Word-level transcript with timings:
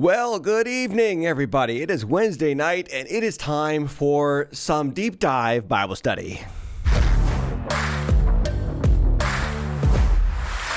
Well, 0.00 0.38
good 0.38 0.66
evening, 0.66 1.26
everybody. 1.26 1.82
It 1.82 1.90
is 1.90 2.06
Wednesday 2.06 2.54
night, 2.54 2.88
and 2.90 3.06
it 3.10 3.22
is 3.22 3.36
time 3.36 3.86
for 3.86 4.48
some 4.50 4.92
deep 4.92 5.18
dive 5.18 5.68
Bible 5.68 5.94
study. 5.94 6.40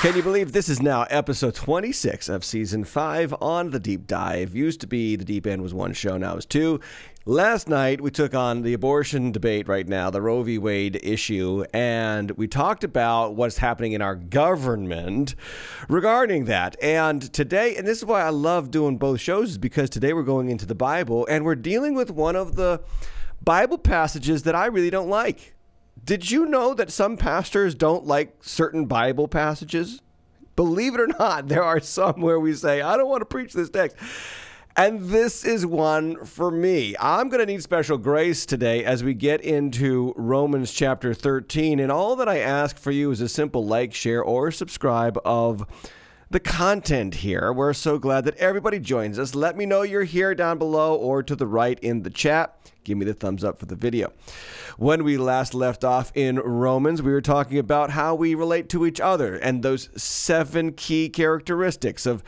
Can 0.02 0.14
you 0.14 0.22
believe 0.22 0.52
this 0.52 0.68
is 0.68 0.82
now 0.82 1.04
episode 1.04 1.54
26 1.54 2.28
of 2.28 2.44
season 2.44 2.84
5 2.84 3.34
on 3.40 3.70
the 3.70 3.80
deep 3.80 4.06
dive? 4.06 4.54
Used 4.54 4.82
to 4.82 4.86
be 4.86 5.16
the 5.16 5.24
deep 5.24 5.46
end 5.46 5.62
was 5.62 5.72
one 5.72 5.94
show, 5.94 6.18
now 6.18 6.36
it's 6.36 6.44
two. 6.44 6.78
Last 7.26 7.70
night 7.70 8.02
we 8.02 8.10
took 8.10 8.34
on 8.34 8.60
the 8.60 8.74
abortion 8.74 9.32
debate 9.32 9.66
right 9.66 9.88
now, 9.88 10.10
the 10.10 10.20
Roe 10.20 10.42
v. 10.42 10.58
Wade 10.58 11.00
issue, 11.02 11.64
and 11.72 12.30
we 12.32 12.46
talked 12.46 12.84
about 12.84 13.34
what's 13.34 13.56
happening 13.56 13.92
in 13.92 14.02
our 14.02 14.14
government 14.14 15.34
regarding 15.88 16.44
that. 16.44 16.76
And 16.82 17.32
today, 17.32 17.76
and 17.76 17.88
this 17.88 17.96
is 17.96 18.04
why 18.04 18.20
I 18.20 18.28
love 18.28 18.70
doing 18.70 18.98
both 18.98 19.20
shows, 19.20 19.52
is 19.52 19.58
because 19.58 19.88
today 19.88 20.12
we're 20.12 20.22
going 20.22 20.50
into 20.50 20.66
the 20.66 20.74
Bible 20.74 21.26
and 21.30 21.46
we're 21.46 21.54
dealing 21.54 21.94
with 21.94 22.10
one 22.10 22.36
of 22.36 22.56
the 22.56 22.82
Bible 23.42 23.78
passages 23.78 24.42
that 24.42 24.54
I 24.54 24.66
really 24.66 24.90
don't 24.90 25.08
like. 25.08 25.54
Did 26.04 26.30
you 26.30 26.44
know 26.44 26.74
that 26.74 26.90
some 26.90 27.16
pastors 27.16 27.74
don't 27.74 28.04
like 28.04 28.36
certain 28.42 28.84
Bible 28.84 29.28
passages? 29.28 30.02
Believe 30.56 30.94
it 30.94 31.00
or 31.00 31.06
not, 31.06 31.48
there 31.48 31.64
are 31.64 31.80
some 31.80 32.20
where 32.20 32.38
we 32.38 32.52
say, 32.52 32.82
I 32.82 32.98
don't 32.98 33.08
want 33.08 33.22
to 33.22 33.26
preach 33.26 33.54
this 33.54 33.70
text. 33.70 33.96
And 34.76 35.02
this 35.02 35.44
is 35.44 35.64
one 35.64 36.24
for 36.24 36.50
me. 36.50 36.96
I'm 36.98 37.28
going 37.28 37.38
to 37.38 37.46
need 37.46 37.62
special 37.62 37.96
grace 37.96 38.44
today 38.44 38.84
as 38.84 39.04
we 39.04 39.14
get 39.14 39.40
into 39.40 40.12
Romans 40.16 40.72
chapter 40.72 41.14
13. 41.14 41.78
And 41.78 41.92
all 41.92 42.16
that 42.16 42.28
I 42.28 42.38
ask 42.38 42.76
for 42.76 42.90
you 42.90 43.12
is 43.12 43.20
a 43.20 43.28
simple 43.28 43.64
like, 43.64 43.94
share, 43.94 44.20
or 44.20 44.50
subscribe 44.50 45.16
of 45.24 45.64
the 46.28 46.40
content 46.40 47.14
here. 47.14 47.52
We're 47.52 47.72
so 47.72 48.00
glad 48.00 48.24
that 48.24 48.36
everybody 48.38 48.80
joins 48.80 49.16
us. 49.16 49.36
Let 49.36 49.56
me 49.56 49.64
know 49.64 49.82
you're 49.82 50.02
here 50.02 50.34
down 50.34 50.58
below 50.58 50.96
or 50.96 51.22
to 51.22 51.36
the 51.36 51.46
right 51.46 51.78
in 51.78 52.02
the 52.02 52.10
chat. 52.10 52.58
Give 52.82 52.98
me 52.98 53.04
the 53.04 53.14
thumbs 53.14 53.44
up 53.44 53.60
for 53.60 53.66
the 53.66 53.76
video. 53.76 54.12
When 54.76 55.04
we 55.04 55.18
last 55.18 55.54
left 55.54 55.84
off 55.84 56.10
in 56.16 56.40
Romans, 56.40 57.00
we 57.00 57.12
were 57.12 57.20
talking 57.20 57.58
about 57.58 57.90
how 57.90 58.16
we 58.16 58.34
relate 58.34 58.68
to 58.70 58.86
each 58.86 59.00
other 59.00 59.36
and 59.36 59.62
those 59.62 59.88
seven 59.96 60.72
key 60.72 61.08
characteristics 61.08 62.06
of 62.06 62.24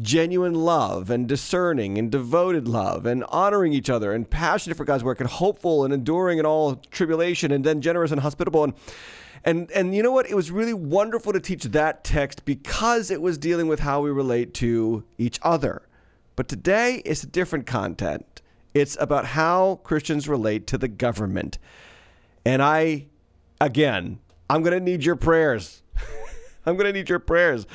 genuine 0.00 0.54
love 0.54 1.10
and 1.10 1.28
discerning 1.28 1.98
and 1.98 2.10
devoted 2.10 2.66
love 2.66 3.04
and 3.04 3.24
honoring 3.24 3.72
each 3.72 3.90
other 3.90 4.12
and 4.12 4.28
passionate 4.30 4.76
for 4.76 4.84
God's 4.84 5.04
work 5.04 5.20
and 5.20 5.28
hopeful 5.28 5.84
and 5.84 5.92
enduring 5.92 6.38
in 6.38 6.46
all 6.46 6.76
tribulation 6.90 7.52
and 7.52 7.64
then 7.64 7.80
generous 7.80 8.10
and 8.10 8.20
hospitable 8.20 8.64
and 8.64 8.74
and 9.44 9.70
and 9.72 9.94
you 9.94 10.02
know 10.02 10.12
what? 10.12 10.30
It 10.30 10.34
was 10.34 10.50
really 10.50 10.72
wonderful 10.72 11.32
to 11.32 11.40
teach 11.40 11.64
that 11.64 12.04
text 12.04 12.44
because 12.44 13.10
it 13.10 13.20
was 13.20 13.38
dealing 13.38 13.66
with 13.66 13.80
how 13.80 14.00
we 14.00 14.10
relate 14.10 14.54
to 14.54 15.04
each 15.18 15.40
other. 15.42 15.82
But 16.36 16.48
today 16.48 17.02
it's 17.04 17.24
a 17.24 17.26
different 17.26 17.66
content. 17.66 18.40
It's 18.72 18.96
about 19.00 19.26
how 19.26 19.80
Christians 19.82 20.28
relate 20.28 20.66
to 20.68 20.78
the 20.78 20.88
government. 20.88 21.58
And 22.44 22.62
I 22.62 23.06
again, 23.60 24.20
I'm 24.48 24.62
going 24.62 24.78
to 24.78 24.84
need 24.84 25.04
your 25.04 25.16
prayers. 25.16 25.82
I'm 26.66 26.76
going 26.76 26.86
to 26.86 26.92
need 26.92 27.08
your 27.08 27.18
prayers 27.18 27.66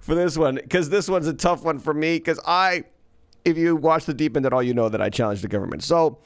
for 0.00 0.14
this 0.14 0.36
one 0.36 0.56
because 0.56 0.90
this 0.90 1.08
one's 1.08 1.26
a 1.26 1.34
tough 1.34 1.64
one 1.64 1.78
for 1.78 1.94
me 1.94 2.18
because 2.18 2.40
I 2.46 2.84
if 3.44 3.58
you 3.58 3.76
watch 3.76 4.06
the 4.06 4.14
deep 4.14 4.36
end 4.36 4.46
at 4.46 4.52
all 4.52 4.62
you 4.62 4.74
know 4.74 4.88
that 4.88 5.00
I 5.00 5.10
challenge 5.10 5.42
the 5.42 5.48
government. 5.48 5.82
So 5.82 6.18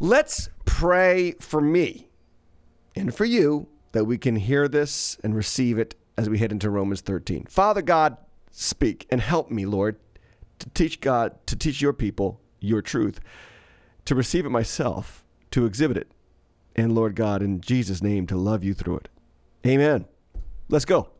let's 0.00 0.48
pray 0.64 1.32
for 1.40 1.60
me 1.60 2.08
and 2.96 3.14
for 3.14 3.24
you 3.24 3.68
that 3.92 4.04
we 4.04 4.18
can 4.18 4.36
hear 4.36 4.68
this 4.68 5.18
and 5.22 5.34
receive 5.34 5.78
it 5.78 5.94
as 6.16 6.28
we 6.28 6.38
head 6.38 6.52
into 6.52 6.70
Romans 6.70 7.00
13. 7.00 7.44
Father 7.48 7.82
God, 7.82 8.16
speak 8.50 9.06
and 9.10 9.20
help 9.20 9.50
me, 9.50 9.66
Lord, 9.66 9.96
to 10.58 10.68
teach 10.70 11.00
God, 11.00 11.34
to 11.46 11.56
teach 11.56 11.80
your 11.80 11.92
people 11.92 12.40
your 12.60 12.82
truth, 12.82 13.20
to 14.04 14.14
receive 14.14 14.44
it 14.44 14.50
myself, 14.50 15.24
to 15.52 15.64
exhibit 15.64 15.96
it, 15.96 16.10
and 16.74 16.94
Lord 16.94 17.14
God, 17.14 17.42
in 17.42 17.60
Jesus' 17.60 18.02
name, 18.02 18.26
to 18.26 18.36
love 18.36 18.64
you 18.64 18.74
through 18.74 18.98
it. 18.98 19.08
Amen. 19.66 20.06
Let's 20.68 20.84
go. 20.84 21.10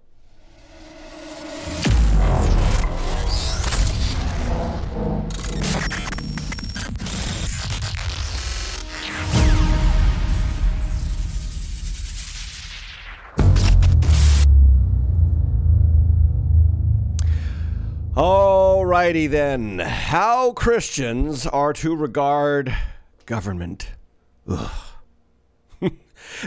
Alrighty 18.18 19.30
then. 19.30 19.78
How 19.78 20.50
Christians 20.50 21.46
are 21.46 21.72
to 21.74 21.94
regard 21.94 22.76
government. 23.26 23.92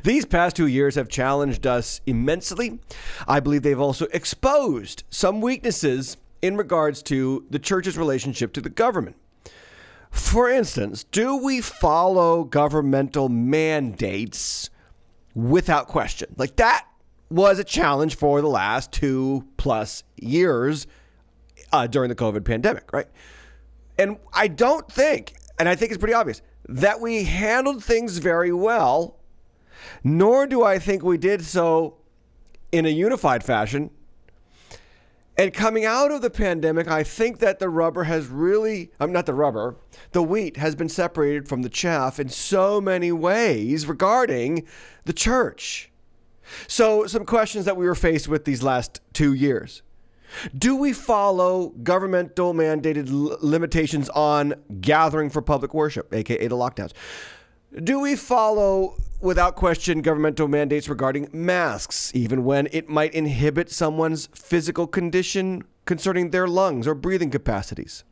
These 0.03 0.25
past 0.25 0.57
two 0.57 0.67
years 0.67 0.95
have 0.95 1.07
challenged 1.07 1.65
us 1.65 2.01
immensely. 2.05 2.81
I 3.25 3.39
believe 3.39 3.61
they've 3.61 3.79
also 3.79 4.07
exposed 4.07 5.03
some 5.09 5.39
weaknesses 5.39 6.17
in 6.41 6.57
regards 6.57 7.01
to 7.03 7.45
the 7.49 7.57
church's 7.57 7.97
relationship 7.97 8.51
to 8.51 8.61
the 8.61 8.69
government. 8.69 9.15
For 10.09 10.49
instance, 10.49 11.05
do 11.05 11.37
we 11.37 11.61
follow 11.61 12.43
governmental 12.43 13.29
mandates 13.29 14.69
without 15.33 15.87
question? 15.87 16.35
Like 16.35 16.57
that 16.57 16.85
was 17.29 17.59
a 17.59 17.63
challenge 17.63 18.17
for 18.17 18.41
the 18.41 18.49
last 18.49 18.91
two 18.91 19.47
plus 19.55 20.03
years 20.17 20.85
uh, 21.71 21.87
during 21.87 22.09
the 22.09 22.15
COVID 22.15 22.45
pandemic, 22.45 22.91
right? 22.93 23.07
And 23.97 24.17
I 24.33 24.47
don't 24.47 24.89
think, 24.91 25.33
and 25.59 25.67
I 25.69 25.75
think 25.75 25.91
it's 25.91 25.99
pretty 25.99 26.13
obvious, 26.13 26.41
that 26.67 27.01
we 27.01 27.23
handled 27.23 27.83
things 27.83 28.17
very 28.17 28.53
well, 28.53 29.19
nor 30.03 30.47
do 30.47 30.63
I 30.63 30.79
think 30.79 31.03
we 31.03 31.17
did 31.17 31.43
so 31.43 31.97
in 32.71 32.85
a 32.85 32.89
unified 32.89 33.43
fashion. 33.43 33.89
And 35.37 35.53
coming 35.53 35.85
out 35.85 36.11
of 36.11 36.21
the 36.21 36.29
pandemic, 36.29 36.87
I 36.87 37.03
think 37.03 37.39
that 37.39 37.59
the 37.59 37.69
rubber 37.69 38.03
has 38.03 38.27
really, 38.27 38.91
I'm 38.99 39.11
not 39.11 39.25
the 39.25 39.33
rubber, 39.33 39.75
the 40.11 40.21
wheat 40.21 40.57
has 40.57 40.75
been 40.75 40.89
separated 40.89 41.47
from 41.47 41.61
the 41.61 41.69
chaff 41.69 42.19
in 42.19 42.29
so 42.29 42.81
many 42.81 43.11
ways 43.11 43.87
regarding 43.87 44.67
the 45.05 45.13
church. 45.13 45.89
So, 46.67 47.07
some 47.07 47.25
questions 47.25 47.65
that 47.65 47.77
we 47.77 47.85
were 47.85 47.95
faced 47.95 48.27
with 48.27 48.43
these 48.45 48.61
last 48.61 48.99
two 49.13 49.33
years. 49.33 49.83
Do 50.57 50.75
we 50.75 50.93
follow 50.93 51.69
governmental 51.83 52.53
mandated 52.53 53.07
limitations 53.41 54.09
on 54.09 54.55
gathering 54.79 55.29
for 55.29 55.41
public 55.41 55.73
worship, 55.73 56.13
aka 56.13 56.47
the 56.47 56.55
lockdowns? 56.55 56.93
Do 57.83 57.99
we 57.99 58.15
follow, 58.15 58.97
without 59.21 59.55
question, 59.55 60.01
governmental 60.01 60.47
mandates 60.47 60.89
regarding 60.89 61.29
masks, 61.31 62.11
even 62.13 62.43
when 62.43 62.67
it 62.71 62.89
might 62.89 63.13
inhibit 63.13 63.71
someone's 63.71 64.27
physical 64.33 64.87
condition 64.87 65.63
concerning 65.85 66.31
their 66.31 66.47
lungs 66.47 66.85
or 66.87 66.95
breathing 66.95 67.29
capacities? 67.29 68.03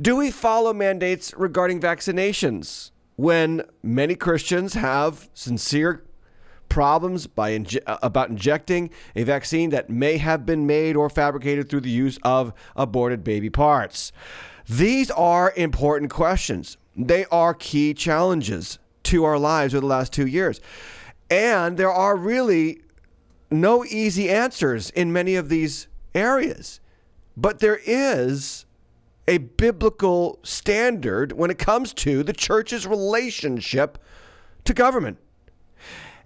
Do 0.00 0.16
we 0.16 0.30
follow 0.30 0.72
mandates 0.72 1.34
regarding 1.36 1.80
vaccinations 1.80 2.92
when 3.16 3.62
many 3.82 4.14
Christians 4.14 4.74
have 4.74 5.28
sincere 5.34 6.04
problems 6.68 7.26
by 7.26 7.52
inje- 7.52 7.82
uh, 7.86 7.98
about 8.02 8.30
injecting 8.30 8.90
a 9.14 9.22
vaccine 9.22 9.70
that 9.70 9.90
may 9.90 10.18
have 10.18 10.44
been 10.44 10.66
made 10.66 10.96
or 10.96 11.08
fabricated 11.08 11.68
through 11.68 11.80
the 11.80 11.90
use 11.90 12.18
of 12.22 12.52
aborted 12.74 13.24
baby 13.24 13.50
parts. 13.50 14.12
These 14.68 15.10
are 15.12 15.52
important 15.56 16.10
questions. 16.10 16.76
They 16.96 17.24
are 17.26 17.54
key 17.54 17.94
challenges 17.94 18.78
to 19.04 19.24
our 19.24 19.38
lives 19.38 19.74
over 19.74 19.82
the 19.82 19.86
last 19.86 20.12
two 20.12 20.26
years. 20.26 20.60
And 21.30 21.76
there 21.76 21.92
are 21.92 22.16
really 22.16 22.80
no 23.50 23.84
easy 23.84 24.28
answers 24.28 24.90
in 24.90 25.12
many 25.12 25.36
of 25.36 25.48
these 25.48 25.88
areas. 26.14 26.80
But 27.36 27.60
there 27.60 27.80
is 27.84 28.64
a 29.28 29.38
biblical 29.38 30.38
standard 30.42 31.32
when 31.32 31.50
it 31.50 31.58
comes 31.58 31.92
to 31.92 32.22
the 32.22 32.32
church's 32.32 32.86
relationship 32.86 33.98
to 34.64 34.72
government. 34.72 35.18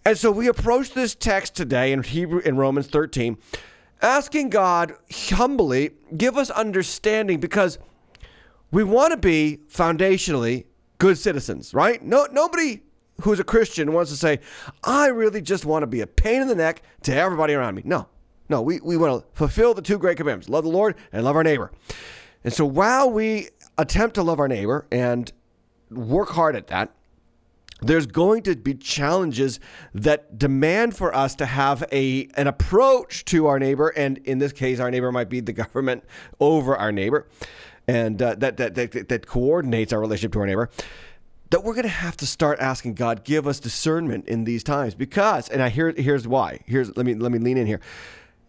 And 0.04 0.16
so 0.16 0.30
we 0.30 0.48
approach 0.48 0.92
this 0.94 1.14
text 1.14 1.54
today 1.54 1.92
in 1.92 2.02
Hebrew 2.02 2.40
in 2.40 2.56
Romans 2.56 2.86
13, 2.86 3.36
asking 4.00 4.50
God 4.50 4.94
humbly, 5.10 5.90
give 6.16 6.36
us 6.36 6.50
understanding 6.50 7.38
because 7.38 7.78
we 8.70 8.82
want 8.82 9.12
to 9.12 9.16
be 9.18 9.60
foundationally 9.70 10.64
good 10.98 11.18
citizens, 11.18 11.74
right? 11.74 12.02
No 12.02 12.26
nobody 12.32 12.80
who's 13.22 13.40
a 13.40 13.44
Christian 13.44 13.92
wants 13.92 14.10
to 14.10 14.16
say, 14.16 14.40
I 14.82 15.08
really 15.08 15.42
just 15.42 15.64
want 15.64 15.82
to 15.82 15.86
be 15.86 16.00
a 16.00 16.06
pain 16.06 16.40
in 16.40 16.48
the 16.48 16.54
neck 16.54 16.82
to 17.02 17.14
everybody 17.14 17.54
around 17.54 17.74
me. 17.74 17.82
No. 17.84 18.08
No, 18.48 18.62
we, 18.62 18.80
we 18.80 18.96
want 18.96 19.22
to 19.22 19.28
fulfill 19.32 19.74
the 19.74 19.82
two 19.82 19.98
great 19.98 20.16
commandments 20.16 20.48
love 20.48 20.64
the 20.64 20.70
Lord 20.70 20.96
and 21.12 21.24
love 21.24 21.36
our 21.36 21.44
neighbor. 21.44 21.70
And 22.42 22.52
so 22.52 22.64
while 22.64 23.10
we 23.10 23.48
attempt 23.78 24.14
to 24.14 24.22
love 24.22 24.40
our 24.40 24.48
neighbor 24.48 24.86
and 24.90 25.30
work 25.90 26.30
hard 26.30 26.56
at 26.56 26.66
that, 26.68 26.90
there's 27.82 28.06
going 28.06 28.42
to 28.42 28.56
be 28.56 28.74
challenges 28.74 29.60
that 29.94 30.38
demand 30.38 30.96
for 30.96 31.14
us 31.14 31.34
to 31.36 31.46
have 31.46 31.84
a 31.92 32.28
an 32.34 32.46
approach 32.46 33.24
to 33.26 33.46
our 33.46 33.58
neighbor, 33.58 33.88
and 33.88 34.18
in 34.18 34.38
this 34.38 34.52
case, 34.52 34.80
our 34.80 34.90
neighbor 34.90 35.10
might 35.12 35.28
be 35.28 35.40
the 35.40 35.52
government 35.64 36.04
over 36.38 36.76
our 36.76 36.92
neighbor, 36.92 37.26
and 37.88 38.20
uh, 38.20 38.34
that, 38.36 38.56
that 38.56 38.74
that 38.74 39.08
that 39.08 39.26
coordinates 39.26 39.92
our 39.92 40.00
relationship 40.00 40.32
to 40.32 40.40
our 40.40 40.46
neighbor. 40.46 40.70
That 41.50 41.64
we're 41.64 41.74
going 41.74 41.82
to 41.82 41.88
have 41.88 42.16
to 42.18 42.26
start 42.28 42.60
asking 42.60 42.94
God, 42.94 43.24
give 43.24 43.48
us 43.48 43.58
discernment 43.58 44.28
in 44.28 44.44
these 44.44 44.62
times, 44.62 44.94
because, 44.94 45.48
and 45.48 45.60
I 45.60 45.68
hear 45.68 45.92
here's 45.92 46.28
why. 46.28 46.60
Here's 46.66 46.96
let 46.96 47.04
me 47.04 47.14
let 47.14 47.32
me 47.32 47.38
lean 47.38 47.56
in 47.56 47.66
here. 47.66 47.80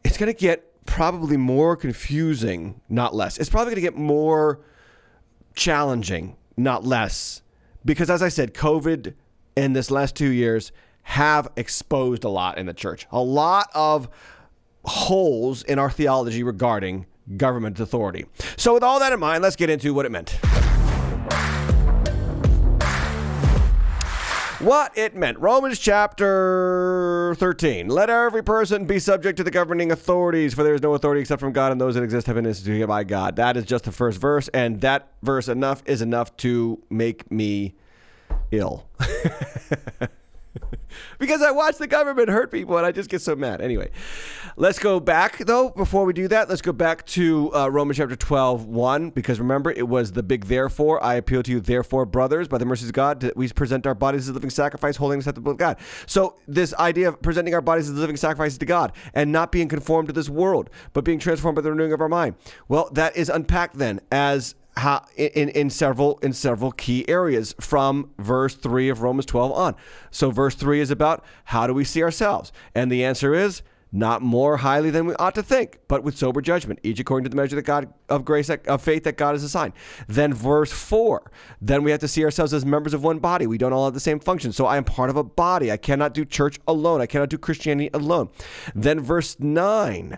It's 0.03 0.17
going 0.17 0.31
to 0.31 0.37
get 0.37 0.85
probably 0.85 1.37
more 1.37 1.75
confusing, 1.75 2.81
not 2.89 3.15
less. 3.15 3.37
It's 3.37 3.49
probably 3.49 3.71
going 3.71 3.83
to 3.83 3.91
get 3.91 3.97
more 3.97 4.59
challenging, 5.55 6.35
not 6.57 6.83
less, 6.83 7.41
because 7.85 8.09
as 8.09 8.21
I 8.21 8.29
said, 8.29 8.53
COVID 8.53 9.13
in 9.55 9.73
this 9.73 9.91
last 9.91 10.15
two 10.15 10.29
years 10.29 10.71
have 11.03 11.49
exposed 11.55 12.23
a 12.23 12.29
lot 12.29 12.57
in 12.57 12.65
the 12.65 12.73
church, 12.73 13.07
a 13.11 13.21
lot 13.21 13.69
of 13.73 14.09
holes 14.85 15.63
in 15.63 15.79
our 15.79 15.89
theology 15.89 16.43
regarding 16.43 17.05
government 17.37 17.79
authority. 17.79 18.25
So, 18.57 18.73
with 18.73 18.83
all 18.83 18.99
that 18.99 19.13
in 19.13 19.19
mind, 19.19 19.43
let's 19.43 19.55
get 19.55 19.69
into 19.69 19.93
what 19.93 20.05
it 20.05 20.11
meant. 20.11 20.39
What 24.61 24.95
it 24.95 25.15
meant. 25.15 25.39
Romans 25.39 25.79
chapter 25.79 27.33
13. 27.39 27.87
Let 27.87 28.11
every 28.11 28.43
person 28.43 28.85
be 28.85 28.99
subject 28.99 29.37
to 29.37 29.43
the 29.43 29.49
governing 29.49 29.91
authorities, 29.91 30.53
for 30.53 30.61
there 30.63 30.75
is 30.75 30.83
no 30.83 30.93
authority 30.93 31.19
except 31.19 31.39
from 31.39 31.51
God, 31.51 31.71
and 31.71 31.81
those 31.81 31.95
that 31.95 32.03
exist 32.03 32.27
have 32.27 32.35
been 32.35 32.45
instituted 32.45 32.85
by 32.85 33.03
God. 33.03 33.37
That 33.37 33.57
is 33.57 33.65
just 33.65 33.85
the 33.85 33.91
first 33.91 34.21
verse, 34.21 34.49
and 34.49 34.79
that 34.81 35.13
verse 35.23 35.47
enough 35.47 35.81
is 35.87 36.03
enough 36.03 36.37
to 36.37 36.79
make 36.91 37.31
me 37.31 37.73
ill. 38.51 38.85
because 41.19 41.41
I 41.41 41.51
watch 41.51 41.77
the 41.77 41.87
government 41.87 42.29
hurt 42.29 42.51
people 42.51 42.77
and 42.77 42.85
I 42.85 42.91
just 42.91 43.09
get 43.09 43.21
so 43.21 43.35
mad. 43.35 43.61
Anyway, 43.61 43.91
let's 44.55 44.79
go 44.79 44.99
back 44.99 45.39
though. 45.39 45.69
Before 45.69 46.05
we 46.05 46.13
do 46.13 46.27
that, 46.27 46.49
let's 46.49 46.61
go 46.61 46.71
back 46.71 47.05
to 47.07 47.53
uh, 47.53 47.69
Romans 47.69 47.97
chapter 47.97 48.15
12, 48.15 48.65
1, 48.65 49.09
because 49.11 49.39
remember, 49.39 49.71
it 49.71 49.87
was 49.87 50.11
the 50.11 50.23
big 50.23 50.45
therefore. 50.45 51.03
I 51.03 51.15
appeal 51.15 51.43
to 51.43 51.51
you, 51.51 51.59
therefore, 51.59 52.05
brothers, 52.05 52.47
by 52.47 52.57
the 52.57 52.65
mercies 52.65 52.87
of 52.87 52.93
God, 52.93 53.19
that 53.21 53.35
we 53.37 53.47
present 53.49 53.85
our 53.87 53.95
bodies 53.95 54.21
as 54.21 54.29
a 54.29 54.33
living 54.33 54.49
sacrifice, 54.49 54.97
holy 54.97 55.15
and 55.15 55.21
acceptable 55.21 55.53
to 55.53 55.57
God. 55.57 55.77
So, 56.05 56.35
this 56.47 56.73
idea 56.75 57.09
of 57.09 57.21
presenting 57.21 57.53
our 57.53 57.61
bodies 57.61 57.89
as 57.89 57.97
a 57.97 57.99
living 57.99 58.17
sacrifices 58.17 58.57
to 58.59 58.65
God 58.65 58.91
and 59.13 59.31
not 59.31 59.51
being 59.51 59.67
conformed 59.67 60.07
to 60.09 60.13
this 60.13 60.29
world, 60.29 60.69
but 60.93 61.03
being 61.03 61.19
transformed 61.19 61.55
by 61.55 61.61
the 61.61 61.71
renewing 61.71 61.93
of 61.93 62.01
our 62.01 62.09
mind. 62.09 62.35
Well, 62.67 62.89
that 62.93 63.15
is 63.15 63.29
unpacked 63.29 63.77
then 63.77 64.01
as 64.11 64.55
how, 64.77 65.05
in, 65.15 65.49
in 65.49 65.69
several 65.69 66.17
in 66.19 66.33
several 66.33 66.71
key 66.71 67.07
areas 67.09 67.53
from 67.59 68.09
verse 68.17 68.55
3 68.55 68.89
of 68.89 69.01
Romans 69.01 69.25
12 69.25 69.51
on. 69.51 69.75
So 70.11 70.31
verse 70.31 70.55
3 70.55 70.79
is 70.79 70.91
about 70.91 71.23
how 71.45 71.67
do 71.67 71.73
we 71.73 71.83
see 71.83 72.01
ourselves? 72.01 72.51
And 72.73 72.91
the 72.91 73.03
answer 73.03 73.33
is 73.33 73.61
not 73.91 74.21
more 74.21 74.57
highly 74.57 74.89
than 74.89 75.05
we 75.05 75.13
ought 75.15 75.35
to 75.35 75.43
think, 75.43 75.79
but 75.89 76.01
with 76.03 76.17
sober 76.17 76.41
judgment, 76.41 76.79
each 76.81 76.99
according 76.99 77.25
to 77.25 77.29
the 77.29 77.35
measure 77.35 77.57
that 77.57 77.63
God 77.63 77.93
of 78.07 78.23
grace 78.23 78.49
of 78.49 78.81
faith 78.81 79.03
that 79.03 79.17
God 79.17 79.33
has 79.33 79.43
assigned. 79.43 79.73
Then 80.07 80.33
verse 80.33 80.71
four, 80.71 81.29
then 81.59 81.83
we 81.83 81.91
have 81.91 81.99
to 81.99 82.07
see 82.07 82.23
ourselves 82.23 82.53
as 82.53 82.65
members 82.65 82.93
of 82.93 83.03
one 83.03 83.19
body. 83.19 83.47
We 83.47 83.57
don't 83.57 83.73
all 83.73 83.85
have 83.85 83.93
the 83.93 83.99
same 83.99 84.19
function. 84.19 84.53
So 84.53 84.65
I 84.65 84.77
am 84.77 84.85
part 84.85 85.09
of 85.09 85.17
a 85.17 85.23
body. 85.23 85.71
I 85.71 85.77
cannot 85.77 86.13
do 86.13 86.23
church 86.23 86.59
alone. 86.67 87.01
I 87.01 87.05
cannot 87.05 87.29
do 87.29 87.37
Christianity 87.37 87.89
alone. 87.93 88.29
Then 88.73 89.01
verse 89.01 89.37
nine. 89.39 90.17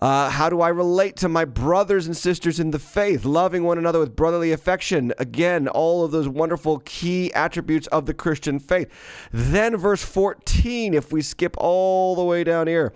Uh, 0.00 0.30
how 0.30 0.48
do 0.48 0.62
I 0.62 0.68
relate 0.68 1.16
to 1.16 1.28
my 1.28 1.44
brothers 1.44 2.06
and 2.06 2.16
sisters 2.16 2.58
in 2.58 2.70
the 2.70 2.78
faith, 2.78 3.24
loving 3.24 3.64
one 3.64 3.76
another 3.76 3.98
with 3.98 4.16
brotherly 4.16 4.50
affection? 4.50 5.12
Again, 5.18 5.68
all 5.68 6.04
of 6.04 6.10
those 6.10 6.28
wonderful 6.28 6.78
key 6.80 7.32
attributes 7.34 7.86
of 7.88 8.06
the 8.06 8.14
Christian 8.14 8.58
faith. 8.58 8.88
Then, 9.30 9.76
verse 9.76 10.02
14, 10.02 10.94
if 10.94 11.12
we 11.12 11.20
skip 11.20 11.54
all 11.58 12.14
the 12.14 12.24
way 12.24 12.44
down 12.44 12.66
here, 12.66 12.94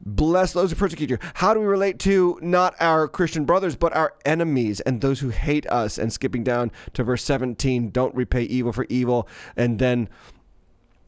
bless 0.00 0.52
those 0.52 0.70
who 0.70 0.76
persecute 0.76 1.10
you. 1.10 1.18
How 1.34 1.54
do 1.54 1.60
we 1.60 1.66
relate 1.66 1.98
to 2.00 2.38
not 2.40 2.74
our 2.78 3.08
Christian 3.08 3.44
brothers, 3.44 3.74
but 3.74 3.94
our 3.96 4.14
enemies 4.24 4.80
and 4.80 5.00
those 5.00 5.20
who 5.20 5.30
hate 5.30 5.66
us? 5.66 5.98
And 5.98 6.12
skipping 6.12 6.44
down 6.44 6.70
to 6.92 7.02
verse 7.02 7.24
17, 7.24 7.90
don't 7.90 8.14
repay 8.14 8.42
evil 8.42 8.72
for 8.72 8.86
evil. 8.88 9.28
And 9.56 9.78
then 9.78 10.08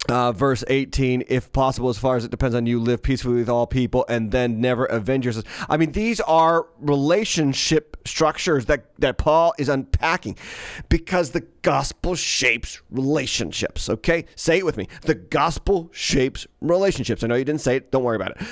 uh, 0.09 0.33
verse 0.33 0.65
18, 0.69 1.25
if 1.29 1.53
possible, 1.53 1.89
as 1.89 1.99
far 1.99 2.17
as 2.17 2.25
it 2.25 2.31
depends 2.31 2.55
on 2.55 2.67
you, 2.67 2.81
live 2.81 3.03
peacefully 3.03 3.37
with 3.37 3.49
all 3.49 3.67
people 3.67 4.05
and 4.09 4.31
then 4.31 4.61
never 4.61 4.85
avenge 4.87 5.25
yourselves. 5.25 5.49
I 5.69 5.77
mean, 5.77 5.93
these 5.93 6.21
are 6.21 6.67
relationship 6.79 7.97
structures 8.05 8.67
that, 8.67 8.95
that 9.01 9.19
Paul 9.19 9.55
is 9.59 9.69
unpacking 9.69 10.37
because 10.89 11.31
the 11.31 11.43
gospel 11.63 12.15
shapes 12.15 12.81
relationships. 12.91 13.89
Okay? 13.89 14.27
Say 14.35 14.59
it 14.59 14.65
with 14.65 14.77
me. 14.77 14.89
The 15.03 15.15
gospel 15.15 15.91
shapes 15.93 16.47
relationships. 16.61 17.23
I 17.25 17.27
know 17.27 17.35
you 17.35 17.45
didn't 17.45 17.61
say 17.61 17.77
it. 17.77 17.91
Don't 17.91 18.05
worry 18.05 18.17
about 18.17 18.33
it. 18.33 18.47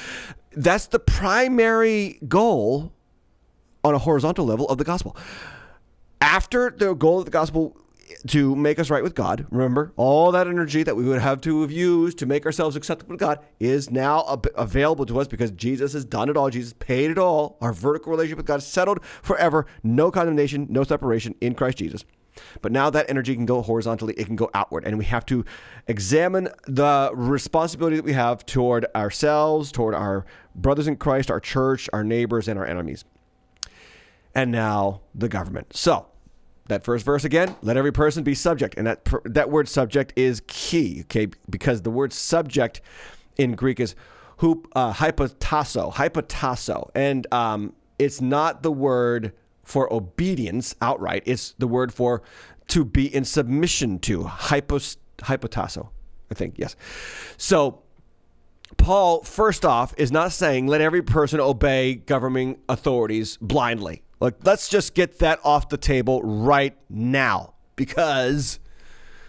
That's 0.53 0.87
the 0.87 0.99
primary 1.01 2.19
goal 2.29 2.93
on 3.83 3.95
a 3.95 3.99
horizontal 3.99 4.45
level 4.47 4.69
of 4.69 4.79
the 4.79 4.85
gospel. 4.85 5.17
After 6.21 6.71
the 6.71 6.95
goal 6.95 7.19
of 7.19 7.27
the 7.27 7.31
gospel 7.31 7.77
to 8.29 8.55
make 8.57 8.79
us 8.79 8.91
right 8.91 9.03
with 9.03 9.15
God. 9.15 9.47
Remember, 9.51 9.93
all 9.97 10.33
that 10.33 10.47
energy 10.47 10.83
that 10.83 10.97
we 10.97 11.05
would 11.05 11.21
have 11.21 11.41
to 11.43 11.63
have 11.63 11.71
used 11.71 12.19
to 12.19 12.27
make 12.27 12.47
ourselves 12.47 12.77
acceptable 12.77 13.15
to 13.15 13.19
God 13.19 13.41
is 13.61 13.91
now 13.91 14.25
ab- 14.29 14.49
available 14.55 15.07
to 15.07 15.21
us 15.21 15.29
because 15.29 15.51
Jesus 15.51 15.93
has 15.93 16.05
done 16.05 16.29
it 16.29 16.37
all. 16.37 16.51
Jesus 16.51 16.73
paid 16.73 17.11
it 17.11 17.19
all. 17.19 17.57
Our 17.61 17.73
vertical 17.73 18.11
relationship 18.11 18.39
with 18.39 18.47
God 18.47 18.61
is 18.61 18.67
settled 18.67 19.05
forever. 19.23 19.67
No 19.83 20.11
condemnation, 20.11 20.67
no 20.71 20.85
separation 20.85 21.35
in 21.41 21.55
Christ 21.55 21.79
Jesus. 21.79 22.05
But 22.63 22.73
now 22.73 22.91
that 22.91 23.09
energy 23.09 23.35
can 23.35 23.47
go 23.47 23.63
horizontally, 23.63 24.15
it 24.15 24.27
can 24.27 24.37
go 24.37 24.51
outward. 24.55 24.85
And 24.85 24.99
we 24.99 25.05
have 25.05 25.25
to 25.27 25.45
examine 25.87 26.49
the 26.67 27.11
responsibility 27.15 27.97
that 27.97 28.05
we 28.05 28.13
have 28.13 28.45
toward 28.45 28.87
ourselves, 28.95 29.71
toward 29.71 29.95
our 29.95 30.25
brothers 30.55 30.89
in 30.89 30.97
Christ, 30.97 31.31
our 31.31 31.41
church, 31.41 31.89
our 31.93 32.05
neighbors, 32.05 32.49
and 32.49 32.59
our 32.59 32.67
enemies. 32.67 33.05
And 34.35 34.51
now 34.51 35.03
the 35.15 35.29
government. 35.29 35.77
So, 35.77 36.07
that 36.67 36.85
first 36.85 37.05
verse 37.05 37.25
again 37.25 37.55
let 37.63 37.77
every 37.77 37.93
person 37.93 38.23
be 38.23 38.35
subject. 38.35 38.75
And 38.77 38.87
that 38.87 39.09
that 39.25 39.51
word 39.51 39.69
subject 39.69 40.13
is 40.17 40.43
key 40.47 41.01
okay 41.03 41.29
because 41.49 41.83
the 41.83 41.91
word 41.91 42.13
subject 42.13 42.81
in 43.37 43.53
greek 43.53 43.81
is 43.81 43.95
hup, 44.39 44.67
uh, 44.75 44.93
hypotasso 44.93 45.93
hypotasso. 45.93 46.91
And 46.95 47.27
um, 47.33 47.75
it's 47.99 48.21
not 48.21 48.63
the 48.63 48.73
word 48.73 49.33
for 49.63 49.93
obedience 49.93 50.75
outright. 50.81 51.23
It's 51.27 51.55
the 51.59 51.67
word 51.67 51.93
for 51.93 52.23
to 52.69 52.85
be 52.85 53.15
in 53.15 53.25
submission 53.25 53.99
to 54.01 54.25
hypos, 54.25 54.97
hypotasso 55.19 55.91
i 56.31 56.35
think 56.35 56.55
yes. 56.57 56.77
So 57.37 57.83
Paul, 58.77 59.23
first 59.23 59.65
off, 59.65 59.95
is 59.97 60.11
not 60.11 60.33
saying 60.33 60.67
let 60.67 60.81
every 60.81 61.03
person 61.03 61.41
obey 61.41 61.95
governing 61.95 62.59
authorities 62.69 63.37
blindly. 63.41 64.04
Like, 64.25 64.37
let's 64.43 64.71
just 64.71 64.95
get 64.95 65.19
that 65.19 65.39
off 65.45 65.69
the 65.69 65.77
table 65.77 66.23
right 66.23 66.75
now 66.89 67.53
because 67.77 68.59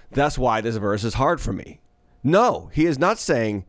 that's 0.10 0.38
why 0.38 0.62
this 0.62 0.78
verse 0.78 1.04
is 1.04 1.16
hard 1.16 1.42
for 1.42 1.52
me. 1.52 1.82
No, 2.24 2.70
he 2.74 2.86
is 2.86 2.98
not 2.98 3.20
saying 3.20 3.66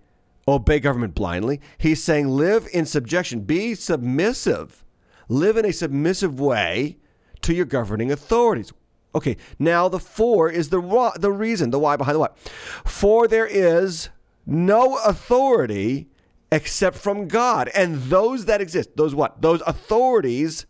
obey 0.46 0.78
government 0.78 1.16
blindly. 1.16 1.60
He's 1.78 2.00
saying 2.00 2.28
live 2.28 2.68
in 2.72 2.86
subjection, 2.86 3.40
be 3.40 3.74
submissive, 3.74 4.84
live 5.28 5.56
in 5.56 5.64
a 5.64 5.72
submissive 5.72 6.38
way 6.38 6.98
to 7.42 7.52
your 7.52 7.64
governing 7.64 8.12
authorities. 8.12 8.72
Okay, 9.12 9.36
now 9.58 9.88
the 9.88 9.98
for 9.98 10.48
is 10.48 10.68
the 10.68 10.80
the 11.18 11.32
reason, 11.32 11.70
the 11.70 11.80
why 11.80 11.96
behind 11.96 12.14
the 12.14 12.20
what. 12.20 12.38
For 12.84 13.26
there 13.26 13.48
is 13.48 14.10
no 14.46 14.98
authority 14.98 16.06
except 16.52 16.96
from 16.96 17.26
God, 17.26 17.68
and 17.74 17.96
those 17.96 18.44
that 18.44 18.60
exist, 18.60 18.90
those 18.96 19.12
what? 19.12 19.42
Those 19.42 19.60
authorities 19.66 20.66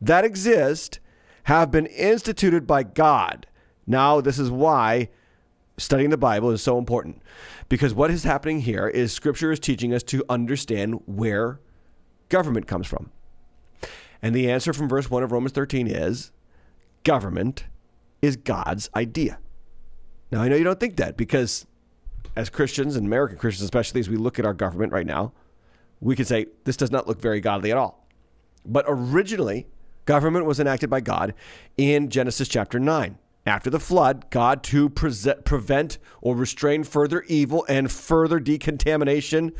that 0.00 0.24
exist 0.24 1.00
have 1.44 1.70
been 1.70 1.86
instituted 1.86 2.66
by 2.66 2.82
God. 2.82 3.46
Now, 3.86 4.20
this 4.20 4.38
is 4.38 4.50
why 4.50 5.08
studying 5.78 6.10
the 6.10 6.16
Bible 6.16 6.50
is 6.50 6.62
so 6.62 6.76
important 6.78 7.22
because 7.68 7.94
what 7.94 8.10
is 8.10 8.24
happening 8.24 8.60
here 8.60 8.88
is 8.88 9.12
Scripture 9.12 9.52
is 9.52 9.60
teaching 9.60 9.94
us 9.94 10.02
to 10.04 10.24
understand 10.28 11.00
where 11.06 11.60
government 12.28 12.66
comes 12.66 12.86
from. 12.86 13.10
And 14.20 14.34
the 14.34 14.50
answer 14.50 14.72
from 14.72 14.88
verse 14.88 15.10
1 15.10 15.22
of 15.22 15.32
Romans 15.32 15.52
13 15.52 15.86
is 15.86 16.32
government 17.04 17.64
is 18.20 18.36
God's 18.36 18.90
idea. 18.94 19.38
Now, 20.30 20.42
I 20.42 20.48
know 20.48 20.56
you 20.56 20.64
don't 20.64 20.80
think 20.80 20.96
that 20.96 21.16
because 21.16 21.66
as 22.36 22.50
Christians 22.50 22.96
and 22.96 23.06
American 23.06 23.38
Christians, 23.38 23.64
especially 23.64 24.00
as 24.00 24.08
we 24.08 24.16
look 24.16 24.38
at 24.38 24.44
our 24.44 24.54
government 24.54 24.92
right 24.92 25.06
now, 25.06 25.32
we 26.00 26.14
could 26.14 26.26
say 26.26 26.46
this 26.64 26.76
does 26.76 26.90
not 26.90 27.06
look 27.06 27.20
very 27.20 27.40
godly 27.40 27.70
at 27.70 27.78
all. 27.78 28.06
But 28.66 28.84
originally, 28.88 29.66
Government 30.08 30.46
was 30.46 30.58
enacted 30.58 30.88
by 30.88 31.00
God 31.00 31.34
in 31.76 32.08
Genesis 32.08 32.48
chapter 32.48 32.80
9. 32.80 33.18
After 33.44 33.68
the 33.68 33.78
flood, 33.78 34.30
God, 34.30 34.62
to 34.62 34.88
pre- 34.88 35.12
prevent 35.44 35.98
or 36.22 36.34
restrain 36.34 36.82
further 36.82 37.24
evil 37.28 37.66
and 37.68 37.92
further 37.92 38.40
decontamination 38.40 39.52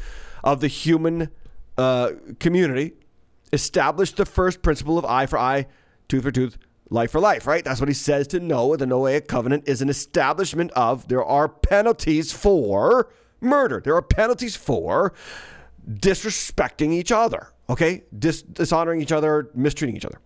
of 0.43 0.63
the 0.63 0.69
human 0.69 1.29
uh, 1.77 2.13
community, 2.41 2.95
established 3.53 4.17
the 4.17 4.25
first 4.25 4.63
principle 4.63 4.97
of 4.97 5.05
eye 5.05 5.27
for 5.27 5.39
eye, 5.39 5.67
tooth 6.09 6.23
for 6.23 6.31
tooth, 6.31 6.57
life 6.89 7.11
for 7.11 7.21
life, 7.21 7.47
right? 7.47 7.63
That's 7.63 7.79
what 7.79 7.91
he 7.91 7.95
says 7.95 8.27
to 8.29 8.41
Noah. 8.41 8.79
The 8.79 8.87
Noahic 8.87 9.29
covenant 9.29 9.69
is 9.69 9.83
an 9.83 9.91
establishment 9.91 10.71
of 10.71 11.09
there 11.09 11.23
are 11.23 11.51
penalties 11.51 12.33
for 12.33 13.13
murder. 13.43 13.83
There 13.85 13.95
are 13.97 14.01
penalties 14.01 14.57
for 14.57 15.13
disrespecting 15.87 16.95
each 16.95 17.13
other, 17.13 17.49
okay? 17.69 18.05
Dis- 18.19 18.41
dishonoring 18.41 19.03
each 19.03 19.13
other, 19.13 19.51
mistreating 19.55 19.95
each 19.95 20.07
other. 20.07 20.19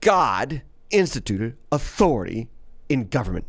God 0.00 0.62
instituted 0.90 1.56
authority 1.70 2.48
in 2.88 3.08
government. 3.08 3.46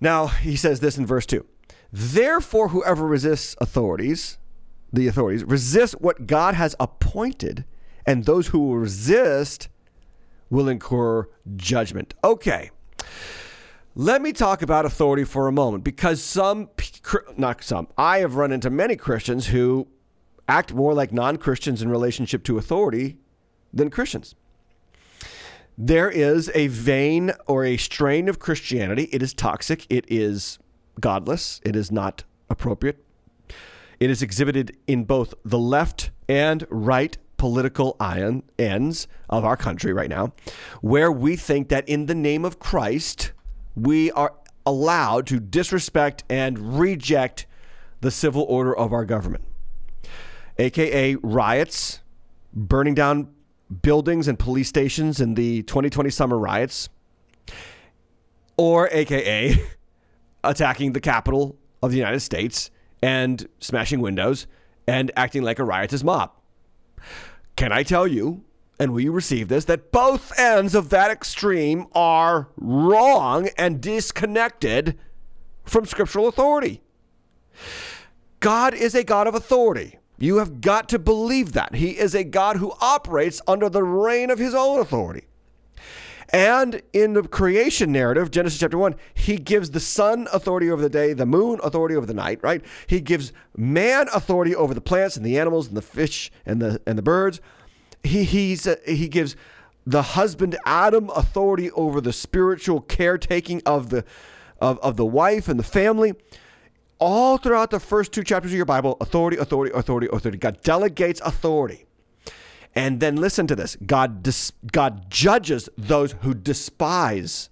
Now, 0.00 0.26
he 0.26 0.56
says 0.56 0.80
this 0.80 0.98
in 0.98 1.06
verse 1.06 1.26
2. 1.26 1.44
Therefore, 1.92 2.68
whoever 2.68 3.06
resists 3.06 3.56
authorities, 3.60 4.38
the 4.92 5.06
authorities, 5.06 5.44
resist 5.44 6.00
what 6.00 6.26
God 6.26 6.54
has 6.54 6.74
appointed, 6.78 7.64
and 8.04 8.24
those 8.24 8.48
who 8.48 8.58
will 8.58 8.76
resist 8.76 9.68
will 10.50 10.68
incur 10.68 11.28
judgment. 11.56 12.14
Okay. 12.22 12.70
Let 13.94 14.20
me 14.20 14.32
talk 14.32 14.60
about 14.60 14.84
authority 14.84 15.24
for 15.24 15.48
a 15.48 15.52
moment 15.52 15.82
because 15.82 16.22
some, 16.22 16.68
not 17.38 17.64
some, 17.64 17.88
I 17.96 18.18
have 18.18 18.36
run 18.36 18.52
into 18.52 18.68
many 18.68 18.94
Christians 18.94 19.46
who 19.46 19.88
act 20.48 20.74
more 20.74 20.92
like 20.92 21.12
non 21.12 21.38
Christians 21.38 21.80
in 21.80 21.88
relationship 21.88 22.44
to 22.44 22.58
authority 22.58 23.16
than 23.72 23.88
Christians. 23.88 24.34
There 25.78 26.10
is 26.10 26.50
a 26.54 26.68
vein 26.68 27.32
or 27.46 27.64
a 27.64 27.76
strain 27.76 28.28
of 28.28 28.38
Christianity. 28.38 29.10
It 29.12 29.22
is 29.22 29.34
toxic. 29.34 29.86
It 29.90 30.06
is 30.08 30.58
godless. 31.00 31.60
It 31.64 31.76
is 31.76 31.92
not 31.92 32.24
appropriate. 32.48 33.04
It 34.00 34.08
is 34.08 34.22
exhibited 34.22 34.76
in 34.86 35.04
both 35.04 35.34
the 35.44 35.58
left 35.58 36.10
and 36.28 36.66
right 36.70 37.16
political 37.36 37.96
ion 38.00 38.42
ends 38.58 39.06
of 39.28 39.44
our 39.44 39.56
country 39.56 39.92
right 39.92 40.08
now, 40.08 40.32
where 40.80 41.12
we 41.12 41.36
think 41.36 41.68
that 41.68 41.86
in 41.86 42.06
the 42.06 42.14
name 42.14 42.46
of 42.46 42.58
Christ, 42.58 43.32
we 43.74 44.10
are 44.12 44.32
allowed 44.64 45.26
to 45.26 45.38
disrespect 45.38 46.24
and 46.30 46.78
reject 46.78 47.46
the 48.00 48.10
civil 48.10 48.44
order 48.48 48.74
of 48.74 48.92
our 48.94 49.04
government, 49.04 49.44
aka 50.58 51.16
riots, 51.16 52.00
burning 52.54 52.94
down 52.94 53.28
buildings 53.82 54.28
and 54.28 54.38
police 54.38 54.68
stations 54.68 55.20
in 55.20 55.34
the 55.34 55.62
2020 55.62 56.10
summer 56.10 56.38
riots, 56.38 56.88
or 58.56 58.88
aka 58.92 59.54
attacking 60.44 60.92
the 60.92 61.00
Capitol 61.00 61.56
of 61.82 61.90
the 61.90 61.96
United 61.96 62.20
States 62.20 62.70
and 63.02 63.48
smashing 63.60 64.00
windows 64.00 64.46
and 64.86 65.10
acting 65.16 65.42
like 65.42 65.58
a 65.58 65.64
riotous 65.64 66.02
mob. 66.02 66.32
Can 67.56 67.72
I 67.72 67.82
tell 67.82 68.06
you, 68.06 68.44
and 68.78 68.92
will 68.92 69.00
you 69.00 69.12
receive 69.12 69.48
this, 69.48 69.64
that 69.66 69.90
both 69.90 70.38
ends 70.38 70.74
of 70.74 70.90
that 70.90 71.10
extreme 71.10 71.86
are 71.92 72.48
wrong 72.56 73.48
and 73.58 73.80
disconnected 73.80 74.98
from 75.64 75.86
scriptural 75.86 76.28
authority? 76.28 76.82
God 78.40 78.74
is 78.74 78.94
a 78.94 79.02
God 79.02 79.26
of 79.26 79.34
authority. 79.34 79.98
You 80.18 80.38
have 80.38 80.60
got 80.60 80.88
to 80.90 80.98
believe 80.98 81.52
that. 81.52 81.74
He 81.74 81.98
is 81.98 82.14
a 82.14 82.24
God 82.24 82.56
who 82.56 82.72
operates 82.80 83.40
under 83.46 83.68
the 83.68 83.82
reign 83.82 84.30
of 84.30 84.38
his 84.38 84.54
own 84.54 84.80
authority. 84.80 85.26
And 86.30 86.82
in 86.92 87.12
the 87.12 87.22
creation 87.22 87.92
narrative, 87.92 88.30
Genesis 88.30 88.58
chapter 88.58 88.76
1, 88.76 88.96
he 89.14 89.36
gives 89.36 89.70
the 89.70 89.80
sun 89.80 90.26
authority 90.32 90.70
over 90.70 90.82
the 90.82 90.90
day, 90.90 91.12
the 91.12 91.26
moon 91.26 91.60
authority 91.62 91.94
over 91.94 92.06
the 92.06 92.14
night, 92.14 92.40
right? 92.42 92.64
He 92.88 93.00
gives 93.00 93.32
man 93.56 94.08
authority 94.12 94.54
over 94.54 94.74
the 94.74 94.80
plants 94.80 95.16
and 95.16 95.24
the 95.24 95.38
animals 95.38 95.68
and 95.68 95.76
the 95.76 95.82
fish 95.82 96.32
and 96.44 96.60
the 96.60 96.80
and 96.86 96.98
the 96.98 97.02
birds. 97.02 97.40
He 98.02 98.24
he's 98.24 98.66
uh, 98.66 98.76
he 98.84 99.08
gives 99.08 99.36
the 99.86 100.02
husband 100.02 100.56
Adam 100.66 101.10
authority 101.10 101.70
over 101.72 102.00
the 102.00 102.12
spiritual 102.12 102.80
caretaking 102.80 103.62
of 103.64 103.90
the 103.90 104.04
of, 104.60 104.78
of 104.80 104.96
the 104.96 105.06
wife 105.06 105.48
and 105.48 105.60
the 105.60 105.64
family. 105.64 106.14
All 106.98 107.36
throughout 107.36 107.70
the 107.70 107.80
first 107.80 108.12
two 108.12 108.24
chapters 108.24 108.52
of 108.52 108.56
your 108.56 108.64
Bible, 108.64 108.96
authority, 109.00 109.36
authority, 109.36 109.72
authority, 109.74 110.08
authority. 110.10 110.38
God 110.38 110.62
delegates 110.62 111.20
authority. 111.20 111.86
And 112.74 113.00
then 113.00 113.16
listen 113.16 113.46
to 113.46 113.56
this 113.56 113.76
God, 113.76 114.22
dis- 114.22 114.52
God 114.70 115.10
judges 115.10 115.68
those 115.76 116.12
who 116.20 116.34
despise 116.34 117.50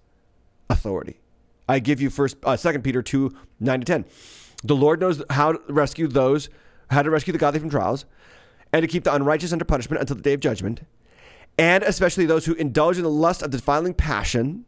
authority. 0.69 1.21
I 1.69 1.79
give 1.79 2.01
you 2.01 2.11
first, 2.11 2.37
uh, 2.43 2.57
2 2.57 2.81
Peter 2.81 3.03
2 3.03 3.35
9 3.61 3.81
to 3.81 3.87
10. 3.87 4.05
The 4.63 4.77
Lord 4.77 5.01
knows 5.01 5.23
how 5.31 5.53
to 5.53 5.61
rescue 5.73 6.09
those, 6.09 6.49
how 6.91 7.03
to 7.03 7.11
rescue 7.11 7.33
the 7.33 7.39
godly 7.39 7.61
from 7.61 7.71
trials, 7.71 8.05
and 8.73 8.83
to 8.83 8.89
keep 8.89 9.05
the 9.05 9.15
unrighteous 9.15 9.53
under 9.53 9.65
punishment 9.65 10.01
until 10.01 10.17
the 10.17 10.23
day 10.23 10.35
of 10.35 10.41
judgment, 10.41 10.83
and 11.59 11.83
especially 11.85 12.27
those 12.27 12.47
who 12.47 12.55
indulge 12.55 12.97
in 12.97 13.03
the 13.03 13.11
lust 13.11 13.43
of 13.43 13.51
defiling 13.51 13.95
passion 13.95 14.65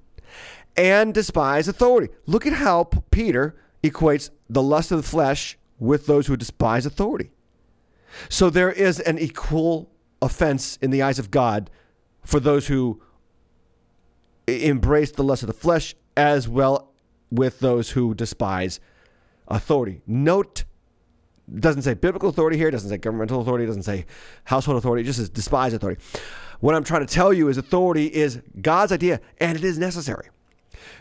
and 0.77 1.13
despise 1.15 1.69
authority. 1.69 2.13
Look 2.27 2.47
at 2.47 2.55
how 2.55 2.85
Peter 3.11 3.57
equates 3.83 4.31
the 4.49 4.63
lust 4.63 4.91
of 4.93 4.99
the 4.99 5.09
flesh 5.09 5.59
with 5.79 6.07
those 6.07 6.27
who 6.27 6.37
despise 6.37 6.87
authority. 6.87 7.31
So 8.29 8.51
there 8.51 8.73
is 8.73 9.01
an 9.01 9.19
equal 9.19 9.91
offense 10.23 10.79
in 10.81 10.91
the 10.91 11.03
eyes 11.03 11.19
of 11.19 11.31
God 11.31 11.71
for 12.25 12.41
those 12.41 12.67
who 12.67 13.03
embrace 14.47 15.11
the 15.13 15.25
lust 15.25 15.43
of 15.43 15.49
the 15.49 15.53
flesh 15.53 15.95
as 16.17 16.49
well 16.49 16.93
with 17.31 17.61
those 17.61 17.91
who 17.91 18.15
despise 18.15 18.81
authority. 19.49 20.01
Note 20.07 20.65
doesn't 21.55 21.83
say 21.83 21.95
biblical 21.95 22.29
authority 22.29 22.57
here, 22.57 22.71
doesn't 22.71 22.89
say 22.89 22.97
governmental 22.97 23.41
authority, 23.41 23.67
doesn't 23.67 23.85
say 23.85 24.07
household 24.45 24.79
authority, 24.79 25.05
just 25.05 25.19
says 25.19 25.29
despise 25.29 25.73
authority. 25.73 26.01
What 26.61 26.75
I'm 26.75 26.85
trying 26.85 27.07
to 27.07 27.13
tell 27.13 27.33
you 27.33 27.49
is 27.49 27.59
authority 27.59 28.07
is 28.07 28.41
God's 28.61 28.93
idea 28.93 29.21
and 29.39 29.57
it 29.57 29.65
is 29.65 29.79
necessary. 29.79 30.29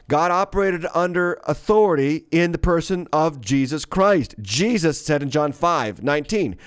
God 0.07 0.31
operated 0.31 0.85
under 0.93 1.39
authority 1.45 2.25
in 2.31 2.51
the 2.51 2.57
person 2.57 3.07
of 3.11 3.41
Jesus 3.41 3.85
Christ. 3.85 4.35
Jesus 4.41 5.03
said 5.03 5.23
in 5.23 5.29
John 5.29 5.51
5 5.51 6.03
19, 6.03 6.57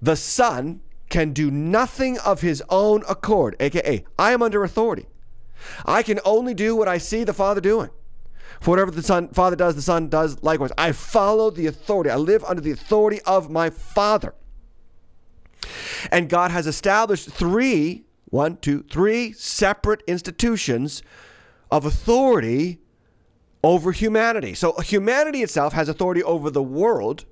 the 0.00 0.16
Son 0.16 0.80
can 1.08 1.32
do 1.32 1.50
nothing 1.50 2.18
of 2.18 2.40
his 2.40 2.62
own 2.68 3.02
accord, 3.08 3.56
aka, 3.60 4.04
I 4.18 4.32
am 4.32 4.42
under 4.42 4.62
authority. 4.64 5.06
I 5.84 6.02
can 6.02 6.20
only 6.24 6.54
do 6.54 6.76
what 6.76 6.88
I 6.88 6.98
see 6.98 7.24
the 7.24 7.32
Father 7.32 7.60
doing. 7.60 7.90
For 8.60 8.70
whatever 8.70 8.90
the 8.90 9.02
Son, 9.02 9.28
Father 9.28 9.56
does, 9.56 9.74
the 9.74 9.82
Son 9.82 10.08
does 10.08 10.42
likewise. 10.42 10.72
I 10.78 10.92
follow 10.92 11.50
the 11.50 11.66
authority. 11.66 12.10
I 12.10 12.16
live 12.16 12.44
under 12.44 12.62
the 12.62 12.70
authority 12.70 13.20
of 13.22 13.50
my 13.50 13.70
Father. 13.70 14.34
And 16.10 16.28
God 16.28 16.50
has 16.50 16.66
established 16.66 17.30
three, 17.30 18.04
one, 18.26 18.56
two, 18.58 18.84
three 18.84 19.32
separate 19.32 20.02
institutions 20.06 21.02
of 21.70 21.84
authority 21.84 22.80
over 23.62 23.92
humanity. 23.92 24.54
So 24.54 24.72
humanity 24.80 25.42
itself 25.42 25.72
has 25.72 25.88
authority 25.88 26.22
over 26.22 26.50
the 26.50 26.62
world 26.62 27.24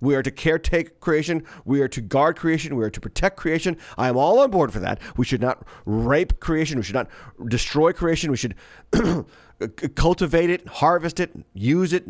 we 0.00 0.14
are 0.14 0.22
to 0.22 0.30
caretake 0.30 1.00
creation. 1.00 1.44
We 1.64 1.80
are 1.80 1.88
to 1.88 2.00
guard 2.00 2.36
creation. 2.36 2.76
We 2.76 2.84
are 2.84 2.90
to 2.90 3.00
protect 3.00 3.36
creation. 3.36 3.76
I 3.96 4.08
am 4.08 4.16
all 4.16 4.40
on 4.40 4.50
board 4.50 4.72
for 4.72 4.80
that. 4.80 5.00
We 5.16 5.24
should 5.24 5.40
not 5.40 5.66
rape 5.84 6.40
creation. 6.40 6.78
We 6.78 6.84
should 6.84 6.94
not 6.94 7.08
destroy 7.48 7.92
creation. 7.92 8.30
We 8.30 8.36
should 8.36 8.54
cultivate 9.94 10.50
it, 10.50 10.68
harvest 10.68 11.20
it, 11.20 11.32
use 11.52 11.92
it, 11.92 12.06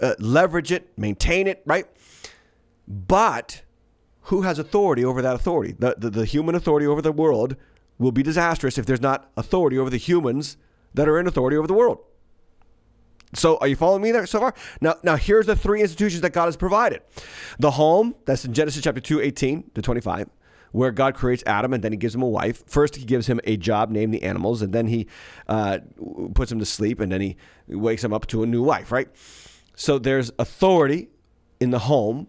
uh, 0.00 0.14
leverage 0.18 0.72
it, 0.72 0.92
maintain 0.98 1.46
it, 1.46 1.62
right? 1.64 1.86
But 2.86 3.62
who 4.22 4.42
has 4.42 4.58
authority 4.58 5.04
over 5.04 5.22
that 5.22 5.34
authority? 5.34 5.74
The, 5.78 5.94
the, 5.96 6.10
the 6.10 6.24
human 6.24 6.54
authority 6.54 6.86
over 6.86 7.02
the 7.02 7.12
world 7.12 7.56
will 7.98 8.12
be 8.12 8.22
disastrous 8.22 8.78
if 8.78 8.86
there's 8.86 9.00
not 9.00 9.30
authority 9.36 9.78
over 9.78 9.90
the 9.90 9.96
humans 9.96 10.56
that 10.94 11.08
are 11.08 11.18
in 11.18 11.26
authority 11.26 11.56
over 11.56 11.66
the 11.66 11.74
world. 11.74 11.98
So 13.34 13.58
are 13.58 13.68
you 13.68 13.76
following 13.76 14.02
me 14.02 14.10
there 14.10 14.26
so 14.26 14.40
far? 14.40 14.54
Now, 14.80 14.94
now 15.02 15.16
here's 15.16 15.46
the 15.46 15.56
three 15.56 15.80
institutions 15.80 16.22
that 16.22 16.32
God 16.32 16.46
has 16.46 16.56
provided. 16.56 17.02
The 17.58 17.72
home, 17.72 18.14
that's 18.24 18.44
in 18.44 18.54
Genesis 18.54 18.82
chapter 18.82 19.00
2, 19.00 19.20
18 19.20 19.70
to 19.74 19.82
25, 19.82 20.30
where 20.72 20.90
God 20.90 21.14
creates 21.14 21.42
Adam 21.46 21.74
and 21.74 21.84
then 21.84 21.92
he 21.92 21.98
gives 21.98 22.14
him 22.14 22.22
a 22.22 22.28
wife. 22.28 22.62
First, 22.66 22.96
he 22.96 23.04
gives 23.04 23.26
him 23.26 23.40
a 23.44 23.56
job 23.56 23.90
named 23.90 24.14
the 24.14 24.22
animals, 24.22 24.62
and 24.62 24.72
then 24.72 24.86
he 24.86 25.06
uh, 25.46 25.78
puts 26.34 26.50
him 26.50 26.58
to 26.58 26.64
sleep, 26.64 27.00
and 27.00 27.12
then 27.12 27.20
he 27.20 27.36
wakes 27.68 28.02
him 28.02 28.12
up 28.14 28.26
to 28.28 28.42
a 28.42 28.46
new 28.46 28.62
wife, 28.62 28.90
right? 28.90 29.08
So 29.74 29.98
there's 29.98 30.32
authority 30.38 31.08
in 31.60 31.70
the 31.70 31.80
home. 31.80 32.28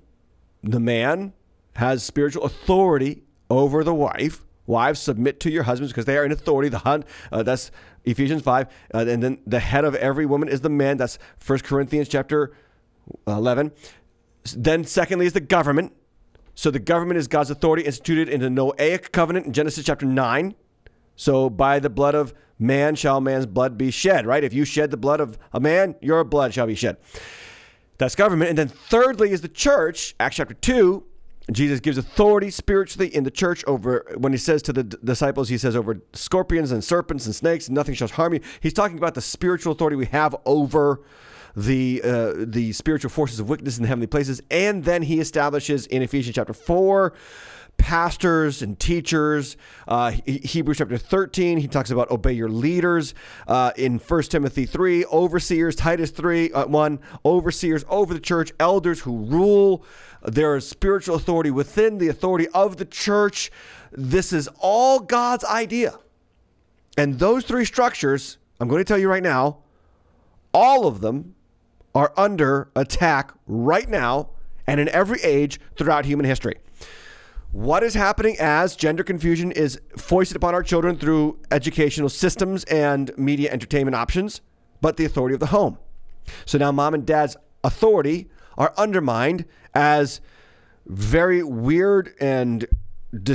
The 0.64 0.80
man 0.80 1.34
has 1.76 2.04
spiritual 2.04 2.44
authority 2.44 3.24
over 3.50 3.84
the 3.84 3.94
wife. 3.94 4.46
Wives, 4.66 5.00
submit 5.00 5.40
to 5.40 5.50
your 5.50 5.64
husbands 5.64 5.92
because 5.92 6.06
they 6.06 6.18
are 6.18 6.26
in 6.26 6.32
authority. 6.32 6.70
The 6.70 6.80
hun, 6.80 7.04
uh, 7.32 7.42
that's 7.42 7.72
Ephesians 8.06 8.42
5. 8.42 8.68
Uh, 8.94 9.06
and 9.08 9.22
then 9.22 9.40
the 9.46 9.60
head 9.60 9.86
of 9.86 9.96
every 9.96 10.26
woman 10.26 10.50
is 10.50 10.62
the 10.62 10.70
man. 10.70 10.98
That's 10.98 11.20
1 11.46 11.60
Corinthians 11.60 12.08
chapter 12.08 12.54
11. 13.28 13.72
Then, 14.56 14.84
secondly, 14.84 15.26
is 15.26 15.34
the 15.34 15.42
government. 15.42 15.94
So 16.56 16.72
the 16.72 16.80
government 16.80 17.18
is 17.18 17.28
God's 17.28 17.52
authority 17.52 17.84
instituted 17.86 18.30
in 18.30 18.42
the 18.42 18.50
Noahic 18.50 19.12
covenant 19.12 19.46
in 19.46 19.54
Genesis 19.54 19.86
chapter 19.86 20.06
9. 20.06 20.56
So 21.16 21.50
by 21.50 21.80
the 21.80 21.90
blood 21.90 22.16
of 22.16 22.34
man 22.58 22.96
shall 22.96 23.22
man's 23.22 23.46
blood 23.46 23.78
be 23.78 23.92
shed, 23.92 24.26
right? 24.26 24.44
If 24.44 24.54
you 24.54 24.66
shed 24.66 24.92
the 24.92 24.98
blood 24.98 25.22
of 25.22 25.38
a 25.54 25.60
man, 25.60 25.96
your 26.02 26.24
blood 26.24 26.54
shall 26.54 26.68
be 26.68 26.76
shed. 26.76 26.98
That's 27.98 28.16
government. 28.16 28.50
And 28.50 28.58
then 28.58 28.68
thirdly 28.68 29.32
is 29.32 29.42
the 29.42 29.50
church, 29.50 30.16
Acts 30.20 30.38
chapter 30.38 30.54
2, 30.54 31.04
Jesus 31.52 31.80
gives 31.80 31.98
authority 31.98 32.50
spiritually 32.52 33.14
in 33.14 33.24
the 33.24 33.32
church 33.32 33.64
over 33.66 34.06
when 34.18 34.32
he 34.32 34.38
says 34.38 34.62
to 34.64 34.74
the 34.74 34.84
d- 34.84 34.98
disciples, 35.04 35.50
he 35.50 35.58
says 35.58 35.76
over 35.76 36.02
scorpions 36.14 36.72
and 36.72 36.84
serpents 36.84 37.26
and 37.26 37.34
snakes, 37.34 37.70
nothing 37.70 37.96
shall 37.96 38.08
harm 38.08 38.34
you. 38.34 38.42
He's 38.62 38.74
talking 38.74 38.98
about 38.98 39.16
the 39.16 39.22
spiritual 39.22 39.74
authority 39.74 39.96
we 39.96 40.06
have 40.08 40.36
over 40.46 41.02
the 41.56 42.02
uh, 42.04 42.34
the 42.38 42.72
spiritual 42.74 43.10
forces 43.10 43.40
of 43.40 43.50
wickedness 43.50 43.78
in 43.78 43.82
the 43.84 43.88
heavenly 43.88 44.08
places, 44.08 44.42
and 44.52 44.84
then 44.84 45.02
he 45.02 45.20
establishes 45.20 45.88
in 45.88 46.02
Ephesians 46.02 46.36
chapter 46.36 46.54
four 46.54 47.14
pastors 47.80 48.62
and 48.62 48.80
teachers. 48.80 49.58
Uh, 49.88 50.12
Hebrews 50.26 50.78
chapter 50.78 50.98
13, 50.98 51.58
he 51.58 51.68
talks 51.68 51.90
about 51.90 52.12
obey 52.12 52.34
your 52.34 52.50
leaders. 52.50 53.16
Uh, 53.48 53.72
in 53.76 53.98
1 53.98 54.24
Timothy 54.24 54.68
3, 54.68 55.06
overseers, 55.06 55.76
Titus 55.76 56.12
3, 56.12 56.52
uh, 56.52 56.68
1, 56.68 57.00
overseers 57.26 57.84
over 57.90 58.14
the 58.14 58.20
church, 58.20 58.52
elders 58.60 59.00
who 59.00 59.26
rule. 59.26 59.84
There 60.22 60.56
is 60.56 60.68
spiritual 60.68 61.16
authority 61.16 61.50
within 61.50 61.98
the 61.98 62.10
authority 62.10 62.48
of 62.50 62.78
the 62.78 62.86
church. 62.86 63.50
This 63.92 64.32
is 64.32 64.48
all 64.60 65.00
God's 65.00 65.46
idea. 65.46 65.98
And 66.98 67.18
those 67.18 67.46
three 67.46 67.66
structures, 67.66 68.38
I'm 68.60 68.68
going 68.68 68.82
to 68.82 68.88
tell 68.88 69.00
you 69.00 69.10
right 69.10 69.24
now, 69.24 69.60
all 70.54 70.86
of 70.86 71.02
them 71.02 71.36
are 71.96 72.14
under 72.18 72.70
attack 72.76 73.32
right 73.48 73.90
now 73.90 74.30
and 74.68 74.80
in 74.80 74.90
every 74.90 75.22
age 75.22 75.60
throughout 75.76 76.06
human 76.06 76.26
history 76.26 76.60
what 77.52 77.84
is 77.84 77.96
happening 77.96 78.36
as 78.40 78.76
gender 78.76 79.04
confusion 79.04 79.52
is 79.52 79.80
foisted 79.98 80.38
upon 80.38 80.54
our 80.54 80.62
children 80.62 80.98
through 80.98 81.40
educational 81.50 82.10
systems 82.10 82.64
and 82.66 83.12
media 83.18 83.52
entertainment 83.52 83.96
options, 83.96 84.42
but 84.82 84.98
the 84.98 85.06
authority 85.06 85.34
of 85.34 85.40
the 85.40 85.48
home. 85.48 85.78
So 86.46 86.58
now 86.58 86.72
mom 86.72 86.94
and 86.94 87.06
dad's 87.06 87.36
authority 87.64 88.30
are 88.58 88.74
undermined 88.78 89.46
as 89.74 90.22
very 90.86 91.42
weird 91.44 92.14
and 92.20 92.68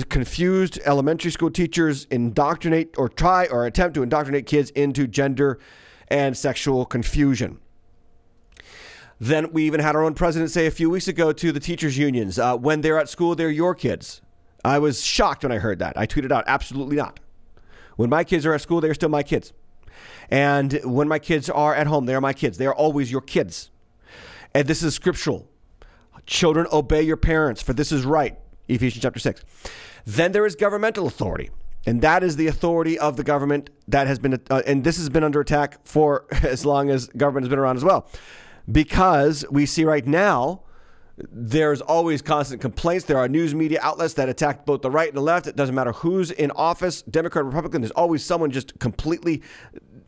confused 0.09 0.79
elementary 0.85 1.33
school 1.33 1.51
teachers 1.51 2.07
indoctrinate 2.11 2.97
or 2.97 3.09
try 3.09 3.47
or 3.47 3.67
attempt 3.67 3.95
to 3.95 4.03
indoctrinate 4.03 4.47
kids 4.47 4.71
into 4.71 5.09
gender 5.09 5.59
and 6.09 6.37
sexual 6.37 6.85
confusion. 6.85 7.59
Then 9.21 9.53
we 9.53 9.65
even 9.65 9.81
had 9.81 9.95
our 9.95 10.03
own 10.03 10.15
president 10.15 10.51
say 10.51 10.67
a 10.67 10.71
few 10.71 10.91
weeks 10.91 11.09
ago 11.09 11.33
to 11.33 11.53
the 11.53 11.61
teachers' 11.61 11.97
unions 11.97 12.39
uh, 12.39 12.57
when 12.57 12.81
they're 12.81 12.99
at 12.99 13.09
school, 13.09 13.35
they're 13.35 13.51
your 13.51 13.75
kids. 13.75 14.21
I 14.65 14.79
was 14.79 15.05
shocked 15.05 15.43
when 15.43 15.53
I 15.53 15.59
heard 15.59 15.79
that. 15.79 15.97
I 15.97 16.07
tweeted 16.07 16.33
out, 16.33 16.45
absolutely 16.47 16.97
not. 16.97 17.21
When 17.97 18.11
my 18.11 18.25
kids 18.25 18.45
are 18.47 18.55
at 18.55 18.61
school, 18.61 18.81
they're 18.81 18.95
still 18.95 19.09
my 19.09 19.23
kids. 19.23 19.53
And 20.31 20.81
when 20.85 21.07
my 21.07 21.19
kids 21.19 21.49
are 21.51 21.75
at 21.75 21.87
home, 21.87 22.07
they're 22.07 22.21
my 22.21 22.33
kids. 22.33 22.59
They 22.59 22.67
are 22.67 22.75
always 22.75 23.13
your 23.13 23.21
kids. 23.21 23.71
And 24.55 24.67
this 24.67 24.83
is 24.83 24.95
scriptural. 24.95 25.49
Children, 26.27 26.67
obey 26.73 27.03
your 27.03 27.19
parents, 27.19 27.63
for 27.63 27.75
this 27.75 27.93
is 27.93 28.05
right. 28.05 28.39
Ephesians 28.67 29.03
chapter 29.03 29.21
6. 29.21 29.45
Then 30.07 30.33
there 30.33 30.47
is 30.47 30.57
governmental 30.57 31.07
authority. 31.07 31.51
And 31.87 32.01
that 32.01 32.25
is 32.25 32.37
the 32.37 32.47
authority 32.47 32.99
of 32.99 33.19
the 33.19 33.23
government 33.23 33.69
that 33.89 34.07
has 34.07 34.19
been, 34.19 34.41
uh, 34.49 34.63
and 34.67 34.83
this 34.83 34.97
has 34.97 35.11
been 35.11 35.23
under 35.23 35.41
attack 35.41 35.87
for 35.87 36.25
as 36.43 36.65
long 36.65 36.89
as 36.89 37.09
government 37.09 37.45
has 37.45 37.51
been 37.51 37.59
around 37.59 37.77
as 37.77 37.85
well 37.85 38.09
because 38.71 39.45
we 39.51 39.67
see 39.67 39.85
right 39.85 40.07
now 40.07 40.63
there's 41.17 41.81
always 41.81 42.23
constant 42.23 42.61
complaints. 42.61 43.05
There 43.05 43.19
are 43.19 43.29
news 43.29 43.55
media 43.55 43.79
outlets 43.83 44.15
that 44.15 44.29
attack 44.29 44.67
both 44.67 44.83
the 44.83 44.91
right 44.91 45.09
and 45.09 45.17
the 45.17 45.23
left. 45.23 45.47
It 45.47 45.57
doesn't 45.57 45.75
matter 45.75 45.93
who's 45.93 46.31
in 46.31 46.51
office, 46.53 47.03
Democrat, 47.03 47.45
Republican. 47.45 47.83
There's 47.83 47.93
always 47.93 48.25
someone 48.25 48.51
just 48.51 48.79
completely, 48.81 49.43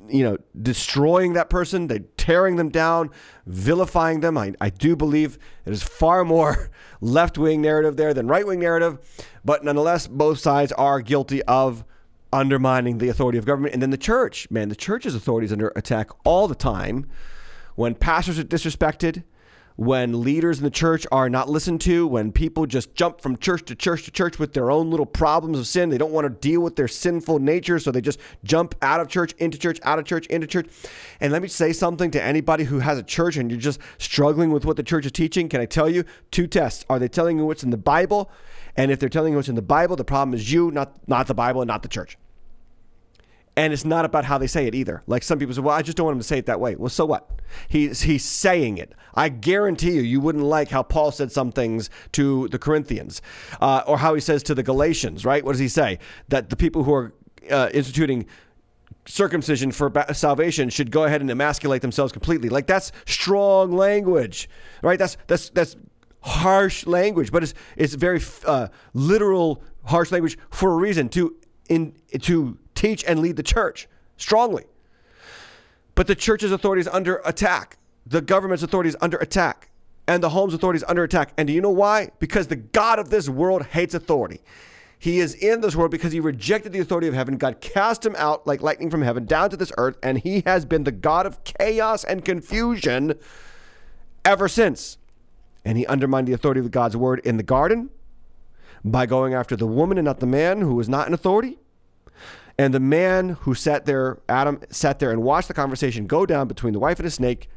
you 0.08 0.24
know, 0.24 0.36
destroying 0.60 1.34
that 1.34 1.48
person. 1.48 1.86
They're 1.86 2.00
tearing 2.16 2.56
them 2.56 2.70
down, 2.70 3.10
vilifying 3.46 4.20
them. 4.20 4.36
I, 4.36 4.54
I 4.60 4.70
do 4.70 4.96
believe 4.96 5.38
it 5.64 5.72
is 5.72 5.82
far 5.82 6.24
more 6.24 6.70
left 7.00 7.38
wing 7.38 7.62
narrative 7.62 7.96
there 7.96 8.12
than 8.12 8.26
right 8.26 8.46
wing 8.46 8.58
narrative. 8.58 8.98
But 9.44 9.64
nonetheless, 9.64 10.08
both 10.08 10.40
sides 10.40 10.72
are 10.72 11.00
guilty 11.00 11.40
of 11.44 11.84
undermining 12.32 12.98
the 12.98 13.08
authority 13.08 13.38
of 13.38 13.46
government. 13.46 13.74
And 13.74 13.82
then 13.82 13.90
the 13.90 13.96
church, 13.96 14.50
man, 14.50 14.70
the 14.70 14.76
church's 14.76 15.14
authority 15.14 15.46
is 15.46 15.52
under 15.52 15.72
attack 15.76 16.10
all 16.24 16.48
the 16.48 16.56
time 16.56 17.06
when 17.76 17.94
pastors 17.94 18.38
are 18.38 18.44
disrespected, 18.44 19.22
when 19.76 20.22
leaders 20.22 20.56
in 20.58 20.64
the 20.64 20.70
church 20.70 21.06
are 21.12 21.28
not 21.28 21.50
listened 21.50 21.82
to, 21.82 22.06
when 22.06 22.32
people 22.32 22.64
just 22.64 22.94
jump 22.94 23.20
from 23.20 23.36
church 23.36 23.62
to 23.66 23.74
church 23.74 24.04
to 24.04 24.10
church 24.10 24.38
with 24.38 24.54
their 24.54 24.70
own 24.70 24.90
little 24.90 25.04
problems 25.04 25.58
of 25.58 25.66
sin. 25.66 25.90
They 25.90 25.98
don't 25.98 26.12
want 26.12 26.24
to 26.24 26.48
deal 26.48 26.62
with 26.62 26.76
their 26.76 26.88
sinful 26.88 27.40
nature, 27.40 27.78
so 27.78 27.92
they 27.92 28.00
just 28.00 28.18
jump 28.42 28.74
out 28.80 29.00
of 29.00 29.08
church, 29.08 29.32
into 29.32 29.58
church, 29.58 29.78
out 29.82 29.98
of 29.98 30.06
church, 30.06 30.26
into 30.28 30.46
church. 30.46 30.66
And 31.20 31.30
let 31.30 31.42
me 31.42 31.48
say 31.48 31.74
something 31.74 32.10
to 32.12 32.22
anybody 32.22 32.64
who 32.64 32.78
has 32.78 32.98
a 32.98 33.02
church 33.02 33.36
and 33.36 33.50
you're 33.50 33.60
just 33.60 33.78
struggling 33.98 34.50
with 34.50 34.64
what 34.64 34.78
the 34.78 34.82
church 34.82 35.04
is 35.04 35.12
teaching. 35.12 35.48
Can 35.48 35.60
I 35.60 35.66
tell 35.66 35.90
you 35.90 36.04
two 36.30 36.46
tests? 36.46 36.86
Are 36.88 36.98
they 36.98 37.08
telling 37.08 37.36
you 37.36 37.44
what's 37.44 37.62
in 37.62 37.70
the 37.70 37.76
Bible? 37.76 38.30
And 38.76 38.90
if 38.90 38.98
they're 38.98 39.10
telling 39.10 39.32
you 39.32 39.36
what's 39.36 39.50
in 39.50 39.56
the 39.56 39.62
Bible, 39.62 39.96
the 39.96 40.04
problem 40.04 40.34
is 40.34 40.50
you, 40.50 40.70
not, 40.70 41.06
not 41.06 41.26
the 41.26 41.34
Bible 41.34 41.60
and 41.60 41.68
not 41.68 41.82
the 41.82 41.88
church. 41.88 42.16
And 43.56 43.72
it's 43.72 43.86
not 43.86 44.04
about 44.04 44.26
how 44.26 44.36
they 44.36 44.46
say 44.46 44.66
it 44.66 44.74
either. 44.74 45.02
Like 45.06 45.22
some 45.22 45.38
people 45.38 45.54
say, 45.54 45.62
well, 45.62 45.74
I 45.74 45.80
just 45.80 45.96
don't 45.96 46.04
want 46.04 46.16
him 46.16 46.20
to 46.20 46.26
say 46.26 46.38
it 46.38 46.46
that 46.46 46.60
way. 46.60 46.76
Well, 46.76 46.90
so 46.90 47.06
what? 47.06 47.30
He's, 47.68 48.02
he's 48.02 48.22
saying 48.22 48.76
it. 48.76 48.92
I 49.14 49.30
guarantee 49.30 49.92
you, 49.92 50.02
you 50.02 50.20
wouldn't 50.20 50.44
like 50.44 50.68
how 50.68 50.82
Paul 50.82 51.10
said 51.10 51.32
some 51.32 51.52
things 51.52 51.88
to 52.12 52.48
the 52.48 52.58
Corinthians 52.58 53.22
uh, 53.62 53.82
or 53.86 53.96
how 53.96 54.14
he 54.14 54.20
says 54.20 54.42
to 54.44 54.54
the 54.54 54.62
Galatians, 54.62 55.24
right? 55.24 55.42
What 55.42 55.52
does 55.52 55.60
he 55.60 55.68
say? 55.68 55.98
That 56.28 56.50
the 56.50 56.56
people 56.56 56.84
who 56.84 56.92
are 56.92 57.14
uh, 57.50 57.70
instituting 57.72 58.26
circumcision 59.06 59.72
for 59.72 59.90
salvation 60.12 60.68
should 60.68 60.90
go 60.90 61.04
ahead 61.04 61.22
and 61.22 61.30
emasculate 61.30 61.80
themselves 61.80 62.12
completely. 62.12 62.50
Like 62.50 62.66
that's 62.66 62.92
strong 63.06 63.72
language, 63.72 64.50
right? 64.82 64.98
That's, 64.98 65.16
that's, 65.28 65.48
that's 65.50 65.76
harsh 66.20 66.86
language, 66.86 67.32
but 67.32 67.42
it's, 67.42 67.54
it's 67.76 67.94
very 67.94 68.20
uh, 68.44 68.68
literal, 68.92 69.62
harsh 69.84 70.12
language 70.12 70.36
for 70.50 70.72
a 70.72 70.76
reason 70.76 71.08
to, 71.10 71.36
in, 71.70 71.94
to 72.20 72.58
teach 72.76 73.04
and 73.04 73.18
lead 73.20 73.36
the 73.36 73.42
church 73.42 73.88
strongly. 74.16 74.64
But 75.94 76.06
the 76.06 76.14
church's 76.14 76.52
authority 76.52 76.80
is 76.80 76.88
under 76.88 77.16
attack. 77.24 77.78
The 78.06 78.20
government's 78.20 78.62
authority 78.62 78.88
is 78.88 78.96
under 79.00 79.16
attack. 79.16 79.70
And 80.06 80.22
the 80.22 80.28
home's 80.28 80.54
authority 80.54 80.76
is 80.76 80.84
under 80.86 81.02
attack. 81.02 81.32
And 81.36 81.48
do 81.48 81.52
you 81.52 81.60
know 81.60 81.70
why? 81.70 82.10
Because 82.20 82.46
the 82.46 82.56
God 82.56 83.00
of 83.00 83.10
this 83.10 83.28
world 83.28 83.66
hates 83.66 83.94
authority. 83.94 84.40
He 84.98 85.20
is 85.20 85.34
in 85.34 85.60
this 85.60 85.76
world 85.76 85.90
because 85.90 86.12
he 86.12 86.20
rejected 86.20 86.72
the 86.72 86.78
authority 86.78 87.08
of 87.08 87.14
heaven. 87.14 87.36
God 87.36 87.60
cast 87.60 88.06
him 88.06 88.14
out 88.16 88.46
like 88.46 88.62
lightning 88.62 88.90
from 88.90 89.02
heaven 89.02 89.26
down 89.26 89.50
to 89.50 89.56
this 89.56 89.72
earth, 89.76 89.96
and 90.02 90.18
he 90.18 90.42
has 90.46 90.64
been 90.64 90.84
the 90.84 90.92
God 90.92 91.26
of 91.26 91.44
chaos 91.44 92.04
and 92.04 92.24
confusion 92.24 93.14
ever 94.24 94.48
since. 94.48 94.98
And 95.64 95.76
he 95.76 95.86
undermined 95.86 96.28
the 96.28 96.32
authority 96.32 96.60
of 96.60 96.70
God's 96.70 96.96
word 96.96 97.20
in 97.24 97.36
the 97.36 97.42
garden 97.42 97.90
by 98.84 99.04
going 99.04 99.34
after 99.34 99.56
the 99.56 99.66
woman 99.66 99.98
and 99.98 100.04
not 100.04 100.20
the 100.20 100.26
man 100.26 100.60
who 100.60 100.74
was 100.74 100.88
not 100.88 101.08
in 101.08 101.14
authority. 101.14 101.58
And 102.58 102.72
the 102.72 102.80
man 102.80 103.30
who 103.40 103.54
sat 103.54 103.84
there, 103.84 104.18
Adam, 104.28 104.60
sat 104.70 104.98
there 104.98 105.10
and 105.10 105.22
watched 105.22 105.48
the 105.48 105.54
conversation 105.54 106.06
go 106.06 106.24
down 106.24 106.48
between 106.48 106.72
the 106.72 106.78
wife 106.78 106.98
and 106.98 107.06
the 107.06 107.10
snake 107.10 107.48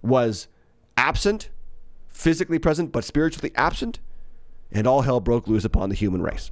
was 0.00 0.46
absent, 0.96 1.50
physically 2.06 2.58
present, 2.58 2.92
but 2.92 3.04
spiritually 3.04 3.52
absent. 3.56 3.98
And 4.70 4.86
all 4.86 5.02
hell 5.02 5.20
broke 5.20 5.48
loose 5.48 5.64
upon 5.64 5.88
the 5.88 5.94
human 5.94 6.22
race. 6.22 6.50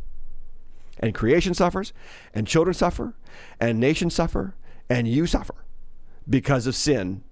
And 0.99 1.15
creation 1.15 1.55
suffers, 1.55 1.93
and 2.35 2.47
children 2.47 2.75
suffer, 2.75 3.15
and 3.59 3.81
nations 3.81 4.15
suffer, 4.15 4.55
and 4.89 5.09
you 5.09 5.27
suffer 5.27 5.65
because 6.29 6.67
of 6.67 6.77
sin, 6.77 7.23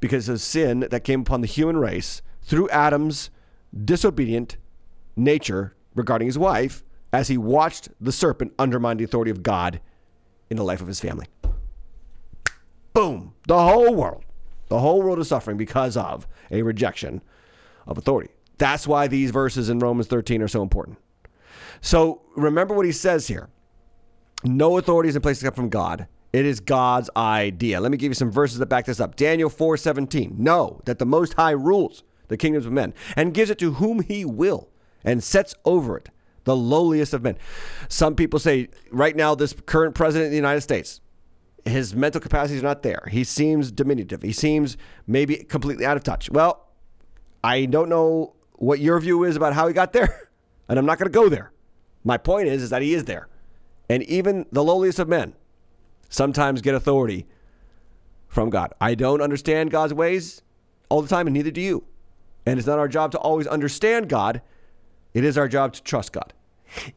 because 0.00 0.28
of 0.28 0.40
sin 0.40 0.80
that 0.90 1.04
came 1.04 1.20
upon 1.22 1.40
the 1.40 1.46
human 1.46 1.76
race 1.76 2.22
through 2.42 2.68
Adam's 2.68 3.30
disobedient 3.84 4.56
nature 5.16 5.74
regarding 5.94 6.26
his 6.26 6.38
wife 6.38 6.84
as 7.12 7.28
he 7.28 7.38
watched 7.38 7.88
the 8.00 8.12
serpent 8.12 8.52
undermine 8.58 8.98
the 8.98 9.04
authority 9.04 9.30
of 9.30 9.42
God 9.42 9.80
in 10.50 10.56
the 10.56 10.64
life 10.64 10.80
of 10.80 10.86
his 10.86 11.00
family. 11.00 11.26
Boom. 12.92 13.34
The 13.46 13.58
whole 13.58 13.94
world. 13.94 14.24
The 14.68 14.78
whole 14.78 15.02
world 15.02 15.18
is 15.18 15.28
suffering 15.28 15.56
because 15.56 15.96
of 15.96 16.26
a 16.50 16.62
rejection 16.62 17.22
of 17.86 17.98
authority. 17.98 18.30
That's 18.58 18.86
why 18.86 19.06
these 19.06 19.30
verses 19.30 19.68
in 19.68 19.78
Romans 19.78 20.06
13 20.08 20.42
are 20.42 20.48
so 20.48 20.62
important. 20.62 20.98
So 21.80 22.22
remember 22.36 22.74
what 22.74 22.86
he 22.86 22.92
says 22.92 23.28
here 23.28 23.48
no 24.44 24.78
authority 24.78 25.08
is 25.08 25.16
in 25.16 25.22
place 25.22 25.38
except 25.38 25.56
from 25.56 25.68
God. 25.68 26.06
It 26.32 26.44
is 26.44 26.60
God's 26.60 27.08
idea. 27.16 27.80
Let 27.80 27.90
me 27.90 27.96
give 27.96 28.10
you 28.10 28.14
some 28.14 28.30
verses 28.30 28.58
that 28.58 28.66
back 28.66 28.84
this 28.84 29.00
up. 29.00 29.16
Daniel 29.16 29.48
4:17. 29.48 30.38
Know 30.38 30.80
that 30.84 30.98
the 30.98 31.06
most 31.06 31.34
high 31.34 31.52
rules 31.52 32.02
the 32.28 32.36
kingdoms 32.36 32.66
of 32.66 32.72
men 32.72 32.92
and 33.14 33.32
gives 33.32 33.50
it 33.50 33.58
to 33.58 33.74
whom 33.74 34.02
he 34.02 34.24
will 34.24 34.68
and 35.04 35.22
sets 35.22 35.54
over 35.64 35.96
it 35.96 36.10
the 36.46 36.56
lowliest 36.56 37.12
of 37.12 37.22
men. 37.22 37.36
Some 37.88 38.14
people 38.16 38.40
say 38.40 38.68
right 38.90 39.14
now, 39.14 39.34
this 39.34 39.52
current 39.52 39.94
president 39.94 40.26
of 40.26 40.30
the 40.30 40.36
United 40.36 40.62
States, 40.62 41.00
his 41.64 41.94
mental 41.94 42.20
capacity 42.20 42.56
is 42.56 42.62
not 42.62 42.82
there. 42.82 43.06
He 43.10 43.24
seems 43.24 43.70
diminutive. 43.70 44.22
He 44.22 44.32
seems 44.32 44.76
maybe 45.06 45.36
completely 45.36 45.84
out 45.84 45.96
of 45.96 46.04
touch. 46.04 46.30
Well, 46.30 46.68
I 47.44 47.66
don't 47.66 47.88
know 47.88 48.34
what 48.54 48.78
your 48.78 48.98
view 49.00 49.24
is 49.24 49.36
about 49.36 49.52
how 49.52 49.66
he 49.66 49.74
got 49.74 49.92
there, 49.92 50.30
and 50.68 50.78
I'm 50.78 50.86
not 50.86 50.98
going 50.98 51.10
to 51.10 51.14
go 51.14 51.28
there. 51.28 51.52
My 52.04 52.16
point 52.16 52.48
is, 52.48 52.62
is 52.62 52.70
that 52.70 52.82
he 52.82 52.94
is 52.94 53.04
there. 53.04 53.28
And 53.88 54.02
even 54.04 54.46
the 54.50 54.64
lowliest 54.64 54.98
of 54.98 55.08
men 55.08 55.34
sometimes 56.08 56.62
get 56.62 56.74
authority 56.74 57.26
from 58.28 58.50
God. 58.50 58.72
I 58.80 58.94
don't 58.94 59.20
understand 59.20 59.70
God's 59.70 59.94
ways 59.94 60.42
all 60.88 61.02
the 61.02 61.08
time, 61.08 61.26
and 61.26 61.34
neither 61.34 61.50
do 61.50 61.60
you. 61.60 61.84
And 62.44 62.58
it's 62.58 62.66
not 62.68 62.78
our 62.78 62.88
job 62.88 63.10
to 63.12 63.18
always 63.18 63.46
understand 63.48 64.08
God 64.08 64.40
It 65.14 65.24
is 65.24 65.38
our 65.38 65.48
job 65.48 65.72
to 65.72 65.82
trust 65.82 66.12
God, 66.12 66.34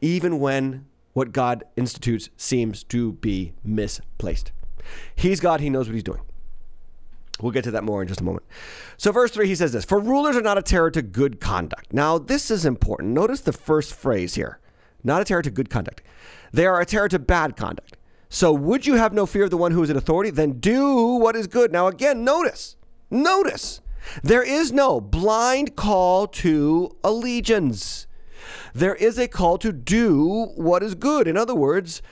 even 0.00 0.38
when 0.38 0.86
what 1.12 1.32
God 1.32 1.64
institutes 1.76 2.30
seems 2.36 2.84
to 2.84 3.12
be 3.14 3.52
misplaced. 3.64 4.52
He's 5.14 5.40
God, 5.40 5.60
He 5.60 5.70
knows 5.70 5.88
what 5.88 5.94
He's 5.94 6.02
doing. 6.02 6.20
We'll 7.40 7.52
get 7.52 7.64
to 7.64 7.70
that 7.70 7.84
more 7.84 8.02
in 8.02 8.08
just 8.08 8.20
a 8.20 8.24
moment. 8.24 8.44
So, 8.96 9.12
verse 9.12 9.30
3, 9.30 9.46
he 9.46 9.54
says 9.54 9.72
this 9.72 9.84
For 9.84 9.98
rulers 9.98 10.36
are 10.36 10.42
not 10.42 10.58
a 10.58 10.62
terror 10.62 10.90
to 10.90 11.02
good 11.02 11.40
conduct. 11.40 11.92
Now, 11.92 12.18
this 12.18 12.50
is 12.50 12.66
important. 12.66 13.10
Notice 13.10 13.40
the 13.40 13.52
first 13.52 13.94
phrase 13.94 14.34
here 14.34 14.60
not 15.02 15.22
a 15.22 15.24
terror 15.24 15.42
to 15.42 15.50
good 15.50 15.70
conduct. 15.70 16.02
They 16.52 16.66
are 16.66 16.80
a 16.80 16.86
terror 16.86 17.08
to 17.08 17.18
bad 17.18 17.56
conduct. 17.56 17.96
So, 18.28 18.52
would 18.52 18.86
you 18.86 18.94
have 18.94 19.12
no 19.12 19.26
fear 19.26 19.44
of 19.44 19.50
the 19.50 19.56
one 19.56 19.72
who 19.72 19.82
is 19.82 19.90
in 19.90 19.96
authority? 19.96 20.30
Then 20.30 20.60
do 20.60 21.14
what 21.14 21.34
is 21.34 21.46
good. 21.46 21.72
Now, 21.72 21.88
again, 21.88 22.22
notice, 22.22 22.76
notice, 23.10 23.80
there 24.22 24.42
is 24.42 24.72
no 24.72 25.00
blind 25.00 25.74
call 25.74 26.26
to 26.28 26.96
allegiance. 27.02 28.06
There 28.74 28.94
is 28.94 29.18
a 29.18 29.28
call 29.28 29.58
to 29.58 29.72
do 29.72 30.46
what 30.54 30.82
is 30.82 30.94
good. 30.94 31.26
In 31.26 31.36
other 31.36 31.54
words, 31.54 32.02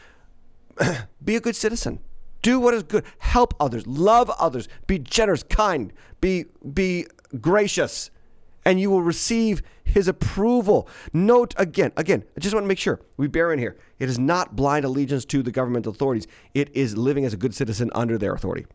be 1.25 1.37
a 1.37 1.41
good 1.41 1.57
citizen. 1.57 2.01
Do 2.43 2.61
what 2.61 2.75
is 2.75 2.83
good. 2.83 3.05
Help 3.19 3.55
others. 3.59 3.87
Love 3.87 4.31
others. 4.39 4.69
Be 4.87 4.99
generous, 4.99 5.43
kind. 5.43 5.93
Be 6.21 6.47
be 6.73 7.07
gracious, 7.41 8.11
and 8.65 8.81
you 8.81 8.91
will 8.91 9.03
receive 9.03 9.63
His 9.83 10.09
approval. 10.09 10.89
Note 11.13 11.55
again, 11.57 11.93
again. 11.97 12.25
I 12.37 12.41
just 12.41 12.55
want 12.55 12.65
to 12.65 12.69
make 12.69 12.79
sure 12.79 13.01
we 13.17 13.27
bear 13.27 13.53
in 13.53 13.59
here. 13.59 13.77
It 13.99 14.09
is 14.09 14.19
not 14.19 14.55
blind 14.55 14.85
allegiance 14.85 15.25
to 15.27 15.43
the 15.43 15.51
government 15.51 15.87
authorities. 15.87 16.27
It 16.55 16.71
is 16.75 16.97
living 16.97 17.25
as 17.25 17.35
a 17.35 17.37
good 17.37 17.55
citizen 17.55 17.91
under 17.95 18.19
their 18.19 18.35
authority. 18.35 18.67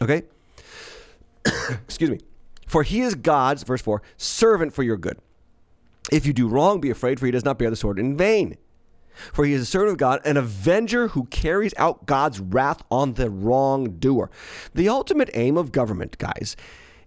Okay. 0.00 0.22
Excuse 1.84 2.10
me. 2.10 2.18
For 2.66 2.82
He 2.82 3.02
is 3.02 3.14
God's 3.14 3.62
verse 3.62 3.82
four 3.82 4.02
servant 4.16 4.72
for 4.72 4.82
your 4.82 4.96
good. 4.96 5.18
If 6.10 6.26
you 6.26 6.32
do 6.32 6.48
wrong, 6.48 6.80
be 6.80 6.90
afraid, 6.90 7.20
for 7.20 7.26
He 7.26 7.32
does 7.32 7.44
not 7.44 7.58
bear 7.58 7.70
the 7.70 7.76
sword 7.76 7.98
in 7.98 8.16
vain. 8.16 8.56
For 9.32 9.44
he 9.44 9.52
is 9.52 9.62
a 9.62 9.66
servant 9.66 9.92
of 9.92 9.98
God, 9.98 10.20
an 10.24 10.36
avenger 10.36 11.08
who 11.08 11.24
carries 11.26 11.74
out 11.76 12.06
God's 12.06 12.40
wrath 12.40 12.82
on 12.90 13.14
the 13.14 13.30
wrongdoer. 13.30 14.30
The 14.74 14.88
ultimate 14.88 15.30
aim 15.34 15.56
of 15.56 15.72
government, 15.72 16.18
guys, 16.18 16.56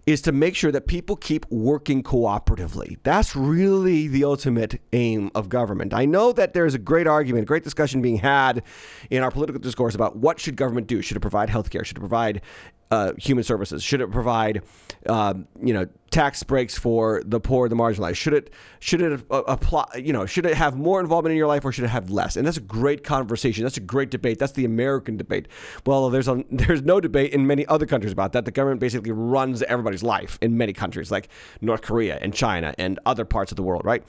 is 0.04 0.20
to 0.22 0.32
make 0.32 0.56
sure 0.56 0.72
that 0.72 0.86
people 0.86 1.14
keep 1.14 1.46
working 1.50 2.02
cooperatively. 2.02 2.98
That's 3.04 3.36
really 3.36 4.08
the 4.08 4.24
ultimate 4.24 4.80
aim 4.92 5.30
of 5.34 5.48
government. 5.48 5.94
I 5.94 6.06
know 6.06 6.32
that 6.32 6.54
there's 6.54 6.74
a 6.74 6.78
great 6.78 7.06
argument, 7.06 7.44
a 7.44 7.46
great 7.46 7.62
discussion 7.62 8.02
being 8.02 8.18
had 8.18 8.64
in 9.10 9.22
our 9.22 9.30
political 9.30 9.60
discourse 9.60 9.94
about 9.94 10.16
what 10.16 10.40
should 10.40 10.56
government 10.56 10.88
do? 10.88 11.02
Should 11.02 11.16
it 11.16 11.20
provide 11.20 11.50
health 11.50 11.70
care? 11.70 11.84
Should 11.84 11.98
it 11.98 12.00
provide 12.00 12.42
uh, 12.90 13.12
human 13.16 13.44
services? 13.44 13.82
Should 13.82 14.00
it 14.00 14.10
provide, 14.10 14.62
uh, 15.06 15.34
you 15.62 15.72
know, 15.72 15.86
tax 16.12 16.42
breaks 16.42 16.78
for 16.78 17.22
the 17.24 17.40
poor, 17.40 17.68
the 17.68 17.74
marginalized? 17.74 18.16
Should 18.16 18.34
it 18.34 18.52
should 18.78 19.02
it 19.02 19.20
apply? 19.30 19.86
You 19.96 20.12
know, 20.12 20.26
should 20.26 20.46
it 20.46 20.54
have 20.54 20.76
more 20.76 21.00
involvement 21.00 21.32
in 21.32 21.36
your 21.36 21.48
life 21.48 21.64
or 21.64 21.72
should 21.72 21.84
it 21.84 21.88
have 21.88 22.10
less? 22.10 22.36
And 22.36 22.46
that's 22.46 22.56
a 22.56 22.60
great 22.60 23.02
conversation. 23.02 23.64
That's 23.64 23.76
a 23.76 23.80
great 23.80 24.10
debate. 24.10 24.38
That's 24.38 24.52
the 24.52 24.64
American 24.64 25.16
debate. 25.16 25.48
Well, 25.84 26.10
there's 26.10 26.28
a, 26.28 26.44
there's 26.50 26.82
no 26.82 27.00
debate 27.00 27.32
in 27.32 27.46
many 27.46 27.66
other 27.66 27.86
countries 27.86 28.12
about 28.12 28.32
that. 28.32 28.44
The 28.44 28.52
government 28.52 28.80
basically 28.80 29.10
runs 29.10 29.62
everybody's 29.62 30.02
life 30.02 30.38
in 30.40 30.56
many 30.56 30.72
countries, 30.72 31.10
like 31.10 31.28
North 31.60 31.82
Korea 31.82 32.18
and 32.20 32.32
China 32.32 32.74
and 32.78 33.00
other 33.06 33.24
parts 33.24 33.50
of 33.50 33.56
the 33.56 33.62
world. 33.62 33.84
Right? 33.84 34.04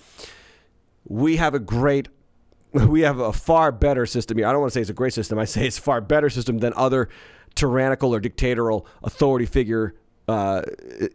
We 1.07 1.37
have 1.37 1.55
a 1.55 1.59
great 1.59 2.09
we 2.73 3.01
have 3.01 3.19
a 3.19 3.31
far 3.31 3.71
better 3.71 4.05
system 4.05 4.37
here. 4.37 4.47
I 4.47 4.51
don't 4.51 4.61
want 4.61 4.73
to 4.73 4.77
say 4.77 4.81
it's 4.81 4.89
a 4.89 4.93
great 4.93 5.13
system. 5.13 5.37
I 5.39 5.45
say 5.45 5.67
it's 5.67 5.77
a 5.77 5.81
far 5.81 6.01
better 6.01 6.29
system 6.29 6.57
than 6.57 6.73
other 6.75 7.09
tyrannical 7.55 8.13
or 8.13 8.19
dictatorial 8.19 8.87
authority 9.03 9.45
figure, 9.45 9.93
uh, 10.27 10.61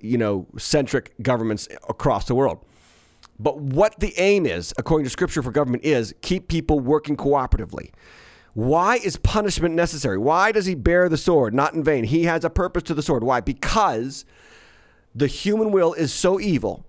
you 0.01 0.19
know, 0.19 0.47
centric 0.57 1.15
governments 1.23 1.69
across 1.89 2.27
the 2.27 2.35
world. 2.35 2.65
But 3.39 3.59
what 3.59 3.99
the 4.01 4.13
aim 4.19 4.47
is, 4.47 4.75
according 4.79 5.05
to 5.05 5.11
Scripture 5.11 5.43
for 5.43 5.53
government, 5.53 5.85
is 5.85 6.15
keep 6.23 6.49
people 6.49 6.81
working 6.81 7.17
cooperatively. 7.17 7.91
Why 8.55 8.97
is 8.97 9.17
punishment 9.17 9.75
necessary? 9.75 10.19
Why 10.19 10.51
does 10.51 10.67
he 10.67 10.75
bear 10.75 11.09
the 11.09 11.17
sword? 11.17 11.55
Not 11.55 11.75
in 11.75 11.85
vain. 11.85 12.05
He 12.05 12.25
has 12.25 12.45
a 12.45 12.51
purpose 12.51 12.83
to 12.85 12.95
the 12.95 13.03
sword. 13.03 13.23
Why? 13.23 13.41
Because 13.41 14.25
the 15.15 15.29
human 15.29 15.71
will 15.71 15.93
is 15.93 16.13
so 16.13 16.41
evil. 16.41 16.85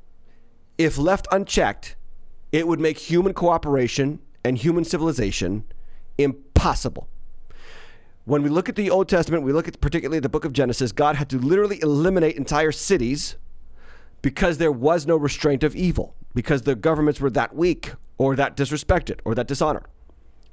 If 0.78 0.98
left 0.98 1.28
unchecked, 1.32 1.96
it 2.52 2.68
would 2.68 2.80
make 2.80 2.98
human 2.98 3.34
cooperation 3.34 4.20
and 4.44 4.58
human 4.58 4.84
civilization 4.84 5.66
impossible. 6.18 7.08
When 8.30 8.44
we 8.44 8.50
look 8.50 8.70
at 8.70 8.76
the 8.76 8.92
Old 8.92 9.10
Testament, 9.10 9.42
we 9.42 9.52
look 9.52 9.68
at 9.68 9.82
particularly 9.82 10.20
the 10.20 10.30
book 10.30 10.46
of 10.46 10.54
Genesis, 10.54 10.92
God 10.92 11.16
had 11.16 11.32
to 11.32 11.40
literally 11.40 11.82
eliminate 11.82 12.36
entire 12.36 12.72
cities 12.72 13.38
because 14.22 14.60
there 14.60 14.72
was 14.72 15.08
no 15.08 15.16
restraint 15.16 15.64
of 15.64 15.76
evil, 15.76 16.14
because 16.36 16.62
the 16.62 16.76
governments 16.76 17.20
were 17.20 17.32
that 17.32 17.56
weak 17.56 17.94
or 18.20 18.36
that 18.36 18.56
disrespected 18.56 19.20
or 19.26 19.34
that 19.34 19.48
dishonored. 19.48 19.88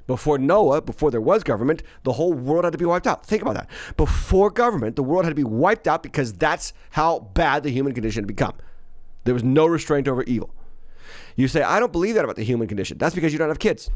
Before 0.07 0.39
Noah, 0.39 0.81
before 0.81 1.11
there 1.11 1.21
was 1.21 1.45
government, 1.45 1.83
the 2.03 2.15
whole 2.15 2.33
world 2.33 2.65
had 2.65 2.73
to 2.73 2.79
be 2.79 2.87
wiped 2.87 3.07
out. 3.07 3.27
Think 3.27 3.43
about 3.43 3.57
that. 3.57 3.69
Before 3.99 4.49
government, 4.51 4.97
the 4.97 5.03
world 5.03 5.27
had 5.27 5.33
to 5.33 5.37
be 5.37 5.45
wiped 5.45 5.87
out 5.87 6.03
because 6.03 6.33
that's 6.33 6.73
how 6.93 7.31
bad 7.35 7.63
the 7.63 7.71
human 7.71 7.93
condition 7.93 8.23
had 8.23 8.27
become. 8.27 8.55
There 9.25 9.35
was 9.35 9.45
no 9.45 9.67
restraint 9.67 10.09
over 10.09 10.23
evil. 10.23 10.55
You 11.37 11.47
say, 11.47 11.61
I 11.61 11.79
don't 11.79 11.93
believe 11.93 12.15
that 12.15 12.25
about 12.25 12.37
the 12.37 12.43
human 12.43 12.69
condition. 12.69 12.97
That's 12.97 13.15
because 13.15 13.35
you 13.35 13.39
don't 13.39 13.49
have 13.49 13.59
kids. 13.59 13.91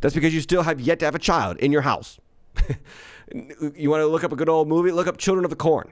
That's 0.00 0.16
because 0.16 0.34
you 0.34 0.40
still 0.40 0.64
have 0.64 0.80
yet 0.80 0.98
to 0.98 1.04
have 1.04 1.14
a 1.14 1.20
child 1.20 1.58
in 1.58 1.70
your 1.70 1.82
house. 1.82 2.18
you 3.74 3.90
want 3.90 4.00
to 4.00 4.06
look 4.06 4.24
up 4.24 4.32
a 4.32 4.36
good 4.36 4.48
old 4.48 4.68
movie? 4.68 4.90
Look 4.90 5.06
up 5.06 5.16
Children 5.16 5.44
of 5.44 5.50
the 5.50 5.56
Corn 5.56 5.90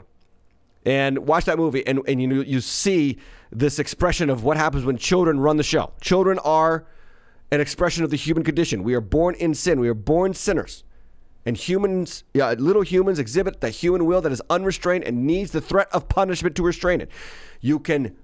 and 0.85 1.19
watch 1.19 1.45
that 1.45 1.59
movie, 1.59 1.87
and, 1.87 2.01
and 2.09 2.21
you, 2.21 2.43
you 2.43 2.61
see 2.61 3.19
this 3.51 3.79
expression 3.79 4.31
of 4.31 4.45
what 4.45 4.57
happens 4.57 4.85
when 4.85 4.97
children 4.97 5.39
run 5.39 5.57
the 5.57 5.63
show. 5.63 5.93
Children 6.01 6.39
are 6.41 6.87
an 7.51 7.61
expression 7.61 8.03
of 8.03 8.11
the 8.11 8.17
human 8.17 8.43
condition. 8.43 8.83
We 8.83 8.95
are 8.95 9.01
born 9.01 9.35
in 9.37 9.55
sin, 9.55 9.79
we 9.79 9.89
are 9.89 9.95
born 9.95 10.35
sinners. 10.35 10.85
And 11.45 11.57
humans, 11.57 12.23
yeah, 12.35 12.53
little 12.53 12.83
humans 12.83 13.19
exhibit 13.19 13.61
the 13.61 13.71
human 13.71 14.07
will 14.07 14.21
that 14.21 14.31
is 14.31 14.41
unrestrained 14.49 15.05
and 15.05 15.27
needs 15.27 15.51
the 15.51 15.61
threat 15.61 15.89
of 15.93 16.09
punishment 16.09 16.55
to 16.57 16.63
restrain 16.63 17.01
it. 17.01 17.11
You 17.61 17.81
can 17.81 18.17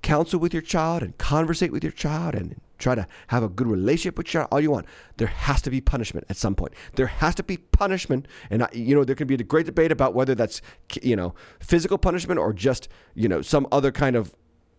counsel 0.00 0.38
with 0.38 0.52
your 0.52 0.62
child 0.62 1.02
and 1.02 1.16
conversate 1.18 1.72
with 1.72 1.82
your 1.82 1.92
child 1.92 2.34
and 2.34 2.60
try 2.82 2.94
to 2.94 3.06
have 3.28 3.42
a 3.42 3.48
good 3.48 3.66
relationship 3.66 4.18
with 4.18 4.26
your 4.32 4.42
child 4.42 4.48
all 4.52 4.60
you 4.60 4.70
want. 4.70 4.86
There 5.16 5.28
has 5.28 5.62
to 5.62 5.70
be 5.70 5.80
punishment 5.80 6.26
at 6.28 6.36
some 6.36 6.54
point. 6.54 6.74
There 6.96 7.06
has 7.06 7.34
to 7.36 7.42
be 7.42 7.56
punishment 7.56 8.26
and 8.50 8.64
I, 8.64 8.68
you 8.72 8.94
know 8.94 9.04
there 9.04 9.16
can 9.16 9.26
be 9.26 9.34
a 9.34 9.38
great 9.38 9.66
debate 9.66 9.92
about 9.92 10.14
whether 10.14 10.34
that's 10.34 10.60
you 11.02 11.16
know 11.16 11.34
physical 11.60 11.98
punishment 11.98 12.38
or 12.38 12.52
just 12.52 12.88
you 13.14 13.28
know 13.28 13.42
some 13.42 13.66
other 13.72 13.92
kind 13.92 14.16
of 14.16 14.34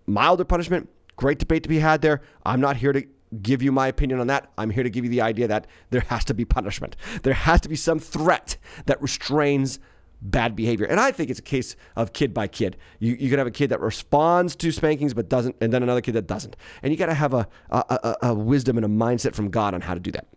milder 0.05 0.43
punishment. 0.43 0.89
Great 1.15 1.39
debate 1.39 1.63
to 1.63 1.69
be 1.69 1.79
had 1.79 2.01
there. 2.01 2.21
I'm 2.45 2.59
not 2.59 2.77
here 2.77 2.91
to 2.91 3.03
give 3.41 3.63
you 3.63 3.71
my 3.71 3.87
opinion 3.87 4.19
on 4.19 4.27
that. 4.27 4.51
I'm 4.57 4.69
here 4.69 4.83
to 4.83 4.89
give 4.89 5.03
you 5.03 5.09
the 5.09 5.21
idea 5.21 5.47
that 5.47 5.67
there 5.89 6.01
has 6.01 6.23
to 6.25 6.33
be 6.33 6.45
punishment. 6.45 6.95
There 7.23 7.33
has 7.33 7.61
to 7.61 7.69
be 7.69 7.75
some 7.75 7.99
threat 7.99 8.57
that 8.85 9.01
restrains 9.01 9.79
bad 10.23 10.55
behavior. 10.55 10.85
And 10.85 10.99
I 10.99 11.11
think 11.11 11.29
it's 11.29 11.39
a 11.39 11.43
case 11.43 11.75
of 11.95 12.13
kid 12.13 12.33
by 12.33 12.47
kid. 12.47 12.77
You, 12.99 13.15
you 13.19 13.29
can 13.29 13.37
have 13.37 13.47
a 13.47 13.51
kid 13.51 13.69
that 13.69 13.81
responds 13.81 14.55
to 14.57 14.71
spankings 14.71 15.13
but 15.13 15.29
doesn't, 15.29 15.55
and 15.61 15.71
then 15.71 15.83
another 15.83 16.01
kid 16.01 16.13
that 16.13 16.27
doesn't. 16.27 16.55
And 16.81 16.91
you 16.91 16.97
got 16.97 17.07
to 17.07 17.13
have 17.13 17.33
a, 17.33 17.47
a, 17.69 17.83
a, 17.89 18.27
a 18.29 18.33
wisdom 18.33 18.77
and 18.77 18.85
a 18.85 18.89
mindset 18.89 19.35
from 19.35 19.49
God 19.49 19.73
on 19.73 19.81
how 19.81 19.93
to 19.93 19.99
do 19.99 20.11
that. 20.11 20.27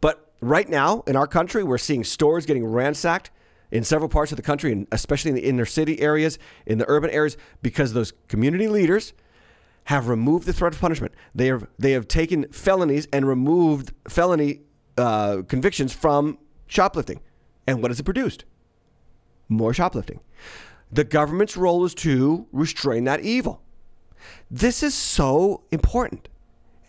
But 0.00 0.32
right 0.40 0.68
now 0.68 1.02
in 1.06 1.16
our 1.16 1.26
country, 1.26 1.64
we're 1.64 1.78
seeing 1.78 2.04
stores 2.04 2.46
getting 2.46 2.64
ransacked 2.64 3.30
in 3.70 3.84
several 3.84 4.08
parts 4.08 4.32
of 4.32 4.36
the 4.36 4.42
country, 4.42 4.72
and 4.72 4.86
especially 4.92 5.30
in 5.30 5.34
the 5.36 5.44
inner 5.44 5.64
city 5.64 6.00
areas, 6.00 6.38
in 6.66 6.78
the 6.78 6.84
urban 6.88 7.08
areas, 7.10 7.36
because 7.62 7.92
those 7.92 8.12
community 8.28 8.68
leaders 8.68 9.12
have 9.84 10.08
removed 10.08 10.46
the 10.46 10.52
threat 10.52 10.74
of 10.74 10.80
punishment. 10.80 11.14
They 11.34 11.46
have 11.46 11.66
they 11.78 11.92
have 11.92 12.08
taken 12.08 12.50
felonies 12.50 13.06
and 13.12 13.26
removed 13.26 13.92
felony 14.08 14.60
uh, 14.98 15.42
convictions 15.48 15.92
from 15.92 16.38
shoplifting. 16.66 17.20
And 17.66 17.80
what 17.80 17.90
has 17.90 18.00
it 18.00 18.04
produced? 18.04 18.44
More 19.50 19.74
shoplifting. 19.74 20.20
The 20.90 21.04
government's 21.04 21.56
role 21.56 21.84
is 21.84 21.92
to 21.96 22.46
restrain 22.52 23.04
that 23.04 23.20
evil. 23.20 23.60
This 24.50 24.82
is 24.82 24.94
so 24.94 25.64
important. 25.70 26.28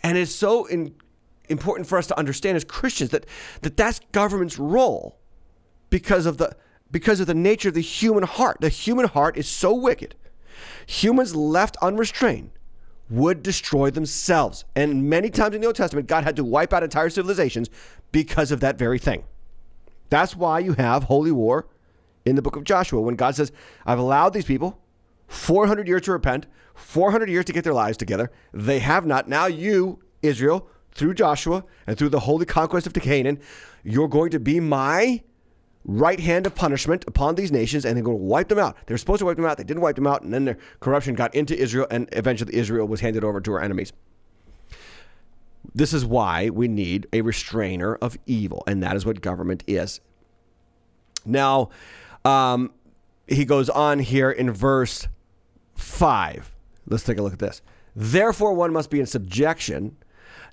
And 0.03 0.17
it's 0.17 0.33
so 0.33 0.65
in, 0.65 0.95
important 1.49 1.87
for 1.87 1.97
us 1.97 2.07
to 2.07 2.17
understand 2.17 2.55
as 2.55 2.63
Christians 2.63 3.09
that, 3.09 3.25
that 3.63 3.75
that's 3.75 3.99
government's 4.11 4.57
role 4.57 5.19
because 5.89 6.25
of 6.25 6.37
the 6.37 6.55
because 6.91 7.19
of 7.21 7.27
the 7.27 7.33
nature 7.33 7.69
of 7.69 7.73
the 7.73 7.81
human 7.81 8.23
heart. 8.23 8.57
The 8.59 8.69
human 8.69 9.07
heart 9.07 9.37
is 9.37 9.47
so 9.47 9.73
wicked. 9.73 10.13
Humans 10.85 11.35
left 11.35 11.77
unrestrained 11.81 12.51
would 13.09 13.41
destroy 13.41 13.89
themselves. 13.89 14.65
And 14.75 15.09
many 15.09 15.29
times 15.29 15.55
in 15.55 15.61
the 15.61 15.67
Old 15.67 15.77
Testament, 15.77 16.07
God 16.07 16.25
had 16.25 16.35
to 16.35 16.43
wipe 16.43 16.73
out 16.73 16.83
entire 16.83 17.09
civilizations 17.09 17.69
because 18.11 18.51
of 18.51 18.59
that 18.59 18.77
very 18.77 18.99
thing. 18.99 19.23
That's 20.09 20.35
why 20.35 20.59
you 20.59 20.73
have 20.73 21.03
holy 21.03 21.31
war 21.31 21.67
in 22.25 22.35
the 22.35 22.41
book 22.41 22.55
of 22.55 22.63
Joshua 22.63 23.01
when 23.01 23.15
God 23.15 23.35
says, 23.35 23.51
I've 23.85 23.99
allowed 23.99 24.33
these 24.33 24.45
people 24.45 24.79
400 25.27 25.87
years 25.87 26.01
to 26.03 26.11
repent, 26.11 26.45
400 26.75 27.29
years 27.29 27.45
to 27.45 27.53
get 27.53 27.63
their 27.63 27.73
lives 27.73 27.97
together. 27.97 28.31
They 28.53 28.79
have 28.79 29.05
not. 29.05 29.27
Now 29.27 29.45
you, 29.45 29.99
Israel, 30.21 30.67
through 30.91 31.13
Joshua 31.13 31.63
and 31.87 31.97
through 31.97 32.09
the 32.09 32.21
holy 32.21 32.45
conquest 32.45 32.85
of 32.85 32.93
Canaan, 32.93 33.39
you're 33.83 34.07
going 34.07 34.31
to 34.31 34.39
be 34.39 34.59
my 34.59 35.21
right 35.83 36.19
hand 36.19 36.45
of 36.45 36.53
punishment 36.53 37.03
upon 37.07 37.35
these 37.35 37.51
nations 37.51 37.85
and 37.85 37.95
they're 37.95 38.03
going 38.03 38.17
to 38.17 38.23
wipe 38.23 38.49
them 38.49 38.59
out. 38.59 38.77
They 38.85 38.93
were 38.93 38.99
supposed 38.99 39.19
to 39.19 39.25
wipe 39.25 39.37
them 39.37 39.45
out. 39.45 39.57
They 39.57 39.63
didn't 39.63 39.81
wipe 39.81 39.95
them 39.95 40.07
out. 40.07 40.21
And 40.21 40.33
then 40.33 40.45
their 40.45 40.57
corruption 40.79 41.15
got 41.15 41.33
into 41.33 41.57
Israel 41.57 41.87
and 41.89 42.07
eventually 42.11 42.55
Israel 42.55 42.87
was 42.87 42.99
handed 42.99 43.23
over 43.23 43.41
to 43.41 43.53
our 43.53 43.61
enemies. 43.61 43.93
This 45.73 45.93
is 45.93 46.05
why 46.05 46.49
we 46.49 46.67
need 46.67 47.07
a 47.13 47.21
restrainer 47.21 47.95
of 47.95 48.17
evil. 48.25 48.63
And 48.67 48.83
that 48.83 48.95
is 48.95 49.05
what 49.05 49.21
government 49.21 49.63
is. 49.67 50.01
Now, 51.25 51.69
um, 52.25 52.71
he 53.27 53.45
goes 53.45 53.69
on 53.69 53.99
here 53.99 54.29
in 54.29 54.51
verse 54.51 55.07
5. 55.75 56.51
Let's 56.87 57.03
take 57.03 57.17
a 57.17 57.21
look 57.21 57.33
at 57.33 57.39
this. 57.39 57.61
Therefore, 57.95 58.53
one 58.53 58.71
must 58.71 58.89
be 58.89 58.99
in 58.99 59.05
subjection, 59.05 59.97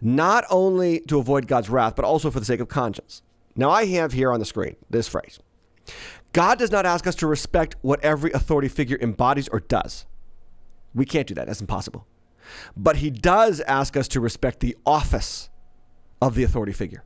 not 0.00 0.44
only 0.50 1.00
to 1.00 1.18
avoid 1.18 1.46
God's 1.46 1.70
wrath, 1.70 1.96
but 1.96 2.04
also 2.04 2.30
for 2.30 2.40
the 2.40 2.46
sake 2.46 2.60
of 2.60 2.68
conscience. 2.68 3.22
Now, 3.56 3.70
I 3.70 3.86
have 3.86 4.12
here 4.12 4.32
on 4.32 4.40
the 4.40 4.46
screen 4.46 4.76
this 4.88 5.08
phrase 5.08 5.38
God 6.32 6.58
does 6.58 6.70
not 6.70 6.86
ask 6.86 7.06
us 7.06 7.14
to 7.16 7.26
respect 7.26 7.76
what 7.80 8.00
every 8.04 8.30
authority 8.32 8.68
figure 8.68 8.98
embodies 9.00 9.48
or 9.48 9.60
does. 9.60 10.06
We 10.94 11.04
can't 11.04 11.26
do 11.26 11.34
that, 11.34 11.46
that's 11.46 11.60
impossible. 11.60 12.06
But 12.76 12.96
He 12.96 13.10
does 13.10 13.60
ask 13.62 13.96
us 13.96 14.08
to 14.08 14.20
respect 14.20 14.60
the 14.60 14.76
office 14.86 15.50
of 16.20 16.34
the 16.34 16.44
authority 16.44 16.72
figure. 16.72 17.04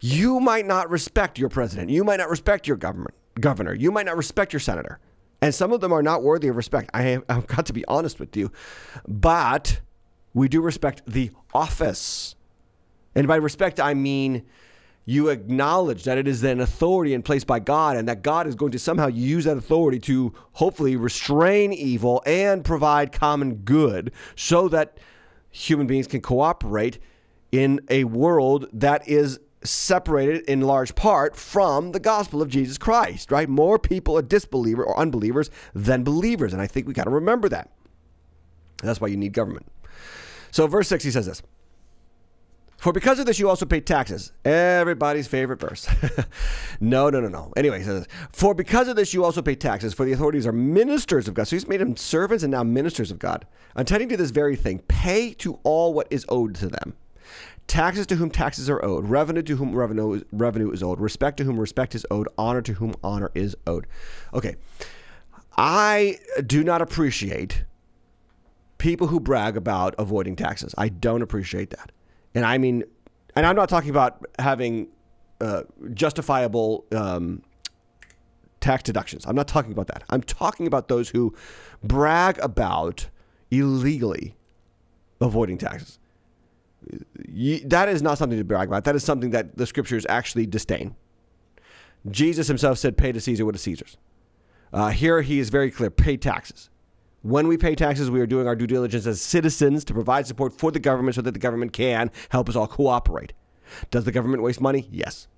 You 0.00 0.40
might 0.40 0.66
not 0.66 0.90
respect 0.90 1.38
your 1.38 1.48
president, 1.48 1.90
you 1.90 2.04
might 2.04 2.18
not 2.18 2.28
respect 2.28 2.66
your 2.66 2.76
government 2.76 3.14
governor, 3.40 3.74
you 3.74 3.90
might 3.90 4.06
not 4.06 4.16
respect 4.16 4.52
your 4.52 4.60
senator. 4.60 4.98
And 5.40 5.54
some 5.54 5.72
of 5.72 5.80
them 5.80 5.92
are 5.92 6.02
not 6.02 6.22
worthy 6.22 6.48
of 6.48 6.56
respect. 6.56 6.90
I 6.94 7.02
have, 7.02 7.24
I've 7.28 7.46
got 7.46 7.66
to 7.66 7.72
be 7.72 7.84
honest 7.86 8.20
with 8.20 8.36
you. 8.36 8.52
But 9.08 9.80
we 10.34 10.48
do 10.48 10.60
respect 10.60 11.02
the 11.06 11.30
office. 11.52 12.36
And 13.14 13.26
by 13.26 13.36
respect, 13.36 13.80
I 13.80 13.94
mean 13.94 14.44
you 15.04 15.28
acknowledge 15.28 16.04
that 16.04 16.16
it 16.16 16.28
is 16.28 16.44
an 16.44 16.60
authority 16.60 17.12
in 17.12 17.22
place 17.22 17.42
by 17.42 17.58
God 17.58 17.96
and 17.96 18.08
that 18.08 18.22
God 18.22 18.46
is 18.46 18.54
going 18.54 18.72
to 18.72 18.78
somehow 18.78 19.08
use 19.08 19.44
that 19.44 19.56
authority 19.56 19.98
to 20.00 20.32
hopefully 20.52 20.94
restrain 20.94 21.72
evil 21.72 22.22
and 22.24 22.64
provide 22.64 23.10
common 23.10 23.56
good 23.56 24.12
so 24.36 24.68
that 24.68 24.98
human 25.50 25.88
beings 25.88 26.06
can 26.06 26.20
cooperate 26.20 27.00
in 27.50 27.80
a 27.90 28.04
world 28.04 28.68
that 28.72 29.06
is 29.08 29.40
separated 29.64 30.44
in 30.48 30.60
large 30.60 30.94
part 30.94 31.36
from 31.36 31.92
the 31.92 32.00
gospel 32.00 32.42
of 32.42 32.48
Jesus 32.48 32.78
Christ, 32.78 33.30
right? 33.30 33.48
More 33.48 33.78
people 33.78 34.16
are 34.16 34.22
disbelievers 34.22 34.86
or 34.86 34.98
unbelievers 34.98 35.50
than 35.74 36.04
believers. 36.04 36.52
And 36.52 36.62
I 36.62 36.66
think 36.66 36.86
we 36.86 36.94
got 36.94 37.04
to 37.04 37.10
remember 37.10 37.48
that. 37.48 37.70
That's 38.82 39.00
why 39.00 39.08
you 39.08 39.16
need 39.16 39.32
government. 39.32 39.66
So, 40.50 40.66
verse 40.66 40.88
6, 40.88 41.04
he 41.04 41.10
says 41.10 41.26
this 41.26 41.42
For 42.76 42.92
because 42.92 43.18
of 43.18 43.26
this, 43.26 43.38
you 43.38 43.48
also 43.48 43.64
pay 43.64 43.80
taxes. 43.80 44.32
Everybody's 44.44 45.28
favorite 45.28 45.60
verse. 45.60 45.88
no, 46.80 47.08
no, 47.08 47.20
no, 47.20 47.28
no. 47.28 47.52
Anyway, 47.56 47.78
he 47.78 47.84
says, 47.84 48.06
For 48.32 48.54
because 48.54 48.88
of 48.88 48.96
this, 48.96 49.14
you 49.14 49.24
also 49.24 49.40
pay 49.40 49.54
taxes, 49.54 49.94
for 49.94 50.04
the 50.04 50.12
authorities 50.12 50.46
are 50.46 50.52
ministers 50.52 51.28
of 51.28 51.34
God. 51.34 51.46
So 51.46 51.56
he's 51.56 51.68
made 51.68 51.80
them 51.80 51.96
servants 51.96 52.42
and 52.42 52.50
now 52.50 52.64
ministers 52.64 53.10
of 53.10 53.18
God. 53.18 53.46
Attending 53.76 54.08
to 54.10 54.16
this 54.16 54.30
very 54.30 54.56
thing, 54.56 54.80
pay 54.88 55.32
to 55.34 55.58
all 55.62 55.94
what 55.94 56.08
is 56.10 56.26
owed 56.28 56.54
to 56.56 56.68
them 56.68 56.94
taxes 57.66 58.06
to 58.08 58.16
whom 58.16 58.30
taxes 58.30 58.68
are 58.68 58.84
owed, 58.84 59.06
revenue 59.06 59.42
to 59.42 59.56
whom 59.56 59.74
revenue 59.74 60.14
is, 60.14 60.24
revenue 60.32 60.70
is 60.70 60.82
owed, 60.82 61.00
respect 61.00 61.38
to 61.38 61.44
whom 61.44 61.58
respect 61.58 61.94
is 61.94 62.04
owed, 62.10 62.28
honor 62.36 62.62
to 62.62 62.74
whom 62.74 62.94
honor 63.02 63.30
is 63.34 63.56
owed. 63.66 63.86
Okay. 64.34 64.56
I 65.56 66.18
do 66.46 66.64
not 66.64 66.82
appreciate 66.82 67.64
people 68.78 69.06
who 69.06 69.20
brag 69.20 69.56
about 69.56 69.94
avoiding 69.98 70.36
taxes. 70.36 70.74
I 70.76 70.88
don't 70.88 71.22
appreciate 71.22 71.70
that. 71.70 71.92
And 72.34 72.44
I 72.44 72.58
mean, 72.58 72.84
and 73.36 73.46
I'm 73.46 73.56
not 73.56 73.68
talking 73.68 73.90
about 73.90 74.24
having 74.38 74.88
uh, 75.40 75.62
justifiable 75.94 76.84
um, 76.92 77.42
tax 78.60 78.82
deductions. 78.82 79.26
I'm 79.26 79.36
not 79.36 79.48
talking 79.48 79.72
about 79.72 79.88
that. 79.88 80.04
I'm 80.08 80.22
talking 80.22 80.66
about 80.66 80.88
those 80.88 81.10
who 81.10 81.34
brag 81.82 82.38
about 82.42 83.08
illegally 83.50 84.34
avoiding 85.20 85.58
taxes 85.58 85.98
that 87.64 87.88
is 87.88 88.02
not 88.02 88.18
something 88.18 88.38
to 88.38 88.44
brag 88.44 88.68
about. 88.68 88.84
That 88.84 88.96
is 88.96 89.04
something 89.04 89.30
that 89.30 89.56
the 89.56 89.66
scriptures 89.66 90.06
actually 90.08 90.46
disdain. 90.46 90.96
Jesus 92.10 92.48
himself 92.48 92.78
said, 92.78 92.96
Pay 92.96 93.12
to 93.12 93.20
Caesar 93.20 93.44
what 93.44 93.54
is 93.54 93.62
Caesar's. 93.62 93.96
Uh, 94.72 94.88
here 94.88 95.22
he 95.22 95.38
is 95.38 95.50
very 95.50 95.70
clear 95.70 95.90
pay 95.90 96.16
taxes. 96.16 96.70
When 97.22 97.46
we 97.46 97.56
pay 97.56 97.76
taxes, 97.76 98.10
we 98.10 98.20
are 98.20 98.26
doing 98.26 98.48
our 98.48 98.56
due 98.56 98.66
diligence 98.66 99.06
as 99.06 99.20
citizens 99.20 99.84
to 99.84 99.94
provide 99.94 100.26
support 100.26 100.52
for 100.52 100.72
the 100.72 100.80
government 100.80 101.14
so 101.14 101.22
that 101.22 101.32
the 101.32 101.38
government 101.38 101.72
can 101.72 102.10
help 102.30 102.48
us 102.48 102.56
all 102.56 102.66
cooperate. 102.66 103.32
Does 103.90 104.04
the 104.04 104.12
government 104.12 104.42
waste 104.42 104.60
money? 104.60 104.88
Yes. 104.90 105.28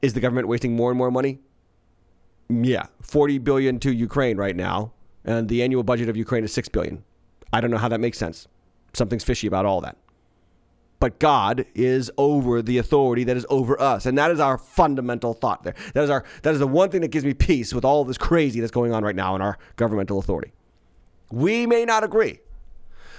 Is 0.00 0.14
the 0.14 0.20
government 0.20 0.48
wasting 0.48 0.74
more 0.74 0.90
and 0.90 0.96
more 0.96 1.10
money? 1.10 1.40
Yeah, 2.48 2.86
40 3.02 3.38
billion 3.38 3.78
to 3.80 3.92
Ukraine 3.92 4.36
right 4.36 4.56
now, 4.56 4.92
and 5.24 5.48
the 5.48 5.62
annual 5.62 5.82
budget 5.82 6.08
of 6.08 6.16
Ukraine 6.16 6.44
is 6.44 6.52
6 6.52 6.68
billion. 6.68 7.04
I 7.52 7.60
don't 7.60 7.70
know 7.70 7.78
how 7.78 7.88
that 7.88 8.00
makes 8.00 8.18
sense. 8.18 8.48
Something's 8.92 9.24
fishy 9.24 9.46
about 9.46 9.66
all 9.66 9.80
that 9.82 9.96
but 11.04 11.18
God 11.18 11.66
is 11.74 12.10
over 12.16 12.62
the 12.62 12.78
authority 12.78 13.24
that 13.24 13.36
is 13.36 13.44
over 13.50 13.78
us. 13.78 14.06
And 14.06 14.16
that 14.16 14.30
is 14.30 14.40
our 14.40 14.56
fundamental 14.56 15.34
thought 15.34 15.62
there. 15.62 15.74
That 15.92 16.04
is 16.04 16.08
our 16.08 16.24
that 16.40 16.54
is 16.54 16.60
the 16.60 16.66
one 16.66 16.88
thing 16.88 17.02
that 17.02 17.08
gives 17.08 17.26
me 17.26 17.34
peace 17.34 17.74
with 17.74 17.84
all 17.84 18.06
this 18.06 18.16
crazy 18.16 18.58
that's 18.58 18.72
going 18.72 18.94
on 18.94 19.04
right 19.04 19.14
now 19.14 19.36
in 19.36 19.42
our 19.42 19.58
governmental 19.76 20.18
authority. 20.18 20.54
We 21.30 21.66
may 21.66 21.84
not 21.84 22.04
agree 22.04 22.38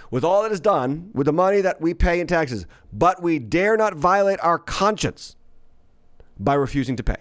with 0.10 0.24
all 0.24 0.42
that 0.42 0.52
is 0.52 0.60
done 0.60 1.12
with 1.14 1.26
the 1.26 1.32
money 1.32 1.62
that 1.62 1.80
we 1.80 1.94
pay 1.94 2.20
in 2.20 2.26
taxes, 2.26 2.66
but 2.92 3.22
we 3.22 3.38
dare 3.38 3.78
not 3.78 3.94
violate 3.94 4.40
our 4.42 4.58
conscience 4.58 5.36
by 6.40 6.56
refusing 6.56 6.96
to 6.96 7.04
pay. 7.04 7.18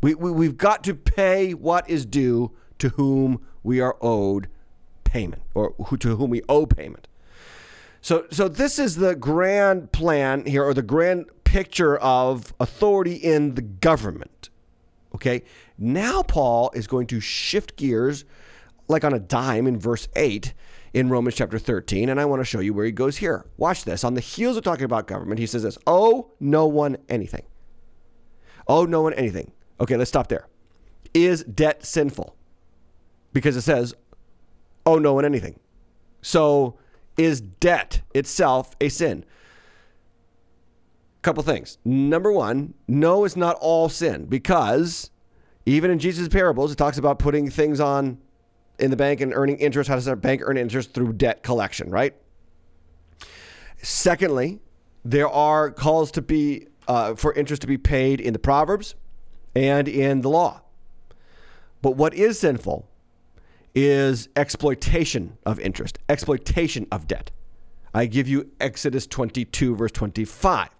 We, 0.00 0.14
we, 0.14 0.30
we've 0.30 0.56
got 0.56 0.84
to 0.84 0.94
pay 0.94 1.52
what 1.52 1.86
is 1.90 2.06
due 2.06 2.50
to 2.78 2.88
whom 2.88 3.44
we 3.62 3.82
are 3.82 3.98
owed 4.00 4.48
payment 5.04 5.42
or 5.52 5.74
who, 5.88 5.98
to 5.98 6.16
whom 6.16 6.30
we 6.30 6.40
owe 6.48 6.64
payment. 6.64 7.08
So, 8.06 8.24
so 8.30 8.46
this 8.46 8.78
is 8.78 8.94
the 8.94 9.16
grand 9.16 9.90
plan 9.90 10.46
here, 10.46 10.62
or 10.62 10.72
the 10.74 10.80
grand 10.80 11.24
picture 11.42 11.96
of 11.96 12.54
authority 12.60 13.14
in 13.14 13.56
the 13.56 13.62
government. 13.62 14.48
Okay. 15.12 15.42
Now, 15.76 16.22
Paul 16.22 16.70
is 16.72 16.86
going 16.86 17.08
to 17.08 17.18
shift 17.18 17.74
gears 17.74 18.24
like 18.86 19.02
on 19.02 19.12
a 19.12 19.18
dime 19.18 19.66
in 19.66 19.76
verse 19.76 20.06
8 20.14 20.54
in 20.94 21.08
Romans 21.08 21.34
chapter 21.34 21.58
13. 21.58 22.08
And 22.08 22.20
I 22.20 22.26
want 22.26 22.38
to 22.38 22.44
show 22.44 22.60
you 22.60 22.72
where 22.72 22.86
he 22.86 22.92
goes 22.92 23.16
here. 23.16 23.44
Watch 23.56 23.82
this. 23.82 24.04
On 24.04 24.14
the 24.14 24.20
heels 24.20 24.56
of 24.56 24.62
talking 24.62 24.84
about 24.84 25.08
government, 25.08 25.40
he 25.40 25.46
says 25.46 25.64
this 25.64 25.76
Oh, 25.84 26.30
no 26.38 26.64
one 26.64 26.98
anything. 27.08 27.42
Oh, 28.68 28.84
no 28.84 29.02
one 29.02 29.14
anything. 29.14 29.50
Okay, 29.80 29.96
let's 29.96 30.10
stop 30.10 30.28
there. 30.28 30.46
Is 31.12 31.42
debt 31.42 31.84
sinful? 31.84 32.36
Because 33.32 33.56
it 33.56 33.62
says, 33.62 33.94
Oh, 34.86 35.00
no 35.00 35.12
one 35.12 35.24
anything. 35.24 35.58
So, 36.22 36.78
is 37.16 37.40
debt 37.40 38.02
itself 38.14 38.74
a 38.80 38.88
sin? 38.88 39.24
Couple 41.22 41.42
things. 41.42 41.78
Number 41.84 42.30
one, 42.30 42.74
no, 42.86 43.24
it's 43.24 43.36
not 43.36 43.56
all 43.60 43.88
sin 43.88 44.26
because 44.26 45.10
even 45.64 45.90
in 45.90 45.98
Jesus' 45.98 46.28
parables, 46.28 46.70
it 46.70 46.76
talks 46.76 46.98
about 46.98 47.18
putting 47.18 47.50
things 47.50 47.80
on 47.80 48.18
in 48.78 48.90
the 48.90 48.96
bank 48.96 49.20
and 49.20 49.34
earning 49.34 49.58
interest. 49.58 49.88
How 49.88 49.96
does 49.96 50.06
a 50.06 50.14
bank 50.14 50.42
earn 50.44 50.56
interest? 50.56 50.92
Through 50.94 51.14
debt 51.14 51.42
collection, 51.42 51.90
right? 51.90 52.14
Secondly, 53.82 54.60
there 55.04 55.28
are 55.28 55.70
calls 55.70 56.10
to 56.12 56.22
be 56.22 56.68
uh, 56.88 57.14
for 57.14 57.32
interest 57.34 57.62
to 57.62 57.68
be 57.68 57.78
paid 57.78 58.20
in 58.20 58.32
the 58.32 58.38
Proverbs 58.38 58.94
and 59.54 59.88
in 59.88 60.20
the 60.20 60.30
law. 60.30 60.62
But 61.82 61.92
what 61.96 62.14
is 62.14 62.38
sinful 62.38 62.88
is 63.76 64.30
exploitation 64.34 65.36
of 65.44 65.60
interest, 65.60 65.98
exploitation 66.08 66.86
of 66.90 67.06
debt. 67.06 67.30
I 67.92 68.06
give 68.06 68.26
you 68.26 68.50
Exodus 68.58 69.06
22, 69.06 69.76
verse 69.76 69.92
25. 69.92 70.70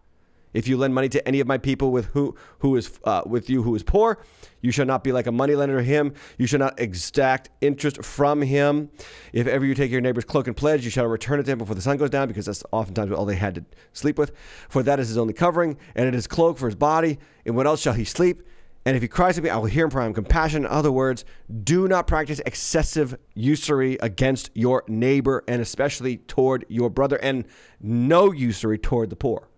If 0.55 0.67
you 0.67 0.79
lend 0.79 0.95
money 0.95 1.11
to 1.11 1.29
any 1.29 1.41
of 1.41 1.47
my 1.47 1.59
people 1.59 1.93
with 1.93 2.07
who 2.07 2.35
who 2.61 2.75
is 2.77 2.99
uh, 3.05 3.21
with 3.27 3.51
you 3.51 3.63
who 3.63 3.75
is 3.75 3.83
poor, 3.83 4.19
you 4.63 4.71
shall 4.71 4.87
not 4.87 5.05
be 5.05 5.13
like 5.13 5.27
a 5.27 5.33
moneylender 5.33 5.77
to 5.77 5.83
him. 5.83 6.15
You 6.39 6.47
shall 6.47 6.59
not 6.59 6.81
exact 6.81 7.51
interest 7.61 8.03
from 8.03 8.41
him. 8.41 8.91
If 9.35 9.47
ever 9.47 9.67
you 9.67 9.75
take 9.75 9.91
your 9.91 10.01
neighbor's 10.01 10.25
cloak 10.25 10.47
and 10.47 10.57
pledge, 10.57 10.83
you 10.83 10.91
shall 10.91 11.07
return 11.07 11.39
it 11.41 11.43
to 11.45 11.53
him 11.53 11.59
before 11.59 11.75
the 11.75 11.83
sun 11.83 11.99
goes 11.99 12.09
down, 12.09 12.29
because 12.29 12.47
that's 12.47 12.65
oftentimes 12.73 13.13
all 13.13 13.27
they 13.27 13.37
had 13.37 13.57
to 13.57 13.65
sleep 13.93 14.19
with. 14.19 14.33
For 14.71 14.83
that 14.83 14.99
is 14.99 15.09
his 15.09 15.19
only 15.19 15.35
covering, 15.35 15.77
and 15.95 16.09
it 16.09 16.15
is 16.15 16.27
cloak 16.27 16.57
for 16.57 16.67
his 16.67 16.75
body. 16.77 17.19
And 17.45 17.55
what 17.55 17.67
else 17.67 17.83
shall 17.83 17.93
he 17.93 18.05
sleep? 18.05 18.43
And 18.87 18.95
if 18.95 19.03
he 19.03 19.09
cries 19.09 19.35
to 19.35 19.43
me, 19.43 19.51
I 19.51 19.57
will 19.57 19.65
hear 19.67 19.85
him, 19.85 19.91
for 19.91 20.01
I 20.01 20.07
am 20.07 20.15
compassionate. 20.15 20.71
In 20.71 20.77
other 20.77 20.93
words, 20.93 21.25
do 21.65 21.89
not 21.89 22.07
practice 22.07 22.41
excessive 22.47 23.19
usury 23.35 23.99
against 24.01 24.51
your 24.55 24.85
neighbor 24.87 25.43
and 25.49 25.61
especially 25.61 26.19
toward 26.19 26.65
your 26.69 26.89
brother, 26.89 27.17
and 27.17 27.47
no 27.81 28.31
usury 28.31 28.79
toward 28.79 29.11
the 29.11 29.17
poor. 29.17 29.49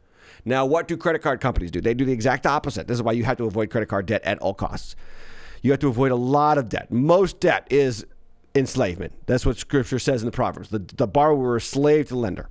Now, 0.47 0.65
what 0.65 0.89
do 0.89 0.97
credit 0.97 1.21
card 1.21 1.43
companies 1.43 1.71
do? 1.71 1.83
They 1.83 1.93
do 1.93 2.07
the 2.07 2.13
exact 2.13 2.47
opposite. 2.47 2.89
This 2.89 2.97
is 2.97 3.03
why 3.03 3.13
you 3.13 3.25
have 3.25 3.37
to 3.37 3.45
avoid 3.45 3.69
credit 3.69 3.91
card 3.91 4.07
debt 4.07 4.25
at 4.25 4.39
all 4.39 4.55
costs. 4.55 4.97
You 5.61 5.73
have 5.73 5.81
to 5.81 5.89
avoid 5.89 6.11
a 6.11 6.17
lot 6.17 6.57
of 6.57 6.71
debt. 6.71 6.91
Most 6.91 7.39
debt 7.39 7.67
is 7.69 8.07
enslavement. 8.55 9.13
That's 9.27 9.45
what 9.45 9.59
scripture 9.59 9.99
says 9.99 10.23
in 10.23 10.27
the 10.27 10.33
Proverbs. 10.33 10.71
The, 10.71 10.79
the 10.79 11.07
borrower 11.07 11.59
is 11.59 11.65
slave 11.65 12.09
to 12.09 12.15
the 12.15 12.21
lender. 12.21 12.49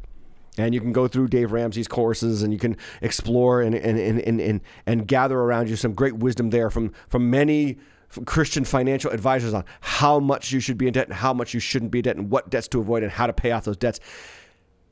And 0.58 0.74
you 0.74 0.82
can 0.82 0.92
go 0.92 1.08
through 1.08 1.28
Dave 1.28 1.52
Ramsey's 1.52 1.88
courses 1.88 2.42
and 2.42 2.52
you 2.52 2.60
can 2.60 2.78
explore 3.02 3.62
and, 3.62 3.76
and, 3.76 4.00
and, 4.00 4.20
and, 4.20 4.42
and, 4.42 4.62
and 4.86 5.08
gather 5.08 5.40
around 5.40 5.70
you 5.70 5.76
some 5.76 5.94
great 5.94 6.18
wisdom 6.18 6.50
there 6.50 6.70
from, 6.70 6.94
from 7.10 7.30
many 7.30 7.78
Christian 8.26 8.64
financial 8.64 9.12
advisors 9.12 9.54
on 9.54 9.66
how 9.82 10.20
much 10.20 10.52
you 10.52 10.60
should 10.60 10.78
be 10.78 10.88
in 10.88 10.94
debt 10.94 11.08
and 11.08 11.16
how 11.16 11.34
much 11.34 11.54
you 11.54 11.60
shouldn't 11.60 11.92
be 11.92 12.00
in 12.00 12.04
debt 12.04 12.16
and 12.16 12.32
what 12.32 12.50
debts 12.50 12.68
to 12.70 12.80
avoid 12.80 13.04
and 13.04 13.12
how 13.12 13.28
to 13.28 13.34
pay 13.34 13.52
off 13.52 13.66
those 13.66 13.78
debts. 13.78 14.00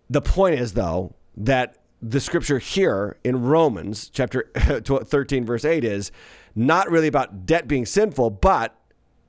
The 0.09 0.21
point 0.21 0.59
is, 0.59 0.73
though, 0.73 1.15
that 1.37 1.77
the 2.01 2.19
scripture 2.19 2.59
here 2.59 3.17
in 3.23 3.41
Romans 3.41 4.09
chapter 4.09 4.51
13, 4.55 5.45
verse 5.45 5.65
8 5.65 5.83
is 5.83 6.11
not 6.53 6.91
really 6.91 7.07
about 7.07 7.45
debt 7.45 7.67
being 7.67 7.85
sinful, 7.85 8.29
but 8.29 8.77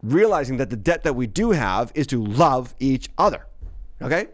realizing 0.03 0.59
that 0.59 0.71
the 0.71 0.77
debt 0.77 1.03
that 1.05 1.15
we 1.15 1.27
do 1.27 1.53
have 1.53 1.91
is 1.95 2.07
to 2.09 2.23
love 2.23 2.75
each 2.79 3.09
other. 3.17 3.47
Okay? 4.03 4.29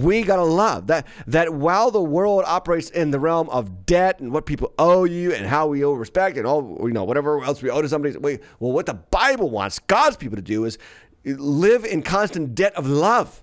We 0.00 0.22
gotta 0.22 0.44
love 0.44 0.86
that. 0.86 1.06
That 1.26 1.52
while 1.52 1.90
the 1.90 2.02
world 2.02 2.44
operates 2.46 2.88
in 2.88 3.10
the 3.10 3.18
realm 3.20 3.50
of 3.50 3.84
debt 3.84 4.20
and 4.20 4.32
what 4.32 4.46
people 4.46 4.72
owe 4.78 5.04
you 5.04 5.32
and 5.34 5.44
how 5.44 5.66
we 5.66 5.84
owe 5.84 5.92
respect 5.92 6.38
and 6.38 6.46
all 6.46 6.78
you 6.82 6.92
know 6.92 7.04
whatever 7.04 7.44
else 7.44 7.60
we 7.60 7.68
owe 7.68 7.82
to 7.82 7.88
somebody, 7.88 8.16
well, 8.18 8.72
what 8.72 8.86
the 8.86 8.94
Bible 8.94 9.50
wants 9.50 9.78
God's 9.78 10.16
people 10.16 10.36
to 10.36 10.42
do 10.42 10.64
is 10.64 10.78
live 11.24 11.84
in 11.84 12.02
constant 12.02 12.54
debt 12.54 12.74
of 12.74 12.86
love 12.86 13.42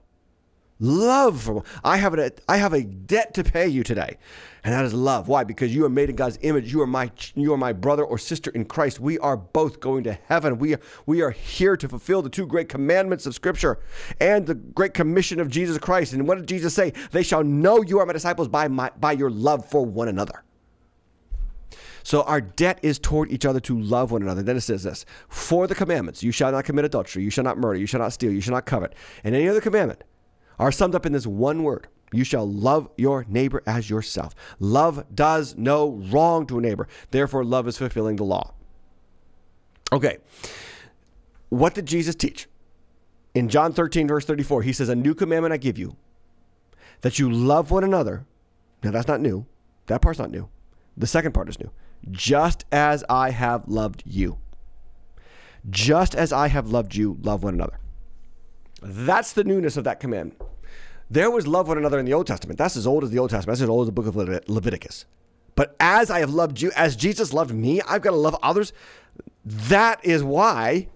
love 0.79 1.41
for 1.41 1.63
I 1.83 1.97
have 1.97 2.17
a 2.17 2.31
I 2.47 2.57
have 2.57 2.73
a 2.73 2.83
debt 2.83 3.33
to 3.35 3.43
pay 3.43 3.67
you 3.67 3.83
today. 3.83 4.17
And 4.63 4.73
that 4.73 4.83
is 4.83 4.93
love. 4.93 5.27
Why? 5.27 5.45
Because 5.45 5.73
you 5.73 5.85
are 5.85 5.89
made 5.89 6.09
in 6.09 6.15
God's 6.15 6.37
image. 6.41 6.71
You 6.71 6.81
are 6.81 6.87
my 6.87 7.11
you 7.35 7.53
are 7.53 7.57
my 7.57 7.73
brother 7.73 8.03
or 8.03 8.17
sister 8.17 8.51
in 8.51 8.65
Christ. 8.65 8.99
We 8.99 9.17
are 9.19 9.37
both 9.37 9.79
going 9.79 10.03
to 10.05 10.13
heaven. 10.13 10.57
We 10.59 10.75
are, 10.75 10.79
we 11.05 11.21
are 11.21 11.31
here 11.31 11.77
to 11.77 11.87
fulfill 11.87 12.21
the 12.21 12.29
two 12.29 12.45
great 12.45 12.69
commandments 12.69 13.25
of 13.25 13.35
scripture 13.35 13.79
and 14.19 14.45
the 14.45 14.55
great 14.55 14.93
commission 14.93 15.39
of 15.39 15.49
Jesus 15.49 15.77
Christ. 15.77 16.13
And 16.13 16.27
what 16.27 16.37
did 16.37 16.47
Jesus 16.47 16.73
say? 16.73 16.93
They 17.11 17.23
shall 17.23 17.43
know 17.43 17.81
you 17.81 17.99
are 17.99 18.05
my 18.05 18.13
disciples 18.13 18.47
by 18.47 18.67
my 18.67 18.91
by 18.99 19.13
your 19.13 19.29
love 19.29 19.65
for 19.65 19.85
one 19.85 20.07
another. 20.07 20.43
So 22.03 22.23
our 22.23 22.41
debt 22.41 22.79
is 22.81 22.97
toward 22.97 23.31
each 23.31 23.45
other 23.45 23.59
to 23.61 23.79
love 23.79 24.11
one 24.11 24.21
another. 24.21 24.41
Then 24.41 24.57
it 24.57 24.61
says 24.61 24.83
this 24.83 25.05
For 25.27 25.67
the 25.67 25.75
commandments, 25.75 26.23
you 26.23 26.31
shall 26.31 26.51
not 26.51 26.65
commit 26.65 26.85
adultery, 26.85 27.23
you 27.23 27.29
shall 27.29 27.43
not 27.43 27.57
murder, 27.57 27.79
you 27.79 27.85
shall 27.85 27.99
not 27.99 28.13
steal, 28.13 28.31
you 28.31 28.41
shall 28.41 28.53
not 28.53 28.65
covet, 28.65 28.95
and 29.23 29.35
any 29.35 29.47
other 29.47 29.61
commandment 29.61 30.03
are 30.59 30.71
summed 30.71 30.95
up 30.95 31.05
in 31.05 31.13
this 31.13 31.25
one 31.25 31.63
word. 31.63 31.87
You 32.11 32.23
shall 32.23 32.49
love 32.49 32.89
your 32.97 33.25
neighbor 33.27 33.61
as 33.65 33.89
yourself. 33.89 34.35
Love 34.59 35.03
does 35.13 35.55
no 35.55 35.91
wrong 36.11 36.45
to 36.47 36.57
a 36.57 36.61
neighbor. 36.61 36.87
Therefore, 37.11 37.43
love 37.43 37.67
is 37.67 37.77
fulfilling 37.77 38.15
the 38.15 38.23
law. 38.23 38.53
Okay. 39.91 40.17
What 41.49 41.73
did 41.73 41.85
Jesus 41.85 42.15
teach? 42.15 42.47
In 43.35 43.47
John 43.47 43.73
13, 43.73 44.07
verse 44.07 44.25
34, 44.25 44.63
he 44.63 44.73
says, 44.73 44.89
A 44.89 44.95
new 44.95 45.13
commandment 45.13 45.53
I 45.53 45.57
give 45.57 45.77
you, 45.77 45.95
that 47.01 47.19
you 47.19 47.31
love 47.31 47.71
one 47.71 47.83
another. 47.83 48.25
Now, 48.83 48.91
that's 48.91 49.07
not 49.07 49.21
new. 49.21 49.45
That 49.87 50.01
part's 50.01 50.19
not 50.19 50.31
new. 50.31 50.49
The 50.97 51.07
second 51.07 51.33
part 51.33 51.49
is 51.49 51.59
new. 51.59 51.71
Just 52.09 52.65
as 52.71 53.03
I 53.09 53.31
have 53.31 53.67
loved 53.67 54.03
you. 54.05 54.39
Just 55.69 56.15
as 56.15 56.31
I 56.31 56.47
have 56.47 56.69
loved 56.69 56.95
you, 56.95 57.17
love 57.21 57.43
one 57.43 57.53
another. 57.53 57.79
That's 58.81 59.33
the 59.33 59.43
newness 59.43 59.77
of 59.77 59.83
that 59.83 59.99
command. 59.99 60.35
There 61.09 61.31
was 61.31 61.47
love 61.47 61.67
one 61.67 61.77
another 61.77 61.99
in 61.99 62.05
the 62.05 62.13
Old 62.13 62.27
Testament. 62.27 62.57
That's 62.57 62.77
as 62.77 62.85
old 62.85 63.03
as 63.03 63.09
the 63.09 63.19
Old 63.19 63.31
Testament. 63.31 63.57
That's 63.57 63.63
as 63.63 63.69
old 63.69 63.81
as 63.81 63.87
the 63.87 63.91
book 63.91 64.07
of 64.07 64.15
Leviticus. 64.49 65.05
But 65.55 65.75
as 65.79 66.09
I 66.09 66.19
have 66.19 66.29
loved 66.29 66.61
you, 66.61 66.71
as 66.75 66.95
Jesus 66.95 67.33
loved 67.33 67.53
me, 67.53 67.81
I've 67.81 68.01
got 68.01 68.11
to 68.11 68.15
love 68.15 68.37
others. 68.41 68.71
That 69.43 70.03
is 70.05 70.23
why, 70.23 70.87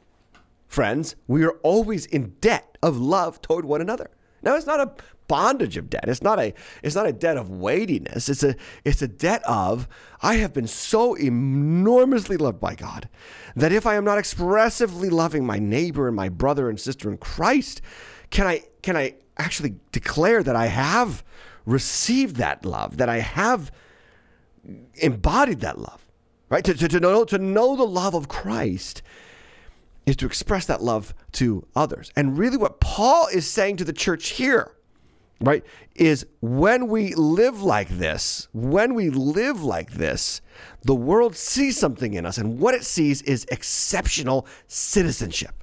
friends, 0.68 1.16
we 1.28 1.44
are 1.44 1.58
always 1.64 2.06
in 2.06 2.36
debt 2.40 2.78
of 2.82 2.98
love 2.98 3.42
toward 3.42 3.66
one 3.66 3.82
another. 3.82 4.10
Now, 4.42 4.56
it's 4.56 4.68
not 4.68 4.80
a 4.80 4.92
bondage 5.34 5.78
of 5.78 5.90
debt. 5.90 6.06
It's 6.08 6.22
not 6.22 6.38
a 6.38 6.54
it's 6.84 6.94
not 6.94 7.08
a 7.08 7.12
debt 7.12 7.38
of 7.38 7.50
weightiness. 7.50 8.30
It's 8.30 8.44
a 8.44 8.56
it's 8.86 9.02
a 9.02 9.08
debt 9.08 9.42
of 9.48 9.88
I 10.22 10.36
have 10.36 10.54
been 10.54 10.68
so 10.68 11.16
enormously 11.16 12.38
loved 12.38 12.60
by 12.60 12.76
God 12.76 13.10
that 13.56 13.72
if 13.72 13.88
I 13.88 13.96
am 13.96 14.06
not 14.06 14.20
expressively 14.20 15.10
loving 15.10 15.44
my 15.44 15.58
neighbor 15.58 16.06
and 16.08 16.16
my 16.16 16.30
brother 16.30 16.70
and 16.70 16.80
sister 16.80 17.10
in 17.10 17.18
Christ, 17.18 17.82
can 18.30 18.46
I 18.46 18.62
can 18.84 18.96
I 18.96 19.16
actually 19.36 19.74
declare 19.92 20.44
that 20.44 20.56
I 20.56 20.68
have 20.68 21.24
received 21.66 22.36
that 22.36 22.64
love, 22.64 22.98
that 22.98 23.10
I 23.10 23.18
have 23.18 23.72
embodied 25.02 25.62
that 25.62 25.80
love, 25.80 26.06
right? 26.50 26.64
To, 26.64 26.76
to, 26.76 26.88
to, 26.88 27.00
know, 27.00 27.26
to 27.26 27.40
know 27.40 27.76
the 27.76 27.88
love 27.88 28.14
of 28.14 28.28
Christ 28.28 29.02
is 30.06 30.16
to 30.18 30.28
express 30.28 30.68
that 30.68 30.84
love 30.84 31.16
to 31.32 31.66
others. 31.76 32.12
And 32.16 32.38
really, 32.38 32.58
what 32.58 32.80
Paul 32.80 33.28
is 33.34 33.50
saying 33.50 33.78
to 33.78 33.84
the 33.84 33.94
church 33.94 34.30
here, 34.30 34.76
right, 35.44 35.64
is 35.96 36.26
when 36.42 36.88
we 36.88 37.14
live 37.16 37.62
like 37.62 37.90
this, 37.90 38.48
when 38.54 38.94
we 38.94 39.10
live 39.10 39.62
like 39.64 39.92
this, 39.92 40.42
the 40.84 40.96
world 40.96 41.36
sees 41.36 41.78
something 41.78 42.14
in 42.14 42.26
us, 42.26 42.38
and 42.38 42.60
what 42.60 42.74
it 42.74 42.84
sees 42.84 43.22
is 43.24 43.46
exceptional 43.52 44.48
citizenship. 44.68 45.63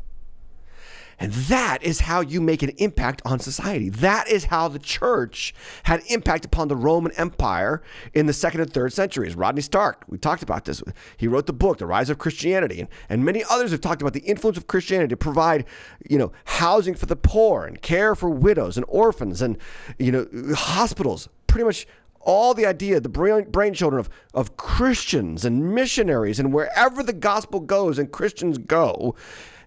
And 1.20 1.32
that 1.32 1.82
is 1.82 2.00
how 2.00 2.22
you 2.22 2.40
make 2.40 2.62
an 2.62 2.70
impact 2.78 3.20
on 3.26 3.38
society. 3.38 3.90
That 3.90 4.26
is 4.26 4.44
how 4.46 4.68
the 4.68 4.78
church 4.78 5.54
had 5.82 6.02
impact 6.08 6.46
upon 6.46 6.68
the 6.68 6.76
Roman 6.76 7.12
Empire 7.12 7.82
in 8.14 8.24
the 8.24 8.32
second 8.32 8.62
and 8.62 8.72
third 8.72 8.94
centuries. 8.94 9.36
Rodney 9.36 9.60
Stark, 9.60 10.04
we 10.08 10.16
talked 10.16 10.42
about 10.42 10.64
this. 10.64 10.82
He 11.18 11.28
wrote 11.28 11.46
the 11.46 11.52
book, 11.52 11.76
The 11.76 11.86
Rise 11.86 12.08
of 12.08 12.18
Christianity, 12.18 12.80
and, 12.80 12.88
and 13.10 13.24
many 13.24 13.44
others 13.50 13.70
have 13.70 13.82
talked 13.82 14.00
about 14.00 14.14
the 14.14 14.20
influence 14.20 14.56
of 14.56 14.66
Christianity 14.66 15.10
to 15.10 15.16
provide, 15.16 15.66
you 16.08 16.16
know, 16.16 16.32
housing 16.46 16.94
for 16.94 17.04
the 17.04 17.16
poor 17.16 17.66
and 17.66 17.82
care 17.82 18.14
for 18.14 18.30
widows 18.30 18.78
and 18.78 18.86
orphans 18.88 19.42
and, 19.42 19.58
you 19.98 20.10
know, 20.10 20.26
hospitals. 20.54 21.28
Pretty 21.46 21.64
much 21.64 21.86
all 22.20 22.54
the 22.54 22.66
idea, 22.66 23.00
the 23.00 23.08
brain, 23.08 23.50
brain 23.50 23.74
children 23.74 24.00
of, 24.00 24.08
of 24.34 24.56
Christians 24.56 25.44
and 25.44 25.74
missionaries, 25.74 26.38
and 26.38 26.52
wherever 26.52 27.02
the 27.02 27.12
gospel 27.12 27.60
goes 27.60 27.98
and 27.98 28.10
Christians 28.10 28.58
go, 28.58 29.14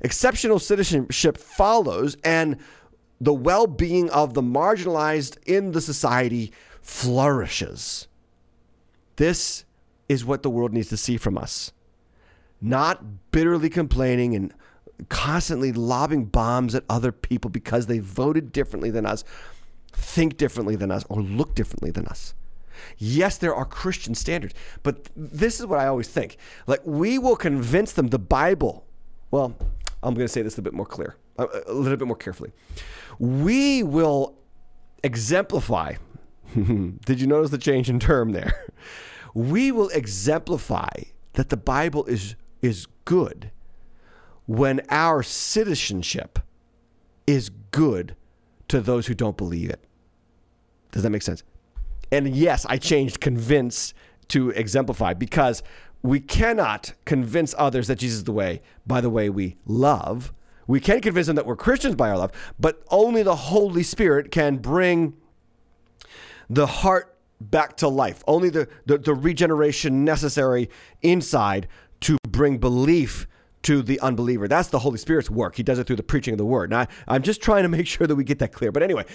Exceptional 0.04 0.60
citizenship 0.60 1.38
follows, 1.38 2.18
and 2.24 2.58
the 3.22 3.34
well 3.34 3.68
being 3.68 4.10
of 4.10 4.34
the 4.34 4.42
marginalized 4.42 5.38
in 5.46 5.72
the 5.72 5.82
society 5.82 6.52
flourishes. 6.82 8.08
This 9.16 9.66
is 10.10 10.26
what 10.26 10.44
the 10.44 10.50
world 10.50 10.74
needs 10.74 10.90
to 10.90 10.98
see 10.98 11.18
from 11.18 11.38
us. 11.38 11.72
Not 12.60 13.32
bitterly 13.32 13.70
complaining 13.70 14.36
and 14.36 14.54
constantly 15.10 15.72
lobbing 15.72 16.26
bombs 16.26 16.76
at 16.76 16.84
other 16.90 17.12
people 17.12 17.50
because 17.50 17.88
they 17.88 18.00
voted 18.00 18.52
differently 18.52 18.90
than 18.90 19.06
us, 19.06 19.24
think 19.92 20.38
differently 20.38 20.76
than 20.76 20.92
us, 20.92 21.06
or 21.10 21.22
look 21.22 21.56
differently 21.56 21.92
than 21.92 22.06
us. 22.08 22.34
Yes, 22.98 23.38
there 23.38 23.56
are 23.56 23.66
Christian 23.66 24.16
standards, 24.16 24.54
but 24.82 25.10
this 25.16 25.60
is 25.60 25.66
what 25.66 25.80
I 25.80 25.88
always 25.88 26.10
think. 26.10 26.38
Like, 26.68 26.82
we 26.84 27.18
will 27.18 27.36
convince 27.36 27.92
them 27.94 28.08
the 28.08 28.20
Bible. 28.20 28.86
Well, 29.32 29.56
I'm 30.04 30.14
going 30.14 30.28
to 30.28 30.32
say 30.32 30.42
this 30.42 30.58
a 30.58 30.62
bit 30.62 30.74
more 30.74 30.86
clear, 30.86 31.16
uh, 31.40 31.48
a 31.66 31.74
little 31.74 31.98
bit 31.98 32.08
more 32.08 32.18
carefully. 32.18 32.52
We 33.20 33.84
will 33.84 34.36
exemplify. 35.04 35.96
Did 36.54 37.22
you 37.22 37.28
notice 37.28 37.52
the 37.52 37.58
change 37.58 37.90
in 37.90 38.00
term 38.00 38.32
there? 38.34 38.66
We 39.36 39.72
will 39.72 39.90
exemplify 39.90 40.90
that 41.34 41.50
the 41.50 41.58
Bible 41.58 42.06
is 42.06 42.36
is 42.62 42.86
good 43.04 43.50
when 44.46 44.82
our 44.90 45.24
citizenship 45.24 46.38
is 47.26 47.50
good 47.72 48.16
to 48.68 48.80
those 48.80 49.08
who 49.08 49.16
don't 49.16 49.36
believe 49.36 49.72
it. 49.72 49.84
Does 50.92 51.02
that 51.02 51.10
make 51.10 51.24
sense? 51.24 51.42
And 52.12 52.36
yes, 52.36 52.66
I 52.68 52.78
changed 52.78 53.20
convince 53.22 53.96
to 54.30 54.50
exemplify 54.52 55.14
because 55.14 55.64
we 56.02 56.20
cannot 56.20 56.94
convince 57.06 57.56
others 57.58 57.88
that 57.88 57.98
Jesus 57.98 58.18
is 58.20 58.24
the 58.26 58.34
way 58.34 58.62
by 58.86 59.02
the 59.02 59.10
way 59.10 59.30
we 59.30 59.56
love. 59.66 60.34
We 60.68 60.80
can 60.80 61.02
convince 61.02 61.28
them 61.28 61.36
that 61.36 61.46
we're 61.46 61.56
Christians 61.56 61.96
by 61.96 62.10
our 62.10 62.18
love, 62.18 62.32
but 62.60 62.84
only 62.90 63.24
the 63.24 63.36
Holy 63.36 63.84
Spirit 63.84 64.32
can 64.32 64.58
bring 64.58 65.14
the 66.50 66.68
heart 66.68 67.18
back 67.40 67.78
to 67.78 67.88
life. 67.88 68.24
Only 68.28 68.50
the, 68.50 68.68
the, 68.86 68.98
the 68.98 69.14
regeneration 69.14 70.06
necessary 70.06 70.70
inside 71.02 71.68
to 72.02 72.18
bring 72.28 72.58
belief 72.58 73.28
to 73.64 73.82
the 73.82 74.00
unbeliever. 74.02 74.48
That's 74.48 74.68
the 74.68 74.80
Holy 74.80 74.98
Spirit's 74.98 75.30
work. 75.30 75.56
He 75.56 75.64
does 75.64 75.80
it 75.80 75.88
through 75.88 75.96
the 75.96 76.04
preaching 76.04 76.34
of 76.34 76.38
the 76.38 76.46
word. 76.46 76.70
Now, 76.70 76.88
I'm 77.08 77.24
just 77.24 77.42
trying 77.42 77.64
to 77.64 77.70
make 77.70 77.88
sure 77.88 78.08
that 78.08 78.16
we 78.16 78.24
get 78.24 78.40
that 78.40 78.52
clear. 78.52 78.72
But 78.72 78.84
anyway, 78.84 79.06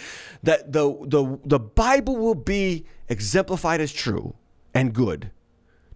that 0.42 0.72
the 0.72 0.96
the 1.06 1.38
the 1.44 1.60
Bible 1.60 2.16
will 2.16 2.34
be 2.34 2.86
exemplified 3.08 3.80
as 3.80 3.92
true 3.92 4.34
and 4.78 4.92
good 4.92 5.32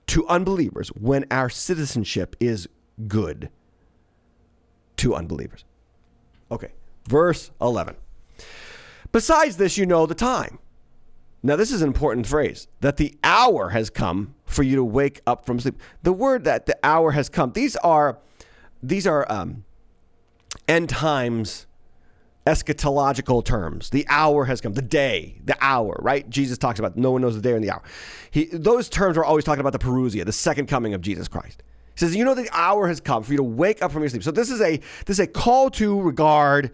to 0.09 0.27
unbelievers 0.27 0.89
when 0.89 1.25
our 1.31 1.49
citizenship 1.49 2.35
is 2.41 2.69
good 3.07 3.49
to 4.97 5.15
unbelievers. 5.15 5.65
Okay, 6.51 6.73
verse 7.09 7.53
11. 7.61 7.95
Besides 9.13 9.57
this, 9.57 9.79
you 9.79 9.87
know 9.87 10.05
the 10.05 10.17
time. 10.17 10.59
Now, 11.45 11.55
this 11.55 11.71
is 11.71 11.81
an 11.81 11.87
important 11.87 12.27
phrase 12.27 12.67
that 12.81 12.97
the 12.97 13.15
hour 13.23 13.69
has 13.69 13.89
come 13.89 14.35
for 14.47 14.65
you 14.65 14.75
to 14.75 14.85
wake 14.85 15.21
up 15.29 15.47
from 15.47 15.61
sleep. 15.61 15.81
The 16.03 16.13
word 16.13 16.43
that 16.43 16.67
the 16.67 16.77
hour 16.83 17.13
has 17.13 17.29
come, 17.29 17.53
these 17.53 17.77
are, 17.77 18.19
these 18.83 19.07
are 19.07 19.31
um, 19.31 19.63
end 20.67 20.89
times 20.89 21.69
eschatological 22.47 23.45
terms. 23.45 23.91
The 23.91 24.07
hour 24.09 24.45
has 24.47 24.61
come, 24.61 24.75
the 24.75 24.83
day, 24.83 25.41
the 25.45 25.57
hour, 25.61 25.97
right? 26.01 26.29
Jesus 26.29 26.59
talks 26.59 26.79
about 26.79 26.97
no 26.97 27.13
one 27.13 27.23
knows 27.23 27.37
the 27.37 27.43
day 27.43 27.55
and 27.55 27.63
the 27.63 27.71
hour. 27.71 27.83
He, 28.31 28.47
those 28.47 28.89
terms 28.89 29.17
are 29.17 29.25
always 29.25 29.45
talking 29.45 29.61
about 29.61 29.73
the 29.73 29.79
parousia, 29.79 30.25
the 30.25 30.33
second 30.33 30.67
coming 30.67 30.95
of 30.95 31.01
Jesus 31.01 31.29
Christ. 31.29 31.63
He 31.95 31.99
says, 31.99 32.17
you 32.17 32.25
know, 32.25 32.35
the 32.35 32.49
hour 32.53 32.89
has 32.89 33.01
come 33.01 33.23
for 33.23 33.33
you 33.33 33.37
to 33.37 33.43
wake 33.43 33.83
up 33.83 33.93
from 33.93 34.03
your 34.03 34.09
sleep. 34.09 34.23
So 34.23 34.31
this 34.31 34.51
is 34.51 34.61
a 34.61 34.79
this 35.07 35.19
is 35.19 35.21
a 35.21 35.27
call 35.27 35.71
to 35.71 36.01
regard 36.01 36.73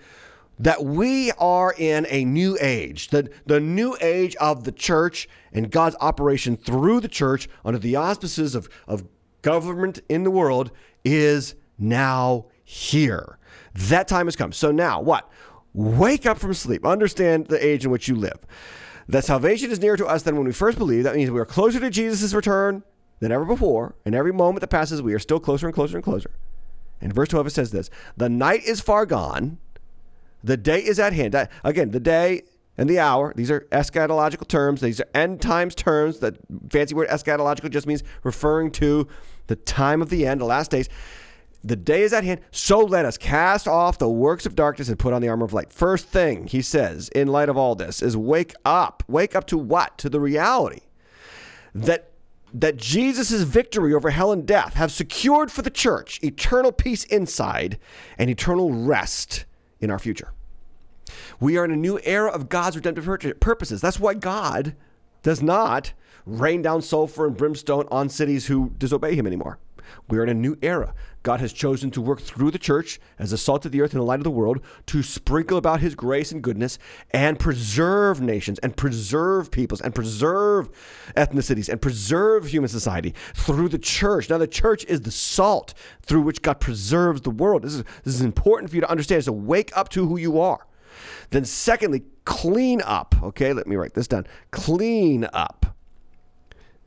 that 0.60 0.84
we 0.84 1.32
are 1.32 1.74
in 1.76 2.06
a 2.08 2.24
new 2.24 2.58
age, 2.60 3.08
the, 3.08 3.30
the 3.46 3.60
new 3.60 3.96
age 4.00 4.34
of 4.36 4.64
the 4.64 4.72
church 4.72 5.28
and 5.52 5.70
God's 5.70 5.96
operation 6.00 6.56
through 6.56 7.00
the 7.00 7.08
church 7.08 7.48
under 7.64 7.78
the 7.78 7.96
auspices 7.96 8.54
of, 8.54 8.68
of 8.86 9.04
government 9.42 10.00
in 10.08 10.24
the 10.24 10.30
world 10.30 10.70
is 11.04 11.54
now 11.78 12.46
here. 12.64 13.38
That 13.74 14.08
time 14.08 14.26
has 14.26 14.34
come. 14.34 14.52
So 14.52 14.72
now 14.72 15.00
what? 15.00 15.30
Wake 15.74 16.26
up 16.26 16.38
from 16.38 16.54
sleep. 16.54 16.84
Understand 16.84 17.46
the 17.46 17.64
age 17.64 17.84
in 17.84 17.90
which 17.90 18.08
you 18.08 18.14
live. 18.14 18.38
That 19.08 19.24
salvation 19.24 19.70
is 19.70 19.80
nearer 19.80 19.96
to 19.96 20.06
us 20.06 20.22
than 20.22 20.36
when 20.36 20.46
we 20.46 20.52
first 20.52 20.78
believed. 20.78 21.06
That 21.06 21.16
means 21.16 21.30
we 21.30 21.40
are 21.40 21.46
closer 21.46 21.80
to 21.80 21.90
Jesus' 21.90 22.34
return 22.34 22.82
than 23.20 23.32
ever 23.32 23.44
before. 23.44 23.94
And 24.04 24.14
every 24.14 24.32
moment 24.32 24.60
that 24.60 24.68
passes, 24.68 25.00
we 25.00 25.14
are 25.14 25.18
still 25.18 25.40
closer 25.40 25.66
and 25.66 25.74
closer 25.74 25.96
and 25.96 26.04
closer. 26.04 26.30
And 27.00 27.12
verse 27.12 27.28
12 27.28 27.46
it 27.46 27.50
says 27.50 27.70
this 27.70 27.90
The 28.16 28.28
night 28.28 28.64
is 28.64 28.80
far 28.80 29.06
gone, 29.06 29.58
the 30.42 30.56
day 30.56 30.80
is 30.80 30.98
at 30.98 31.12
hand. 31.12 31.34
Again, 31.64 31.90
the 31.90 32.00
day 32.00 32.42
and 32.76 32.88
the 32.88 32.98
hour, 32.98 33.32
these 33.34 33.50
are 33.50 33.60
eschatological 33.72 34.46
terms. 34.46 34.80
These 34.80 35.00
are 35.00 35.08
end 35.14 35.40
times 35.40 35.74
terms. 35.74 36.20
That 36.20 36.36
fancy 36.70 36.94
word 36.94 37.08
eschatological 37.08 37.70
just 37.70 37.86
means 37.86 38.04
referring 38.22 38.70
to 38.72 39.08
the 39.48 39.56
time 39.56 40.02
of 40.02 40.10
the 40.10 40.26
end, 40.26 40.40
the 40.40 40.44
last 40.44 40.70
days. 40.70 40.88
The 41.64 41.76
day 41.76 42.02
is 42.02 42.12
at 42.12 42.24
hand, 42.24 42.40
so 42.50 42.78
let 42.78 43.04
us 43.04 43.18
cast 43.18 43.66
off 43.66 43.98
the 43.98 44.09
works 44.09 44.46
of 44.46 44.54
darkness 44.54 44.88
and 44.88 44.98
put 44.98 45.12
on 45.12 45.20
the 45.20 45.28
armor 45.28 45.44
of 45.44 45.52
light. 45.52 45.72
First 45.72 46.06
thing 46.06 46.46
he 46.46 46.62
says 46.62 47.09
in 47.09 47.28
light 47.28 47.48
of 47.48 47.56
all 47.56 47.74
this 47.74 48.00
is 48.00 48.16
wake 48.16 48.54
up. 48.64 49.02
Wake 49.09 49.34
up 49.34 49.46
to 49.48 49.59
what? 49.59 49.98
To 49.98 50.09
the 50.09 50.20
reality 50.20 50.80
that 51.74 52.12
that 52.54 52.78
Jesus' 52.78 53.42
victory 53.42 53.92
over 53.92 54.09
hell 54.09 54.32
and 54.32 54.46
death 54.46 54.74
have 54.74 54.90
secured 54.90 55.52
for 55.52 55.61
the 55.61 55.70
church 55.70 56.18
eternal 56.22 56.72
peace 56.72 57.04
inside 57.04 57.78
and 58.16 58.30
eternal 58.30 58.72
rest 58.72 59.44
in 59.80 59.90
our 59.90 59.98
future. 59.98 60.32
We 61.40 61.59
are 61.59 61.64
in 61.64 61.70
a 61.70 61.76
new 61.76 62.00
era 62.04 62.30
of 62.30 62.48
God's 62.48 62.76
redemptive 62.76 63.38
purposes. 63.40 63.80
That's 63.80 64.00
why 64.00 64.14
God 64.14 64.74
does 65.22 65.42
not 65.42 65.92
rain 66.24 66.62
down 66.62 66.82
sulfur 66.82 67.26
and 67.26 67.36
brimstone 67.36 67.86
on 67.90 68.09
cities 68.09 68.46
who 68.46 68.70
disobey 68.78 69.14
him 69.14 69.26
anymore. 69.26 69.59
We 70.09 70.18
are 70.18 70.22
in 70.22 70.28
a 70.28 70.34
new 70.34 70.57
era. 70.62 70.95
God 71.22 71.41
has 71.41 71.53
chosen 71.53 71.91
to 71.91 72.01
work 72.01 72.20
through 72.20 72.51
the 72.53 72.59
church 72.59 73.01
as 73.18 73.32
the 73.32 73.39
salt 73.39 73.66
of 73.66 73.72
the 73.72 73.80
earth 73.80 73.93
and 73.93 74.01
the 74.01 74.05
light 74.07 74.20
of 74.20 74.24
the 74.24 74.30
world 74.30 74.61
to 74.86 75.03
sprinkle 75.03 75.59
about 75.59 75.80
his 75.80 75.95
grace 75.95 76.32
and 76.32 76.43
goodness 76.43 76.78
and 77.11 77.39
preserve 77.39 78.20
nations 78.20 78.59
and 78.61 78.76
preserve 78.76 79.51
peoples 79.51 79.80
and 79.80 79.95
preserve 79.95 80.70
ethnicities 81.16 81.68
and 81.68 81.82
preserve 81.82 82.47
human 82.47 82.68
society 82.68 83.14
through 83.34 83.68
the 83.68 83.78
church. 83.78 84.30
Now, 84.30 84.39
the 84.39 84.47
church 84.47 84.84
is 84.86 85.03
the 85.03 85.11
salt 85.11 85.74
through 86.03 86.22
which 86.22 86.41
God 86.41 86.61
preserves 86.61 87.22
the 87.22 87.30
world. 87.30 87.62
This 87.62 87.74
is, 87.74 87.84
this 88.05 88.14
is 88.14 88.22
important 88.22 88.70
for 88.70 88.76
you 88.76 88.82
to 88.82 88.91
understand. 88.91 89.24
So, 89.24 89.32
wake 89.32 89.76
up 89.76 89.89
to 89.91 90.07
who 90.07 90.16
you 90.16 90.41
are. 90.41 90.66
Then, 91.30 91.45
secondly, 91.45 92.05
clean 92.24 92.80
up. 92.82 93.14
Okay, 93.22 93.53
let 93.53 93.66
me 93.66 93.76
write 93.76 93.95
this 93.95 94.09
down. 94.09 94.26
Clean 94.51 95.28
up. 95.32 95.76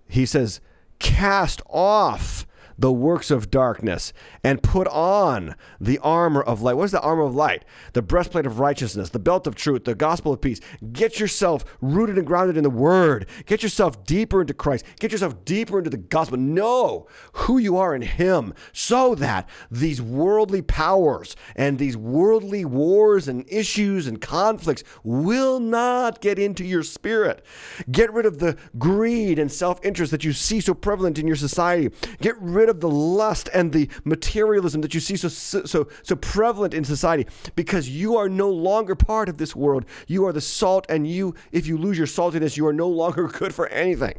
He 0.08 0.26
says, 0.26 0.62
cast 1.00 1.62
off 1.70 2.46
the 2.82 2.92
works 2.92 3.30
of 3.30 3.52
darkness 3.52 4.12
and 4.44 4.64
put 4.64 4.88
on 4.88 5.56
the 5.80 6.00
armor 6.00 6.42
of 6.42 6.64
light. 6.64 6.76
What 6.76 6.86
is 6.86 6.92
the 6.92 7.02
armor 7.02 7.24
of 7.24 7.36
light? 7.36 7.64
The 7.94 8.02
breastplate 8.02 8.48
of 8.48 8.60
righteousness, 8.60 9.10
the 9.10 9.20
belt 9.20 9.46
of 9.46 9.54
truth, 9.54 9.86
the 9.86 9.94
gospel 9.94 10.34
of 10.34 10.42
peace. 10.42 10.60
Get 10.92 11.20
yourself 11.20 11.64
rooted 11.80 12.18
and 12.18 12.26
grounded 12.26 12.58
in 12.58 12.64
the 12.64 12.72
word. 12.72 13.28
Get 13.46 13.62
yourself 13.62 14.04
deeper 14.06 14.42
into 14.42 14.56
Christ. 14.56 14.86
Get 15.00 15.12
yourself 15.12 15.46
deeper 15.46 15.78
into 15.78 15.92
the 15.92 15.98
gospel. 15.98 16.40
Know 16.40 17.08
who 17.34 17.60
you 17.60 17.78
are 17.78 17.94
in 17.94 18.02
Him 18.02 18.56
so 18.74 19.14
that 19.14 19.48
these 19.70 20.02
worldly 20.02 20.64
powers 20.64 21.36
and 21.56 21.78
these 21.78 21.96
worldly 21.96 22.66
wars 22.66 23.28
and 23.28 23.46
issues 23.48 24.08
and 24.08 24.20
conflicts 24.20 24.84
will 25.04 25.60
not 25.60 26.20
get 26.20 26.40
into 26.40 26.66
your 26.66 26.82
spirit. 26.82 27.46
Get 27.92 28.12
rid 28.12 28.26
of 28.26 28.40
the 28.40 28.58
greed 28.80 29.38
and 29.38 29.52
self 29.52 29.80
interest 29.86 30.10
that 30.10 30.24
you 30.24 30.34
see 30.34 30.60
so 30.60 30.74
prevalent 30.74 31.20
in 31.20 31.28
your 31.28 31.36
society. 31.36 31.96
Get 32.20 32.36
rid 32.42 32.71
of 32.72 32.80
the 32.80 32.90
lust 32.90 33.50
and 33.54 33.72
the 33.72 33.88
materialism 34.04 34.82
that 34.82 34.96
you 34.96 35.00
see 35.00 35.16
so 35.16 35.28
so 35.28 35.88
so 36.02 36.16
prevalent 36.16 36.74
in 36.74 36.84
society 36.84 37.28
because 37.56 37.88
you 37.90 38.18
are 38.18 38.28
no 38.28 38.50
longer 38.50 38.96
part 38.96 39.30
of 39.30 39.38
this 39.38 39.56
world. 39.56 39.86
You 40.08 40.26
are 40.26 40.34
the 40.34 40.42
salt 40.42 40.88
and 40.90 41.06
you 41.06 41.36
if 41.52 41.68
you 41.68 41.78
lose 41.78 41.98
your 41.98 42.08
saltiness, 42.08 42.58
you 42.58 42.66
are 42.66 42.74
no 42.74 42.88
longer 42.88 43.28
good 43.40 43.54
for 43.54 43.68
anything. 43.68 44.18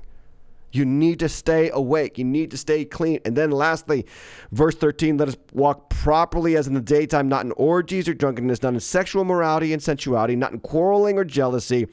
You 0.75 0.87
need 0.87 1.19
to 1.19 1.29
stay 1.29 1.71
awake. 1.71 2.17
You 2.17 2.25
need 2.25 2.51
to 2.53 2.57
stay 2.57 2.87
clean. 2.87 3.21
And 3.27 3.37
then 3.37 3.51
lastly, 3.51 4.07
verse 4.53 4.75
13, 4.75 5.19
let 5.19 5.29
us 5.29 5.37
walk 5.53 5.91
properly 5.91 6.57
as 6.57 6.67
in 6.67 6.73
the 6.73 6.81
daytime, 6.81 7.29
not 7.29 7.45
in 7.45 7.53
orgies 7.53 8.09
or 8.09 8.15
drunkenness, 8.15 8.63
not 8.63 8.73
in 8.73 8.81
sexual 8.81 9.25
morality 9.25 9.75
and 9.75 9.83
sensuality, 9.83 10.35
not 10.35 10.53
in 10.53 10.61
quarreling 10.61 11.19
or 11.19 11.25
jealousy 11.25 11.89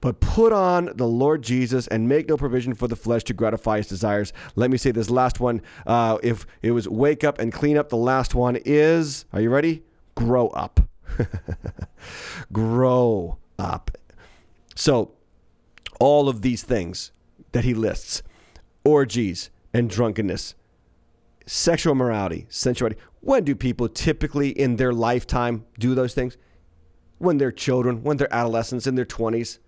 but 0.00 0.20
put 0.20 0.52
on 0.52 0.90
the 0.94 1.06
Lord 1.06 1.42
Jesus 1.42 1.86
and 1.88 2.08
make 2.08 2.28
no 2.28 2.36
provision 2.36 2.74
for 2.74 2.86
the 2.86 2.96
flesh 2.96 3.24
to 3.24 3.34
gratify 3.34 3.78
its 3.78 3.88
desires. 3.88 4.32
Let 4.54 4.70
me 4.70 4.78
say 4.78 4.90
this 4.90 5.10
last 5.10 5.40
one. 5.40 5.62
Uh, 5.86 6.18
if 6.22 6.46
it 6.62 6.70
was 6.70 6.88
wake 6.88 7.24
up 7.24 7.38
and 7.38 7.52
clean 7.52 7.76
up, 7.76 7.88
the 7.88 7.96
last 7.96 8.34
one 8.34 8.56
is, 8.64 9.24
are 9.32 9.40
you 9.40 9.50
ready? 9.50 9.82
Grow 10.14 10.48
up. 10.48 10.80
Grow 12.52 13.38
up. 13.58 13.90
So, 14.74 15.12
all 15.98 16.28
of 16.28 16.42
these 16.42 16.62
things 16.62 17.10
that 17.52 17.64
he 17.64 17.74
lists 17.74 18.22
orgies 18.84 19.50
and 19.74 19.90
drunkenness, 19.90 20.54
sexual 21.44 21.94
morality, 21.94 22.46
sensuality. 22.48 22.96
When 23.20 23.44
do 23.44 23.54
people 23.56 23.88
typically 23.88 24.50
in 24.50 24.76
their 24.76 24.92
lifetime 24.92 25.64
do 25.78 25.94
those 25.94 26.14
things? 26.14 26.36
When 27.18 27.38
they're 27.38 27.50
children, 27.50 28.04
when 28.04 28.16
they're 28.16 28.32
adolescents, 28.32 28.86
in 28.86 28.94
their 28.94 29.04
20s 29.04 29.58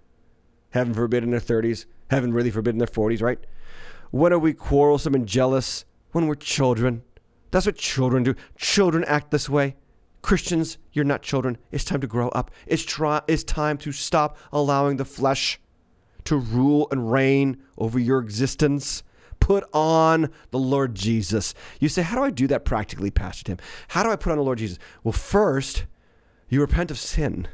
heaven 0.71 0.95
forbid 0.95 1.25
in 1.25 1.31
their 1.31 1.41
30s, 1.41 1.87
heaven 2.11 2.33
really 2.33 2.51
forbid 2.51 2.75
in 2.75 2.79
their 2.79 2.87
40s, 2.87 3.23
right? 3.23 3.39
When 4.11 4.33
are 4.33 4.39
we 4.39 4.53
quarrelsome 4.53 5.15
and 5.15 5.27
jealous? 5.27 5.85
When 6.13 6.27
we're 6.27 6.35
children. 6.35 7.03
That's 7.51 7.67
what 7.67 7.77
children 7.77 8.23
do. 8.23 8.35
Children 8.57 9.05
act 9.05 9.31
this 9.31 9.49
way. 9.49 9.77
Christians, 10.23 10.79
you're 10.93 11.05
not 11.05 11.23
children. 11.23 11.59
It's 11.71 11.85
time 11.85 12.01
to 12.01 12.07
grow 12.07 12.29
up. 12.31 12.51
It's, 12.67 12.85
try, 12.85 13.23
it's 13.27 13.45
time 13.45 13.79
to 13.79 13.93
stop 13.93 14.37
allowing 14.53 14.97
the 14.97 15.05
flesh 15.05 15.61
to 16.25 16.37
rule 16.37 16.89
and 16.91 17.11
reign 17.11 17.63
over 17.79 17.99
your 17.99 18.19
existence. 18.19 19.03
Put 19.39 19.65
on 19.73 20.31
the 20.51 20.59
Lord 20.59 20.95
Jesus. 20.95 21.55
You 21.81 21.89
say, 21.89 22.03
How 22.03 22.17
do 22.17 22.23
I 22.23 22.31
do 22.31 22.47
that 22.49 22.65
practically, 22.65 23.11
Pastor 23.11 23.45
Tim? 23.45 23.59
How 23.89 24.03
do 24.03 24.11
I 24.11 24.17
put 24.17 24.31
on 24.31 24.39
the 24.39 24.45
Lord 24.45 24.59
Jesus? 24.59 24.79
Well, 25.03 25.13
first, 25.13 25.87
you 26.49 26.61
repent 26.61 26.91
of 26.91 26.99
sin. 26.99 27.49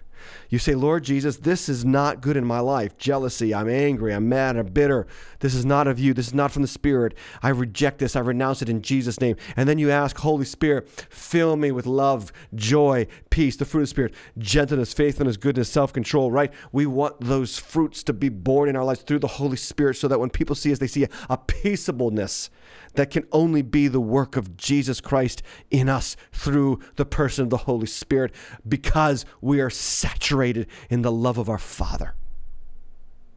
You 0.48 0.58
say, 0.58 0.74
Lord 0.74 1.04
Jesus, 1.04 1.38
this 1.38 1.68
is 1.68 1.84
not 1.84 2.20
good 2.20 2.36
in 2.36 2.44
my 2.44 2.60
life. 2.60 2.96
Jealousy, 2.98 3.54
I'm 3.54 3.68
angry, 3.68 4.12
I'm 4.14 4.28
mad, 4.28 4.56
I'm 4.56 4.66
bitter. 4.66 5.06
This 5.40 5.54
is 5.54 5.64
not 5.64 5.86
of 5.86 5.98
you. 5.98 6.14
This 6.14 6.28
is 6.28 6.34
not 6.34 6.52
from 6.52 6.62
the 6.62 6.68
Spirit. 6.68 7.14
I 7.42 7.50
reject 7.50 7.98
this. 7.98 8.16
I 8.16 8.20
renounce 8.20 8.62
it 8.62 8.68
in 8.68 8.82
Jesus' 8.82 9.20
name. 9.20 9.36
And 9.56 9.68
then 9.68 9.78
you 9.78 9.90
ask, 9.90 10.16
Holy 10.18 10.44
Spirit, 10.44 10.88
fill 10.88 11.56
me 11.56 11.70
with 11.70 11.86
love, 11.86 12.32
joy, 12.54 13.06
peace, 13.30 13.56
the 13.56 13.64
fruit 13.64 13.80
of 13.80 13.84
the 13.84 13.90
Spirit, 13.90 14.14
gentleness, 14.38 14.92
faithfulness, 14.92 15.36
goodness, 15.36 15.68
self 15.68 15.92
control, 15.92 16.30
right? 16.30 16.52
We 16.72 16.86
want 16.86 17.20
those 17.20 17.58
fruits 17.58 18.02
to 18.04 18.12
be 18.12 18.28
born 18.28 18.68
in 18.68 18.76
our 18.76 18.84
lives 18.84 19.02
through 19.02 19.20
the 19.20 19.26
Holy 19.26 19.56
Spirit 19.56 19.96
so 19.96 20.08
that 20.08 20.20
when 20.20 20.30
people 20.30 20.54
see 20.56 20.72
us, 20.72 20.78
they 20.78 20.86
see 20.86 21.04
a, 21.04 21.08
a 21.28 21.36
peaceableness 21.36 22.50
that 22.96 23.10
can 23.10 23.26
only 23.32 23.62
be 23.62 23.88
the 23.88 24.00
work 24.00 24.36
of 24.36 24.56
Jesus 24.56 25.00
Christ 25.00 25.42
in 25.70 25.88
us 25.88 26.16
through 26.32 26.80
the 26.96 27.06
person 27.06 27.44
of 27.44 27.50
the 27.50 27.58
Holy 27.58 27.86
Spirit 27.86 28.34
because 28.66 29.24
we 29.40 29.60
are 29.60 29.70
saturated 29.70 30.66
in 30.90 31.02
the 31.02 31.12
love 31.12 31.38
of 31.38 31.48
our 31.48 31.58
Father. 31.58 32.14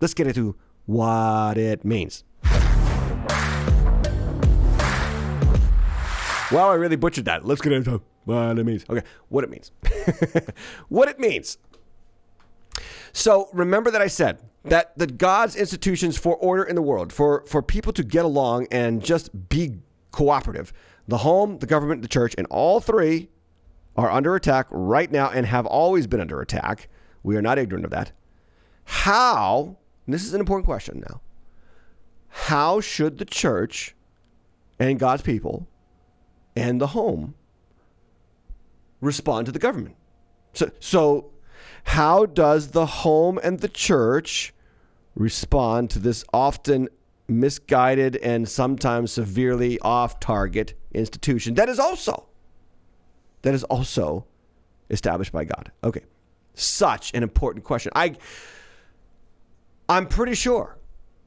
Let's 0.02 0.14
get 0.14 0.28
into 0.28 0.56
what 0.86 1.58
it 1.58 1.86
means. 1.86 2.24
Wow, 6.52 6.72
I 6.72 6.76
really 6.76 6.96
butchered 6.96 7.26
that. 7.26 7.46
Let's 7.46 7.62
get 7.62 7.74
into 7.74 8.02
what 8.26 8.58
it 8.58 8.64
means. 8.66 8.84
Okay, 8.90 9.06
what 9.28 9.44
it 9.44 9.52
means. 9.52 9.72
what 10.90 11.08
it 11.08 11.20
means. 11.20 11.60
So 13.14 13.50
remember 13.54 13.92
that 13.92 14.02
I 14.02 14.08
said 14.08 14.40
that 14.64 14.98
the 14.98 15.08
God's 15.08 15.56
institutions 15.56 16.18
for 16.18 16.36
order 16.36 16.64
in 16.64 16.76
the 16.76 16.82
world, 16.82 17.14
for, 17.14 17.44
for 17.48 17.62
people 17.62 17.94
to 17.94 18.04
get 18.04 18.26
along 18.26 18.68
and 18.72 19.04
just 19.04 19.50
be 19.50 19.78
cooperative, 20.12 20.74
the 21.08 21.20
home, 21.20 21.60
the 21.60 21.66
government, 21.66 22.02
the 22.02 22.08
church, 22.08 22.36
and 22.38 22.46
all 22.50 22.80
three 22.80 23.30
are 23.96 24.12
under 24.12 24.36
attack 24.36 24.68
right 24.70 25.12
now 25.12 25.30
and 25.30 25.46
have 25.46 25.66
always 25.66 26.08
been 26.08 26.22
under 26.22 26.42
attack. 26.42 26.90
We 27.24 27.36
are 27.36 27.42
not 27.42 27.58
ignorant 27.58 27.86
of 27.86 27.92
that. 27.92 28.12
How, 28.86 29.78
this 30.08 30.24
is 30.24 30.34
an 30.34 30.40
important 30.40 30.66
question 30.66 31.04
now, 31.08 31.22
how 32.30 32.80
should 32.80 33.18
the 33.18 33.26
church 33.26 33.96
and 34.78 35.00
God's 35.00 35.22
people 35.22 35.68
and 36.56 36.80
the 36.80 36.88
home 36.88 37.36
respond 39.02 39.46
to 39.48 39.52
the 39.52 39.60
government? 39.60 39.96
So, 40.54 40.72
so 40.80 41.32
How 41.86 42.26
does 42.26 42.70
the 42.70 42.86
home 42.86 43.40
and 43.44 43.60
the 43.60 43.68
church 43.68 44.54
respond 45.16 45.90
to 45.92 46.00
this 46.00 46.24
often 46.34 46.88
misguided 47.28 48.16
and 48.18 48.48
sometimes 48.48 49.12
severely 49.12 49.80
off 49.82 50.20
target 50.20 50.74
institution 50.94 51.54
that 51.54 51.70
is 51.70 51.78
also 51.78 52.26
that 53.44 53.54
is 53.54 53.64
also 53.66 54.26
established 54.90 55.32
by 55.32 55.46
God? 55.46 55.72
Okay. 55.84 56.02
Such 56.54 57.14
an 57.14 57.24
important 57.24 57.64
question. 57.64 57.92
I 57.96 58.16
I'm 59.88 60.08
pretty 60.08 60.36
sure 60.36 60.78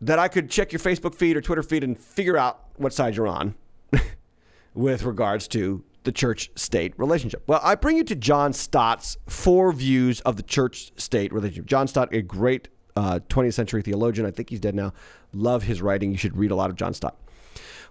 that 0.02 0.18
I 0.18 0.28
could 0.28 0.50
check 0.50 0.72
your 0.72 0.80
Facebook 0.80 1.14
feed 1.14 1.36
or 1.36 1.40
Twitter 1.40 1.62
feed 1.62 1.84
and 1.84 1.98
figure 1.98 2.36
out 2.36 2.64
what 2.76 2.92
side 2.92 3.16
you're 3.16 3.28
on 3.28 3.54
with 4.74 5.04
regards 5.04 5.48
to 5.48 5.84
the 6.04 6.12
church 6.12 6.50
state 6.56 6.94
relationship. 6.98 7.42
Well, 7.46 7.60
I 7.62 7.74
bring 7.74 7.96
you 7.96 8.04
to 8.04 8.14
John 8.14 8.52
Stott's 8.52 9.16
four 9.28 9.72
views 9.72 10.20
of 10.22 10.36
the 10.36 10.42
church 10.42 10.92
state 10.96 11.32
relationship. 11.32 11.66
John 11.66 11.86
Stott, 11.88 12.12
a 12.14 12.22
great 12.22 12.68
uh, 12.96 13.20
20th 13.28 13.54
century 13.54 13.82
theologian. 13.82 14.26
I 14.26 14.30
think 14.30 14.50
he's 14.50 14.60
dead 14.60 14.74
now. 14.74 14.92
Love 15.32 15.64
his 15.64 15.80
writing. 15.80 16.12
You 16.12 16.18
should 16.18 16.36
read 16.36 16.50
a 16.50 16.56
lot 16.56 16.70
of 16.70 16.76
John 16.76 16.94
Stott. 16.94 17.18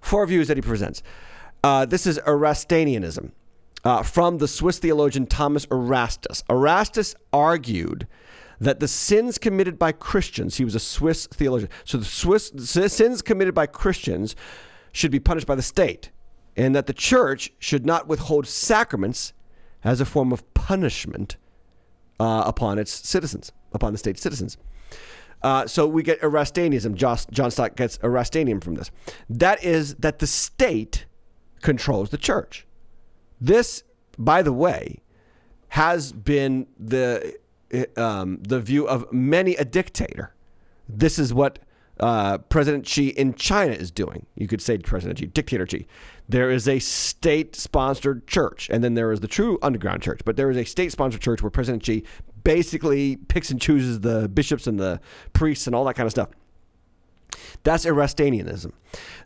Four 0.01 0.25
views 0.25 0.47
that 0.47 0.57
he 0.57 0.61
presents. 0.61 1.03
Uh, 1.63 1.85
this 1.85 2.07
is 2.07 2.19
Erastanianism 2.19 3.31
uh, 3.83 4.03
from 4.03 4.39
the 4.39 4.47
Swiss 4.47 4.79
theologian 4.79 5.25
Thomas 5.27 5.65
Erastus. 5.71 6.43
Erastus 6.49 7.15
argued 7.31 8.07
that 8.59 8.79
the 8.79 8.87
sins 8.87 9.37
committed 9.37 9.79
by 9.79 9.91
Christians, 9.91 10.57
he 10.57 10.65
was 10.65 10.75
a 10.75 10.79
Swiss 10.79 11.27
theologian, 11.27 11.69
so 11.83 11.97
the 11.97 12.05
Swiss 12.05 12.51
the 12.51 12.89
sins 12.89 13.21
committed 13.21 13.55
by 13.55 13.65
Christians 13.65 14.35
should 14.91 15.11
be 15.11 15.19
punished 15.19 15.47
by 15.47 15.55
the 15.55 15.61
state 15.61 16.11
and 16.55 16.75
that 16.75 16.87
the 16.87 16.93
church 16.93 17.51
should 17.59 17.85
not 17.85 18.07
withhold 18.07 18.47
sacraments 18.47 19.33
as 19.83 20.01
a 20.01 20.05
form 20.05 20.31
of 20.31 20.53
punishment 20.53 21.37
uh, 22.19 22.43
upon 22.45 22.77
its 22.77 22.91
citizens, 22.91 23.51
upon 23.73 23.91
the 23.93 23.97
state's 23.97 24.21
citizens. 24.21 24.57
Uh, 25.41 25.65
so 25.65 25.87
we 25.87 26.03
get 26.03 26.21
Erastianism. 26.21 26.93
John 26.95 27.51
Stott 27.51 27.75
gets 27.75 27.97
Erastanian 27.99 28.63
from 28.63 28.75
this. 28.75 28.91
That 29.29 29.63
is 29.63 29.95
that 29.95 30.19
the 30.19 30.27
state 30.27 31.05
controls 31.61 32.09
the 32.09 32.17
church. 32.17 32.67
This, 33.39 33.83
by 34.19 34.43
the 34.43 34.53
way, 34.53 34.99
has 35.69 36.11
been 36.11 36.67
the 36.77 37.37
um, 37.95 38.39
the 38.43 38.59
view 38.59 38.87
of 38.87 39.11
many 39.11 39.55
a 39.55 39.65
dictator. 39.65 40.35
This 40.87 41.17
is 41.17 41.33
what 41.33 41.59
uh, 41.99 42.39
President 42.39 42.87
Xi 42.87 43.09
in 43.09 43.33
China 43.35 43.73
is 43.73 43.89
doing. 43.89 44.25
You 44.35 44.47
could 44.47 44.61
say 44.61 44.77
President 44.77 45.19
Xi, 45.19 45.27
dictator 45.27 45.65
Xi. 45.67 45.87
There 46.31 46.49
is 46.49 46.65
a 46.65 46.79
state 46.79 47.57
sponsored 47.57 48.25
church, 48.25 48.69
and 48.71 48.81
then 48.81 48.93
there 48.93 49.11
is 49.11 49.19
the 49.19 49.27
true 49.27 49.59
underground 49.61 50.01
church. 50.01 50.21
But 50.23 50.37
there 50.37 50.49
is 50.49 50.55
a 50.55 50.63
state 50.63 50.93
sponsored 50.93 51.19
church 51.19 51.41
where 51.43 51.49
President 51.49 51.85
Xi 51.85 52.05
basically 52.45 53.17
picks 53.17 53.51
and 53.51 53.59
chooses 53.59 53.99
the 53.99 54.29
bishops 54.29 54.65
and 54.65 54.79
the 54.79 55.01
priests 55.33 55.67
and 55.67 55.75
all 55.75 55.83
that 55.83 55.95
kind 55.95 56.07
of 56.07 56.11
stuff. 56.11 56.29
That's 57.63 57.85
Erastanianism. 57.85 58.71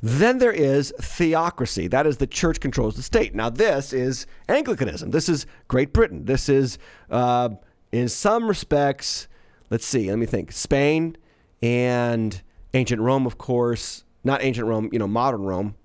Then 0.01 0.39
there 0.39 0.51
is 0.51 0.93
theocracy. 0.99 1.87
That 1.87 2.07
is 2.07 2.17
the 2.17 2.25
church 2.25 2.59
controls 2.59 2.95
the 2.95 3.03
state. 3.03 3.35
Now, 3.35 3.51
this 3.51 3.93
is 3.93 4.25
Anglicanism. 4.49 5.11
This 5.11 5.29
is 5.29 5.45
Great 5.67 5.93
Britain. 5.93 6.25
This 6.25 6.49
is, 6.49 6.79
uh, 7.11 7.49
in 7.91 8.09
some 8.09 8.47
respects, 8.47 9.27
let's 9.69 9.85
see, 9.85 10.09
let 10.09 10.17
me 10.17 10.25
think, 10.25 10.51
Spain 10.51 11.17
and 11.61 12.41
ancient 12.73 12.99
Rome, 12.99 13.27
of 13.27 13.37
course, 13.37 14.05
not 14.23 14.43
ancient 14.43 14.65
Rome, 14.65 14.89
you 14.91 14.97
know, 14.97 15.07
modern 15.07 15.43
Rome, 15.43 15.75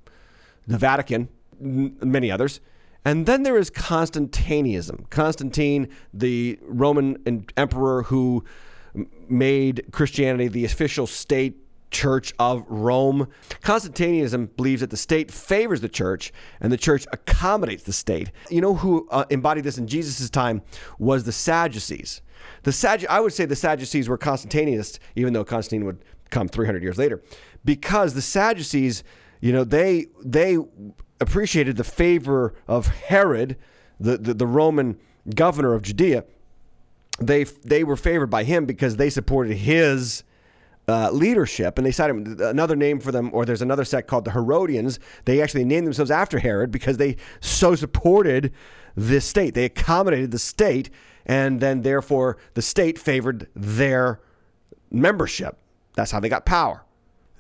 the 0.71 0.79
Vatican, 0.79 1.29
n- 1.61 1.97
many 2.01 2.31
others. 2.31 2.61
And 3.05 3.27
then 3.27 3.43
there 3.43 3.57
is 3.57 3.71
Constantinism. 3.71 5.09
Constantine, 5.11 5.89
the 6.13 6.59
Roman 6.63 7.45
emperor 7.57 8.05
who 8.05 8.45
made 9.29 9.85
Christianity 9.93 10.49
the 10.49 10.65
official 10.65 11.07
state 11.07 11.57
church 11.91 12.33
of 12.39 12.65
Rome. 12.69 13.29
Constantinism 13.63 14.55
believes 14.57 14.81
that 14.81 14.91
the 14.91 14.97
state 14.97 15.31
favors 15.31 15.81
the 15.81 15.89
church 15.89 16.33
and 16.61 16.71
the 16.73 16.77
church 16.77 17.07
accommodates 17.13 17.83
the 17.83 17.93
state. 17.93 18.31
You 18.49 18.61
know 18.61 18.75
who 18.75 19.09
uh, 19.11 19.25
embodied 19.31 19.65
this 19.65 19.79
in 19.79 19.89
Jesus' 19.89 20.31
time 20.31 20.63
was 20.99 21.25
the 21.25 21.33
Sadducees. 21.33 22.23
The 22.63 22.71
Saddu- 22.71 23.07
I 23.09 23.21
would 23.21 23.33
say 23.33 23.45
the 23.45 23.57
Sadducees 23.57 24.09
were 24.09 24.19
Constantinianists, 24.19 24.99
even 25.17 25.33
though 25.33 25.45
Constantine 25.45 25.85
would 25.85 26.05
come 26.31 26.49
300 26.49 26.83
years 26.83 26.97
later, 26.99 27.23
because 27.65 28.15
the 28.15 28.23
Sadducees, 28.23 29.03
you 29.41 29.53
know, 29.53 29.65
they 29.65 30.07
they 30.23 30.59
appreciated 31.21 31.77
the 31.77 31.85
favor 31.85 32.55
of 32.67 32.87
Herod, 32.89 33.57
the, 33.99 34.17
the, 34.17 34.35
the 34.35 34.47
Roman 34.47 34.99
governor 35.35 35.75
of 35.75 35.83
Judea. 35.83 36.25
They 37.21 37.45
they 37.45 37.85
were 37.85 37.97
favored 37.97 38.29
by 38.29 38.45
him 38.45 38.67
because 38.67 38.97
they 38.97 39.11
supported 39.11 39.57
his 39.57 40.25
uh, 40.89 41.11
leadership, 41.11 41.79
and 41.79 41.87
they 41.87 41.93
cited 41.93 42.41
another 42.41 42.77
name 42.77 43.01
for 43.01 43.13
them, 43.13 43.31
or 43.33 43.45
there's 43.45 43.63
another 43.63 43.85
sect 43.85 44.09
called 44.09 44.25
the 44.25 44.33
Herodians. 44.33 44.99
They 45.25 45.41
actually 45.41 45.65
named 45.65 45.87
themselves 45.87 46.11
after 46.11 46.39
Herod 46.39 46.71
because 46.71 46.97
they 46.97 47.17
so 47.41 47.75
supported 47.75 48.53
the 48.97 49.21
state. 49.21 49.55
They 49.55 49.67
accommodated 49.67 50.31
the 50.31 50.39
state, 50.39 50.91
and 51.27 51.61
then 51.61 51.83
therefore 51.83 52.39
the 52.55 52.63
state 52.63 52.99
favored 52.99 53.49
their 53.55 54.21
membership. 54.91 55.59
That's 55.95 56.11
how 56.11 56.21
they 56.21 56.29
got 56.29 56.45
power. 56.47 56.85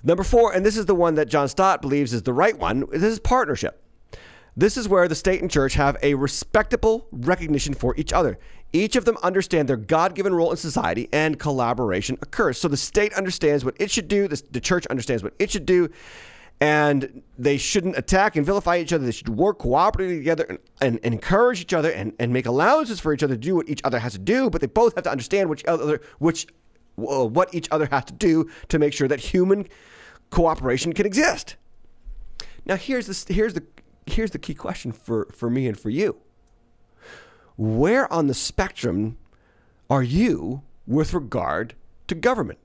Number 0.02 0.22
four, 0.22 0.52
and 0.54 0.64
this 0.64 0.76
is 0.76 0.86
the 0.86 0.94
one 0.94 1.14
that 1.16 1.28
John 1.28 1.48
Stott 1.48 1.82
believes 1.82 2.12
is 2.12 2.22
the 2.22 2.32
right 2.32 2.58
one, 2.58 2.86
this 2.90 3.02
is 3.02 3.18
partnership. 3.18 3.82
This 4.56 4.76
is 4.76 4.88
where 4.88 5.06
the 5.08 5.14
state 5.14 5.40
and 5.40 5.50
church 5.50 5.74
have 5.74 5.96
a 6.02 6.14
respectable 6.14 7.06
recognition 7.12 7.74
for 7.74 7.94
each 7.96 8.12
other. 8.12 8.38
Each 8.72 8.96
of 8.96 9.04
them 9.04 9.16
understand 9.22 9.68
their 9.68 9.76
God 9.76 10.14
given 10.14 10.34
role 10.34 10.50
in 10.50 10.56
society 10.56 11.08
and 11.12 11.38
collaboration 11.38 12.18
occurs. 12.22 12.58
So 12.58 12.68
the 12.68 12.76
state 12.76 13.12
understands 13.14 13.64
what 13.64 13.74
it 13.80 13.90
should 13.90 14.08
do, 14.08 14.28
the, 14.28 14.60
church 14.60 14.86
understands 14.86 15.22
what 15.22 15.34
it 15.38 15.50
should 15.50 15.66
do, 15.66 15.88
and 16.60 17.22
they 17.38 17.56
shouldn't 17.56 17.96
attack 17.96 18.36
and 18.36 18.44
vilify 18.44 18.76
each 18.76 18.92
other. 18.92 19.04
They 19.04 19.12
should 19.12 19.30
work 19.30 19.60
cooperatively 19.60 20.18
together 20.18 20.44
and, 20.48 20.58
and, 20.80 21.00
and, 21.02 21.14
encourage 21.14 21.60
each 21.60 21.72
other 21.72 21.90
and, 21.90 22.12
and 22.18 22.32
make 22.32 22.46
allowances 22.46 23.00
for 23.00 23.14
each 23.14 23.22
other 23.22 23.34
to 23.34 23.40
do 23.40 23.56
what 23.56 23.68
each 23.68 23.80
other 23.82 23.98
has 23.98 24.12
to 24.12 24.18
do, 24.18 24.50
but 24.50 24.60
they 24.60 24.66
both 24.66 24.94
have 24.94 25.04
to 25.04 25.10
understand 25.10 25.48
which 25.48 25.64
other, 25.64 26.00
which, 26.18 26.46
uh, 26.98 27.24
what 27.24 27.52
each 27.54 27.68
other 27.70 27.88
has 27.90 28.04
to 28.04 28.12
do 28.12 28.50
to 28.68 28.78
make 28.78 28.92
sure 28.92 29.08
that 29.08 29.20
human 29.20 29.66
cooperation 30.30 30.92
can 30.92 31.06
exist. 31.06 31.56
Now 32.64 32.76
here's 32.76 33.06
the, 33.06 33.32
here's 33.32 33.54
the, 33.54 33.64
here's 34.06 34.30
the 34.30 34.38
key 34.38 34.54
question 34.54 34.92
for, 34.92 35.28
for 35.32 35.50
me 35.50 35.66
and 35.66 35.78
for 35.78 35.90
you 35.90 36.20
where 37.60 38.10
on 38.10 38.26
the 38.26 38.32
spectrum 38.32 39.18
are 39.90 40.02
you 40.02 40.62
with 40.86 41.12
regard 41.12 41.74
to 42.08 42.14
government? 42.14 42.58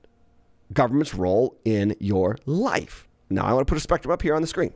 Government's 0.72 1.12
role 1.12 1.54
in 1.66 1.94
your 2.00 2.38
life. 2.46 3.06
Now, 3.28 3.44
I 3.44 3.52
want 3.52 3.66
to 3.66 3.70
put 3.70 3.76
a 3.76 3.82
spectrum 3.82 4.10
up 4.10 4.22
here 4.22 4.34
on 4.34 4.40
the 4.40 4.48
screen. 4.48 4.72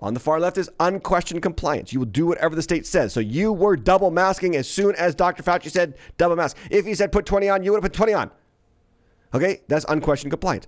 On 0.00 0.14
the 0.14 0.20
far 0.20 0.40
left 0.40 0.56
is 0.56 0.70
unquestioned 0.80 1.42
compliance. 1.42 1.92
You 1.92 1.98
will 1.98 2.06
do 2.06 2.24
whatever 2.24 2.54
the 2.54 2.62
state 2.62 2.86
says. 2.86 3.12
So 3.12 3.20
you 3.20 3.52
were 3.52 3.76
double 3.76 4.10
masking 4.10 4.56
as 4.56 4.66
soon 4.66 4.94
as 4.94 5.14
Dr. 5.14 5.42
Fauci 5.42 5.70
said 5.70 5.98
double 6.16 6.34
mask. 6.34 6.56
If 6.70 6.86
he 6.86 6.94
said 6.94 7.12
put 7.12 7.26
20 7.26 7.50
on, 7.50 7.62
you 7.62 7.72
would 7.72 7.82
have 7.82 7.92
put 7.92 7.96
20 7.96 8.14
on. 8.14 8.30
Okay, 9.34 9.60
that's 9.68 9.84
unquestioned 9.86 10.32
compliance. 10.32 10.66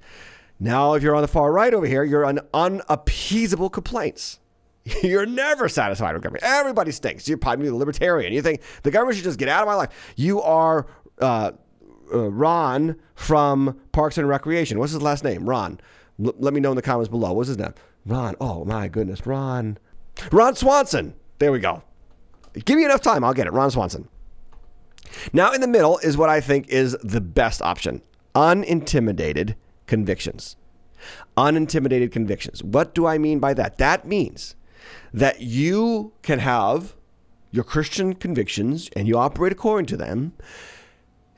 Now, 0.60 0.94
if 0.94 1.02
you're 1.02 1.14
on 1.14 1.22
the 1.22 1.28
far 1.28 1.52
right 1.52 1.74
over 1.74 1.86
here, 1.86 2.04
you're 2.04 2.24
on 2.24 2.40
unappeasable 2.52 3.70
complaints. 3.70 4.38
You're 5.02 5.24
never 5.24 5.66
satisfied 5.70 6.12
with 6.12 6.22
government. 6.22 6.44
Everybody 6.44 6.92
stinks. 6.92 7.26
You're 7.26 7.38
probably 7.38 7.68
a 7.68 7.74
libertarian. 7.74 8.34
You 8.34 8.42
think 8.42 8.60
the 8.82 8.90
government 8.90 9.16
should 9.16 9.24
just 9.24 9.38
get 9.38 9.48
out 9.48 9.62
of 9.62 9.66
my 9.66 9.74
life. 9.74 10.12
You 10.14 10.42
are 10.42 10.86
uh, 11.22 11.52
uh, 12.12 12.30
Ron 12.30 12.96
from 13.14 13.80
Parks 13.92 14.18
and 14.18 14.28
Recreation. 14.28 14.78
What's 14.78 14.92
his 14.92 15.00
last 15.00 15.24
name? 15.24 15.48
Ron. 15.48 15.80
L- 16.22 16.34
let 16.38 16.52
me 16.52 16.60
know 16.60 16.70
in 16.70 16.76
the 16.76 16.82
comments 16.82 17.08
below. 17.08 17.32
What's 17.32 17.48
his 17.48 17.56
name? 17.56 17.72
Ron. 18.04 18.36
Oh 18.42 18.66
my 18.66 18.88
goodness, 18.88 19.26
Ron. 19.26 19.78
Ron 20.30 20.54
Swanson. 20.54 21.14
There 21.38 21.50
we 21.50 21.60
go. 21.60 21.82
Give 22.64 22.76
me 22.76 22.84
enough 22.84 23.00
time, 23.00 23.24
I'll 23.24 23.32
get 23.32 23.46
it. 23.46 23.52
Ron 23.52 23.70
Swanson. 23.70 24.08
Now, 25.32 25.52
in 25.52 25.60
the 25.60 25.66
middle 25.68 25.98
is 25.98 26.16
what 26.16 26.28
I 26.28 26.40
think 26.40 26.68
is 26.68 26.96
the 27.02 27.20
best 27.20 27.62
option 27.62 28.02
unintimidated 28.34 29.54
convictions. 29.86 30.56
Unintimidated 31.36 32.12
convictions. 32.12 32.62
What 32.62 32.94
do 32.94 33.06
I 33.06 33.18
mean 33.18 33.38
by 33.38 33.54
that? 33.54 33.78
That 33.78 34.06
means 34.06 34.56
that 35.12 35.40
you 35.40 36.12
can 36.22 36.38
have 36.38 36.94
your 37.50 37.64
Christian 37.64 38.14
convictions 38.14 38.90
and 38.96 39.06
you 39.06 39.16
operate 39.16 39.52
according 39.52 39.86
to 39.86 39.96
them, 39.96 40.32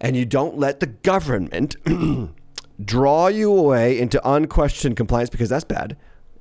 and 0.00 0.16
you 0.16 0.24
don't 0.24 0.58
let 0.58 0.80
the 0.80 0.86
government 0.86 1.76
draw 2.84 3.28
you 3.28 3.52
away 3.52 3.98
into 3.98 4.20
unquestioned 4.28 4.96
compliance 4.96 5.30
because 5.30 5.48
that's 5.48 5.64
bad, 5.64 5.96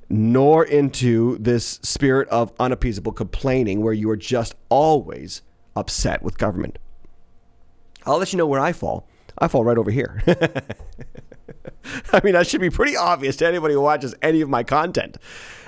nor 0.08 0.64
into 0.64 1.36
this 1.38 1.78
spirit 1.82 2.28
of 2.28 2.54
unappeasable 2.58 3.12
complaining 3.12 3.82
where 3.82 3.92
you 3.92 4.08
are 4.08 4.16
just 4.16 4.54
always 4.68 5.42
upset 5.74 6.22
with 6.22 6.38
government. 6.38 6.78
I'll 8.06 8.18
let 8.18 8.32
you 8.32 8.38
know 8.38 8.46
where 8.46 8.60
I 8.60 8.72
fall. 8.72 9.08
I 9.38 9.48
fall 9.48 9.64
right 9.64 9.76
over 9.76 9.90
here. 9.90 10.22
I 12.12 12.20
mean, 12.24 12.34
that 12.34 12.46
should 12.46 12.60
be 12.60 12.70
pretty 12.70 12.96
obvious 12.96 13.36
to 13.36 13.46
anybody 13.46 13.74
who 13.74 13.80
watches 13.80 14.14
any 14.22 14.40
of 14.40 14.48
my 14.48 14.62
content. 14.62 15.16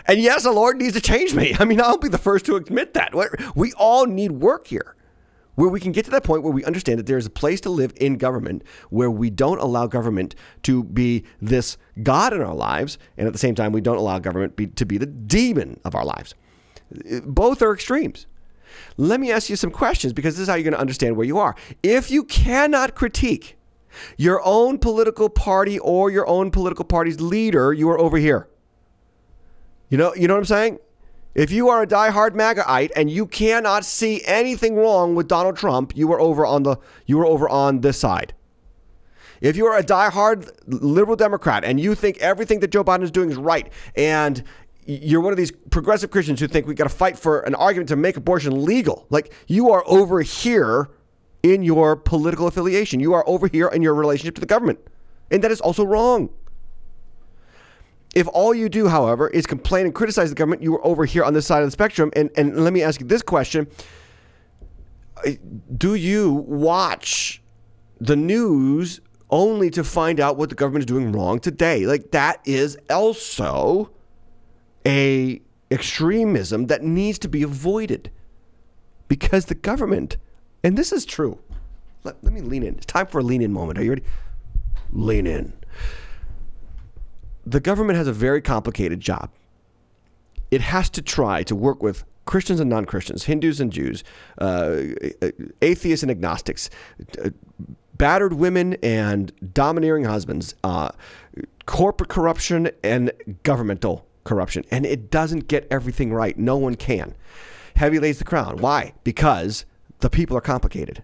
And 0.07 0.21
yes, 0.21 0.43
the 0.43 0.53
Lord 0.53 0.79
needs 0.79 0.95
to 0.95 1.01
change 1.01 1.35
me. 1.35 1.55
I 1.59 1.65
mean, 1.65 1.81
I'll 1.81 1.99
be 1.99 2.09
the 2.09 2.19
first 2.19 2.47
to 2.47 2.57
admit 2.57 2.95
that. 2.95 3.13
We 3.55 3.73
all 3.75 4.07
need 4.07 4.33
work 4.33 4.67
here. 4.69 4.97
where 5.59 5.69
we 5.69 5.81
can 5.81 5.91
get 5.91 6.05
to 6.05 6.11
that 6.13 6.23
point 6.23 6.45
where 6.45 6.53
we 6.53 6.65
understand 6.65 7.01
that 7.01 7.07
there 7.07 7.19
is 7.19 7.27
a 7.27 7.31
place 7.31 7.61
to 7.61 7.69
live 7.69 7.93
in 7.97 8.17
government 8.17 8.63
where 8.91 9.11
we 9.11 9.29
don't 9.29 9.59
allow 9.59 9.89
government 9.89 10.37
to 10.63 10.85
be 10.85 11.25
this 11.41 11.77
God 12.01 12.33
in 12.33 12.41
our 12.41 12.55
lives, 12.55 12.97
and 13.17 13.27
at 13.27 13.33
the 13.33 13.41
same 13.41 13.57
time, 13.57 13.73
we 13.73 13.81
don't 13.81 13.97
allow 13.97 14.21
government 14.21 14.55
be, 14.55 14.69
to 14.69 14.87
be 14.87 14.99
the 14.99 15.07
demon 15.07 15.81
of 15.85 15.97
our 15.97 16.05
lives. 16.05 16.37
Both 17.25 17.61
are 17.61 17.75
extremes. 17.75 18.29
Let 18.97 19.19
me 19.19 19.33
ask 19.33 19.51
you 19.51 19.57
some 19.57 19.73
questions 19.73 20.13
because 20.13 20.37
this 20.37 20.43
is 20.43 20.49
how 20.49 20.55
you're 20.55 20.63
going 20.63 20.75
to 20.75 20.81
understand 20.81 21.17
where 21.17 21.27
you 21.27 21.39
are. 21.39 21.57
If 21.83 22.09
you 22.09 22.23
cannot 22.23 22.95
critique 22.95 23.58
your 24.17 24.41
own 24.45 24.79
political 24.79 25.29
party 25.29 25.79
or 25.79 26.11
your 26.11 26.27
own 26.27 26.51
political 26.51 26.85
party's 26.85 27.21
leader, 27.21 27.73
you 27.73 27.89
are 27.91 27.99
over 27.99 28.17
here. 28.17 28.49
You 29.89 29.99
know, 29.99 30.15
you 30.15 30.29
know 30.29 30.35
what 30.35 30.41
I'm 30.41 30.45
saying? 30.47 30.79
If 31.35 31.51
you 31.53 31.69
are 31.69 31.83
a 31.83 31.87
diehard 31.87 32.35
MAGAite 32.35 32.91
and 32.97 33.11
you 33.11 33.27
cannot 33.27 33.85
see 33.85 34.23
anything 34.25 34.75
wrong 34.75 35.15
with 35.15 35.29
Donald 35.29 35.57
Trump, 35.57 35.97
you 35.97 36.13
are 36.13 36.21
over 36.21 36.45
on 36.45 36.65
the 36.65 36.77
you 37.07 37.21
are 37.21 37.27
over 37.27 37.49
on 37.49 37.81
this 37.81 37.99
side. 37.99 38.35
If 39.41 39.57
you 39.57 39.67
are 39.67 39.79
a 39.79 39.85
diehard 39.85 40.51
liberal 40.67 41.17
Democrat 41.17 41.65
and 41.65 41.79
you 41.79 41.95
think 41.95 42.19
everything 42.19 42.61
that 42.61 42.73
Joe 42.73 42.83
Biden 42.83 43.03
is 43.03 43.11
doing 43.11 43.31
is 43.31 43.37
right, 43.37 43.73
and 43.95 44.43
you're 44.85 45.21
one 45.21 45.33
of 45.33 45.37
these 45.37 45.53
progressive 45.71 46.11
Christians 46.11 46.41
who 46.41 46.49
think 46.49 46.67
we 46.67 46.75
got 46.75 46.85
to 46.85 46.91
fight 46.91 47.19
for 47.19 47.41
an 47.41 47.55
argument 47.55 47.89
to 47.91 47.97
make 47.97 48.17
abortion 48.17 48.65
legal, 48.65 49.07
like 49.11 49.33
you 49.47 49.71
are 49.71 49.85
over 49.87 50.23
here 50.23 50.89
in 51.43 51.63
your 51.63 51.97
political 51.97 52.47
affiliation. 52.47 53.01
You 53.01 53.15
are 53.15 53.27
over 53.29 53.47
here 53.47 53.69
in 53.69 53.83
your 53.83 53.95
relationship 53.95 54.35
to 54.37 54.41
the 54.41 54.47
government, 54.47 54.81
and 55.31 55.43
that 55.45 55.51
is 55.51 55.61
also 55.61 55.85
wrong. 55.85 56.31
If 58.15 58.27
all 58.29 58.55
you 58.55 58.69
do, 58.69 58.89
however, 58.89 59.29
is 59.29 59.47
complain 59.47 59.87
and 59.87 59.95
criticize 59.95 60.31
the 60.31 60.35
government, 60.35 60.63
you 60.63 60.75
are 60.75 60.85
over 60.85 61.05
here 61.05 61.25
on 61.25 61.35
this 61.35 61.47
side 61.47 61.63
of 61.63 61.69
the 61.69 61.71
spectrum. 61.71 62.11
And, 62.17 62.31
and 62.37 62.65
let 62.65 62.73
me 62.73 62.83
ask 62.83 63.01
you 63.01 63.07
this 63.07 63.23
question 63.23 63.69
Do 65.77 65.95
you 65.95 66.33
watch 66.33 67.43
the 68.01 68.17
news 68.17 69.01
only 69.31 69.69
to 69.71 69.85
find 69.85 70.21
out 70.21 70.37
what 70.37 70.49
the 70.49 70.55
government 70.55 70.83
is 70.83 70.87
doing 70.87 71.13
wrong 71.13 71.39
today? 71.39 71.87
Like, 71.87 72.13
that 72.13 72.41
is 72.45 72.79
also 72.89 73.91
a 74.87 75.43
extremism 75.71 76.67
that 76.67 76.83
needs 76.83 77.19
to 77.19 77.29
be 77.29 77.43
avoided 77.43 78.11
because 79.07 79.47
the 79.47 79.55
government, 79.55 80.17
and 80.63 80.77
this 80.77 80.93
is 80.93 81.05
true. 81.05 81.39
Let, 82.05 82.23
let 82.23 82.33
me 82.33 82.41
lean 82.41 82.63
in. 82.63 82.75
It's 82.77 82.87
time 82.87 83.07
for 83.07 83.19
a 83.19 83.23
lean 83.23 83.43
in 83.43 83.53
moment. 83.53 83.79
Are 83.79 83.83
you 83.83 83.91
ready? 83.91 84.05
Lean 84.93 85.27
in 85.27 85.53
the 87.49 87.61
government 87.61 87.97
has 87.97 88.07
a 88.07 88.13
very 88.13 88.43
complicated 88.43 89.01
job. 89.01 89.31
It 90.51 90.61
has 90.61 90.91
to 90.91 91.03
try 91.03 91.43
to 91.45 91.55
work 91.55 91.83
with 91.83 92.05
Christians 92.27 92.61
and 92.61 92.69
non 92.69 92.85
Christians, 92.85 93.25
Hindus 93.25 93.59
and 93.59 93.73
Jews, 93.73 94.05
uh, 94.39 94.83
atheists 95.63 96.03
and 96.03 96.11
agnostics, 96.11 96.69
uh, 97.25 97.31
battered 97.97 98.35
women 98.35 98.75
and 98.83 99.33
domineering 99.55 100.05
husbands, 100.05 100.55
uh, 100.63 100.91
corporate 101.65 102.11
corruption 102.11 102.71
and 102.83 103.13
governmental 103.45 104.07
corruption. 104.25 104.65
And 104.71 104.85
it 104.85 105.11
doesn't 105.11 105.49
get 105.49 105.67
everything 105.71 106.13
right. 106.13 106.39
No 106.39 106.57
one 106.59 106.75
can. 106.75 107.15
Heavy 107.77 107.99
lays 107.99 108.19
the 108.19 108.25
crown. 108.25 108.59
Why? 108.59 108.93
Because 109.05 109.65
the 110.01 110.11
people 110.11 110.37
are 110.37 110.43
complicated. 110.43 111.03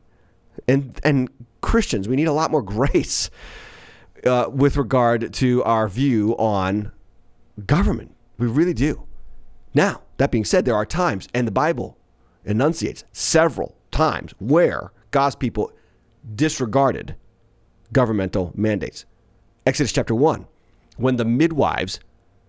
And, 0.68 1.00
and 1.04 1.28
Christians, 1.60 2.08
we 2.08 2.16
need 2.16 2.28
a 2.28 2.32
lot 2.32 2.50
more 2.50 2.62
grace 2.76 3.30
uh, 4.24 4.46
with 4.50 4.76
regard 4.76 5.32
to 5.34 5.62
our 5.64 5.88
view 5.88 6.36
on 6.38 6.92
government. 7.66 8.14
We 8.38 8.46
really 8.46 8.74
do. 8.74 9.06
Now, 9.74 10.02
that 10.18 10.30
being 10.30 10.44
said, 10.44 10.64
there 10.64 10.76
are 10.76 10.86
times, 10.86 11.28
and 11.34 11.46
the 11.46 11.52
Bible 11.52 11.98
enunciates 12.44 13.04
several 13.12 13.76
times 13.90 14.34
where 14.38 14.92
God's 15.10 15.36
people 15.36 15.72
disregarded 16.34 17.16
governmental 17.92 18.52
mandates. 18.54 19.04
Exodus 19.66 19.92
chapter 19.92 20.14
1, 20.14 20.46
when 20.96 21.16
the 21.16 21.24
midwives, 21.24 22.00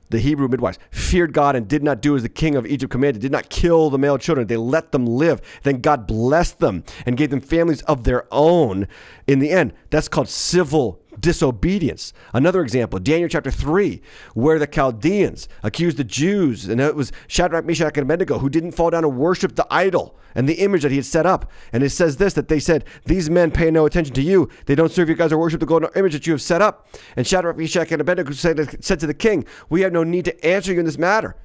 the 0.10 0.20
Hebrew 0.20 0.48
midwives, 0.48 0.80
feared 0.92 1.34
God 1.34 1.56
and 1.56 1.68
did 1.68 1.84
not 1.84 2.02
do 2.02 2.16
as 2.16 2.24
the 2.24 2.30
king 2.30 2.56
of 2.56 2.66
Egypt 2.66 2.92
commanded, 2.92 3.22
did 3.22 3.32
not 3.32 3.50
kill 3.50 3.90
the 3.90 3.98
male 3.98 4.18
children, 4.18 4.48
they 4.48 4.58
let 4.58 4.92
them 4.92 5.06
live. 5.06 5.42
Then 5.64 5.82
God 5.82 6.08
blessed 6.08 6.60
them 6.60 6.84
and 7.06 7.18
gave 7.18 7.30
them 7.30 7.42
families 7.42 7.82
of 7.84 8.04
their 8.04 8.28
own. 8.32 8.88
In 9.28 9.40
the 9.40 9.52
end, 9.52 9.74
that's 9.90 10.08
called 10.08 10.30
civil 10.30 11.02
disobedience. 11.20 12.14
Another 12.34 12.62
example, 12.62 13.00
Daniel 13.00 13.30
chapter 13.30 13.52
3, 13.52 14.02
where 14.34 14.60
the 14.60 14.68
Chaldeans 14.68 15.48
accused 15.64 15.98
the 15.98 16.04
Jews, 16.04 16.68
and 16.68 16.80
it 16.82 16.96
was 16.96 17.12
Shadrach, 17.28 17.66
Meshach, 17.66 17.98
and 17.98 18.04
Abednego 18.04 18.40
who 18.40 18.50
didn't 18.50 18.72
fall 18.72 18.90
down 18.90 19.04
and 19.04 19.18
worship 19.18 19.56
the 19.56 19.68
idol 19.70 20.18
and 20.34 20.48
the 20.50 20.56
image 20.56 20.84
that 20.84 20.92
he 20.92 20.98
had 20.98 21.06
set 21.06 21.26
up. 21.26 21.52
And 21.72 21.84
it 21.84 21.90
says 21.90 22.18
this 22.18 22.34
that 22.34 22.48
they 22.48 22.60
said, 22.60 22.86
These 23.06 23.30
men 23.30 23.52
pay 23.52 23.72
no 23.72 23.86
attention 23.86 24.14
to 24.16 24.22
you. 24.22 24.50
They 24.66 24.76
don't 24.76 24.92
serve 24.92 25.10
you 25.10 25.16
guys 25.16 25.32
or 25.32 25.38
worship 25.38 25.60
the 25.60 25.66
golden 25.66 25.90
image 25.96 26.14
that 26.14 26.28
you 26.28 26.34
have 26.34 26.42
set 26.42 26.62
up. 26.62 26.88
And 27.16 27.26
Shadrach, 27.26 27.58
Meshach, 27.58 27.92
and 27.92 28.02
Abednego 28.02 28.34
said, 28.34 28.84
said 28.84 29.00
to 29.00 29.08
the 29.08 29.14
king, 29.14 29.46
We 29.70 29.82
have 29.82 29.94
no 29.94 30.04
need 30.04 30.26
to 30.26 30.46
answer 30.46 30.74
you 30.74 30.80
in 30.80 30.86
this 30.86 30.98
matter. 30.98 31.36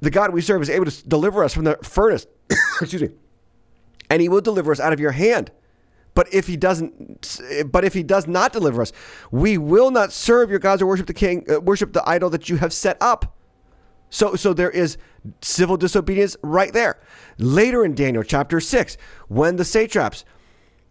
The 0.00 0.10
God 0.10 0.32
we 0.32 0.42
serve 0.42 0.62
is 0.62 0.70
able 0.70 0.86
to 0.86 1.08
deliver 1.08 1.42
us 1.42 1.54
from 1.54 1.64
the 1.64 1.78
furnace. 1.82 2.26
Excuse 2.80 3.02
me. 3.02 3.10
And 4.10 4.20
he 4.20 4.28
will 4.28 4.40
deliver 4.40 4.70
us 4.70 4.80
out 4.80 4.92
of 4.92 5.00
your 5.00 5.12
hand. 5.12 5.50
But 6.16 6.32
if 6.34 6.46
he 6.48 6.56
doesn't, 6.56 7.38
but 7.70 7.84
if 7.84 7.94
he 7.94 8.02
does 8.02 8.26
not 8.26 8.52
deliver 8.52 8.82
us, 8.82 8.92
we 9.30 9.58
will 9.58 9.90
not 9.90 10.12
serve 10.12 10.50
your 10.50 10.58
gods 10.58 10.82
or 10.82 10.86
worship 10.86 11.06
the 11.06 11.14
king, 11.14 11.44
uh, 11.48 11.60
worship 11.60 11.92
the 11.92 12.02
idol 12.08 12.30
that 12.30 12.48
you 12.48 12.56
have 12.56 12.72
set 12.72 12.96
up. 13.00 13.36
So, 14.08 14.34
so 14.34 14.54
there 14.54 14.70
is 14.70 14.96
civil 15.42 15.76
disobedience 15.76 16.36
right 16.42 16.72
there. 16.72 16.98
Later 17.38 17.84
in 17.84 17.94
Daniel 17.94 18.22
chapter 18.22 18.60
six, 18.60 18.96
when 19.28 19.56
the 19.56 19.64
satraps 19.64 20.24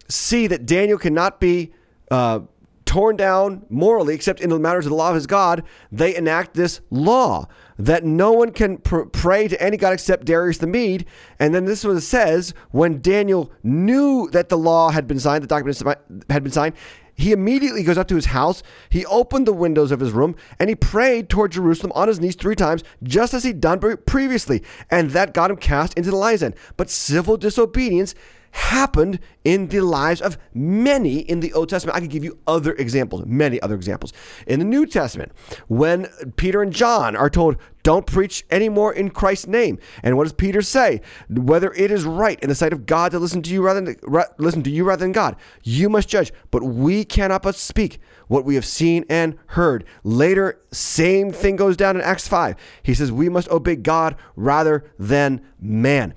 see 0.08 0.46
that 0.48 0.66
Daniel 0.66 1.00
cannot 1.00 1.40
be 1.40 1.74
uh, 2.12 2.42
torn 2.86 3.16
down 3.16 3.66
morally 3.70 4.14
except 4.14 4.42
in 4.42 4.52
the 4.52 4.60
matters 4.60 4.86
of 4.86 4.92
the 4.92 4.96
law 4.96 5.10
of 5.10 5.16
his 5.16 5.26
God, 5.26 5.64
they 5.92 6.16
enact 6.16 6.54
this 6.54 6.82
law 6.92 7.48
that 7.78 8.04
no 8.04 8.32
one 8.32 8.52
can 8.52 8.78
pr- 8.78 9.04
pray 9.04 9.48
to 9.48 9.62
any 9.62 9.78
God 9.78 9.94
except 9.94 10.26
Darius 10.26 10.58
the 10.58 10.68
Mede. 10.68 11.06
And 11.40 11.54
then 11.54 11.66
this 11.66 11.84
it 11.84 12.02
says 12.02 12.54
when 12.72 13.02
Daniel 13.02 13.52
knew 13.64 14.30
that 14.32 14.50
the 14.50 14.58
law 14.58 14.92
had 14.92 15.08
been 15.08 15.20
signed, 15.20 15.44
the 15.44 15.48
document 15.48 15.82
had 16.30 16.44
been 16.44 16.52
signed. 16.52 16.76
He 17.18 17.32
immediately 17.32 17.84
goes 17.84 17.98
up 17.98 18.10
to 18.10 18.16
his 18.16 18.26
house. 18.28 18.62
He 18.90 19.06
opened 19.06 19.48
the 19.48 19.54
windows 19.54 19.92
of 19.92 20.02
his 20.02 20.12
room 20.12 20.36
and 20.60 20.70
he 20.70 20.76
prayed 20.76 21.30
toward 21.30 21.54
Jerusalem 21.54 21.94
on 21.96 22.10
his 22.10 22.20
knees 22.20 22.36
three 22.36 22.56
times, 22.56 22.84
just 23.04 23.34
as 23.34 23.44
he'd 23.44 23.62
done 23.62 23.80
previously. 24.06 24.64
And 24.92 25.12
that 25.12 25.34
got 25.34 25.50
him 25.50 25.58
cast 25.58 25.94
into 25.94 26.12
the 26.12 26.18
lion's 26.18 26.42
den. 26.42 26.56
But 26.76 26.90
civil 26.90 27.38
disobedience 27.38 28.16
happened 28.56 29.20
in 29.43 29.68
the 29.68 29.82
lives 29.82 30.22
of 30.22 30.38
many 30.53 31.20
in 31.20 31.41
the 31.41 31.51
Old 31.51 31.68
Testament. 31.68 31.97
I 31.97 31.99
could 31.99 32.10
give 32.10 32.24
you 32.24 32.39
other 32.47 32.74
examples, 32.74 33.26
many 33.26 33.62
other 33.62 33.76
examples. 33.76 34.14
In 34.47 34.60
the 34.60 34.66
New 34.66 34.86
Testament, 34.86 35.34
when 35.68 36.08
Peter 36.38 36.62
and 36.62 36.72
John 36.72 37.18
are 37.18 37.30
told, 37.30 37.58
don't 37.84 38.08
preach 38.08 38.45
anymore 38.49 38.93
in 38.93 39.10
Christ's 39.10 39.47
name. 39.47 39.78
And 40.03 40.16
what 40.16 40.24
does 40.24 40.34
Peter 40.34 40.62
say? 40.62 41.01
Whether 41.30 41.74
it 41.74 41.91
is 41.91 42.06
right 42.06 42.39
in 42.39 42.47
the 42.47 42.56
sight 42.56 42.72
of 42.72 42.86
God 42.86 43.12
to 43.12 43.20
listen 43.20 43.41
to 43.41 43.51
you 43.51 43.62
rather 43.62 43.82
than 43.82 44.24
listen 44.38 44.64
to 44.64 44.72
you 44.72 44.86
rather 44.86 45.03
than 45.03 45.12
God, 45.12 45.36
you 45.64 45.89
must 45.89 46.08
judge. 46.08 46.32
But 46.49 46.64
we 46.64 47.03
cannot 47.03 47.43
but 47.43 47.56
speak 47.56 47.99
what 48.30 48.45
we 48.45 48.56
have 48.56 48.66
seen 48.66 49.03
and 49.10 49.38
heard. 49.47 49.84
Later, 50.03 50.62
same 50.72 51.30
thing 51.30 51.58
goes 51.58 51.76
down 51.76 51.97
in 51.97 52.01
Acts 52.01 52.28
5. 52.28 52.56
He 52.84 52.93
says 52.93 53.12
we 53.12 53.28
must 53.28 53.49
obey 53.49 53.76
God 53.76 54.16
rather 54.38 54.89
than 54.97 55.41
man. 55.60 56.14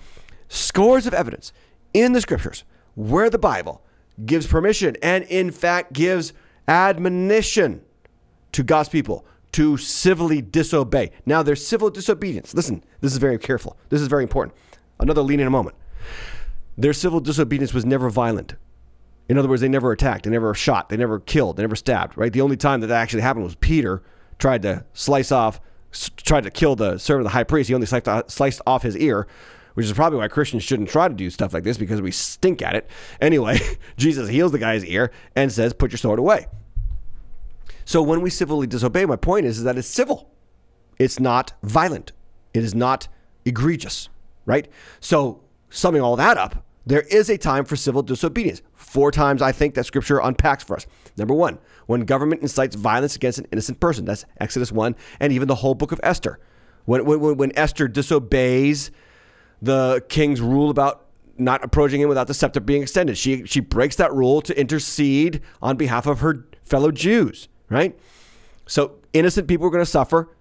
Scores 0.48 1.06
of 1.06 1.12
evidence 1.12 1.52
in 1.98 2.12
the 2.12 2.20
scriptures 2.20 2.64
where 2.94 3.28
the 3.28 3.38
Bible 3.38 3.82
gives 4.24 4.46
permission 4.46 4.96
and, 5.02 5.24
in 5.24 5.50
fact, 5.50 5.92
gives 5.92 6.32
admonition 6.66 7.82
to 8.52 8.62
God's 8.62 8.88
people 8.88 9.24
to 9.52 9.76
civilly 9.76 10.42
disobey. 10.42 11.10
Now, 11.26 11.42
there's 11.42 11.66
civil 11.66 11.90
disobedience. 11.90 12.54
Listen, 12.54 12.84
this 13.00 13.12
is 13.12 13.18
very 13.18 13.38
careful. 13.38 13.76
This 13.88 14.00
is 14.00 14.08
very 14.08 14.22
important. 14.22 14.56
Another 15.00 15.22
lean 15.22 15.40
in 15.40 15.46
a 15.46 15.50
moment. 15.50 15.76
Their 16.76 16.92
civil 16.92 17.20
disobedience 17.20 17.74
was 17.74 17.84
never 17.84 18.10
violent. 18.10 18.54
In 19.28 19.36
other 19.36 19.48
words, 19.48 19.60
they 19.60 19.68
never 19.68 19.92
attacked, 19.92 20.24
they 20.24 20.30
never 20.30 20.54
shot, 20.54 20.88
they 20.88 20.96
never 20.96 21.20
killed, 21.20 21.56
they 21.56 21.62
never 21.62 21.76
stabbed, 21.76 22.16
right? 22.16 22.32
The 22.32 22.40
only 22.40 22.56
time 22.56 22.80
that 22.80 22.86
that 22.86 23.00
actually 23.00 23.22
happened 23.22 23.44
was 23.44 23.56
Peter 23.56 24.02
tried 24.38 24.62
to 24.62 24.84
slice 24.94 25.30
off, 25.30 25.60
tried 26.16 26.44
to 26.44 26.50
kill 26.50 26.76
the 26.76 26.96
servant 26.98 27.26
of 27.26 27.32
the 27.32 27.36
high 27.36 27.44
priest. 27.44 27.68
He 27.68 27.74
only 27.74 27.86
sliced, 27.86 28.08
uh, 28.08 28.22
sliced 28.26 28.62
off 28.66 28.82
his 28.82 28.96
ear 28.96 29.26
which 29.78 29.86
is 29.86 29.92
probably 29.92 30.18
why 30.18 30.26
Christians 30.26 30.64
shouldn't 30.64 30.88
try 30.88 31.06
to 31.06 31.14
do 31.14 31.30
stuff 31.30 31.54
like 31.54 31.62
this 31.62 31.78
because 31.78 32.02
we 32.02 32.10
stink 32.10 32.62
at 32.62 32.74
it. 32.74 32.90
Anyway, 33.20 33.60
Jesus 33.96 34.28
heals 34.28 34.50
the 34.50 34.58
guy's 34.58 34.84
ear 34.84 35.12
and 35.36 35.52
says, 35.52 35.72
Put 35.72 35.92
your 35.92 35.98
sword 35.98 36.18
away. 36.18 36.48
So 37.84 38.02
when 38.02 38.20
we 38.20 38.28
civilly 38.28 38.66
disobey, 38.66 39.04
my 39.04 39.14
point 39.14 39.46
is, 39.46 39.58
is 39.58 39.62
that 39.62 39.78
it's 39.78 39.86
civil, 39.86 40.32
it's 40.98 41.20
not 41.20 41.52
violent, 41.62 42.10
it 42.52 42.64
is 42.64 42.74
not 42.74 43.06
egregious, 43.44 44.08
right? 44.46 44.66
So, 44.98 45.44
summing 45.70 46.02
all 46.02 46.16
that 46.16 46.36
up, 46.36 46.64
there 46.84 47.02
is 47.02 47.30
a 47.30 47.38
time 47.38 47.64
for 47.64 47.76
civil 47.76 48.02
disobedience. 48.02 48.62
Four 48.74 49.12
times 49.12 49.42
I 49.42 49.52
think 49.52 49.74
that 49.76 49.86
scripture 49.86 50.18
unpacks 50.18 50.64
for 50.64 50.74
us. 50.74 50.88
Number 51.16 51.34
one, 51.34 51.60
when 51.86 52.00
government 52.00 52.42
incites 52.42 52.74
violence 52.74 53.14
against 53.14 53.38
an 53.38 53.46
innocent 53.52 53.78
person. 53.78 54.06
That's 54.06 54.24
Exodus 54.40 54.72
1 54.72 54.96
and 55.20 55.32
even 55.32 55.46
the 55.46 55.54
whole 55.54 55.76
book 55.76 55.92
of 55.92 56.00
Esther. 56.02 56.40
When, 56.84 57.04
when, 57.04 57.36
when 57.36 57.56
Esther 57.56 57.86
disobeys 57.86 58.90
the 59.60 60.04
king's 60.08 60.40
rule 60.40 60.70
about 60.70 61.06
not 61.36 61.62
approaching 61.64 62.00
him 62.00 62.08
without 62.08 62.26
the 62.26 62.34
scepter 62.34 62.60
being 62.60 62.82
extended. 62.82 63.16
She 63.16 63.44
she 63.46 63.60
breaks 63.60 63.96
that 63.96 64.12
rule 64.12 64.40
to 64.42 64.58
intercede 64.58 65.40
on 65.62 65.76
behalf 65.76 66.06
of 66.06 66.20
her 66.20 66.46
fellow 66.62 66.90
Jews, 66.90 67.48
right? 67.68 67.98
So 68.66 68.96
innocent 69.12 69.48
people 69.48 69.64
were 69.64 69.70
going 69.70 69.84
to 69.84 69.90
suffer. 69.90 70.34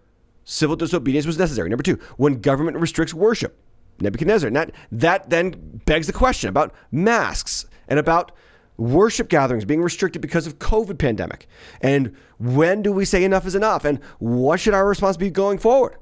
Civil 0.44 0.76
disobedience 0.76 1.26
was 1.26 1.38
necessary. 1.38 1.70
Number 1.70 1.84
two, 1.84 2.00
when 2.16 2.40
government 2.40 2.78
restricts 2.78 3.14
worship, 3.14 3.58
Nebuchadnezzar. 4.00 4.48
And 4.48 4.56
that, 4.56 4.72
that 4.92 5.30
then 5.30 5.82
begs 5.86 6.08
the 6.08 6.14
question 6.14 6.50
about 6.50 6.74
masks 6.92 7.66
and 7.88 8.00
about 8.00 8.32
worship 8.78 9.28
gatherings 9.28 9.66
being 9.66 9.82
restricted 9.82 10.22
because 10.22 10.46
of 10.46 10.60
COVID 10.60 11.00
pandemic. 11.00 11.48
And 11.82 12.16
when 12.38 12.82
do 12.82 12.92
we 12.92 13.06
say 13.06 13.24
enough 13.24 13.46
is 13.46 13.56
enough? 13.56 13.86
And 13.86 14.02
what 14.20 14.60
should 14.60 14.74
our 14.74 14.88
response 14.88 15.18
be 15.18 15.30
going 15.30 15.58
forward? 15.58 15.98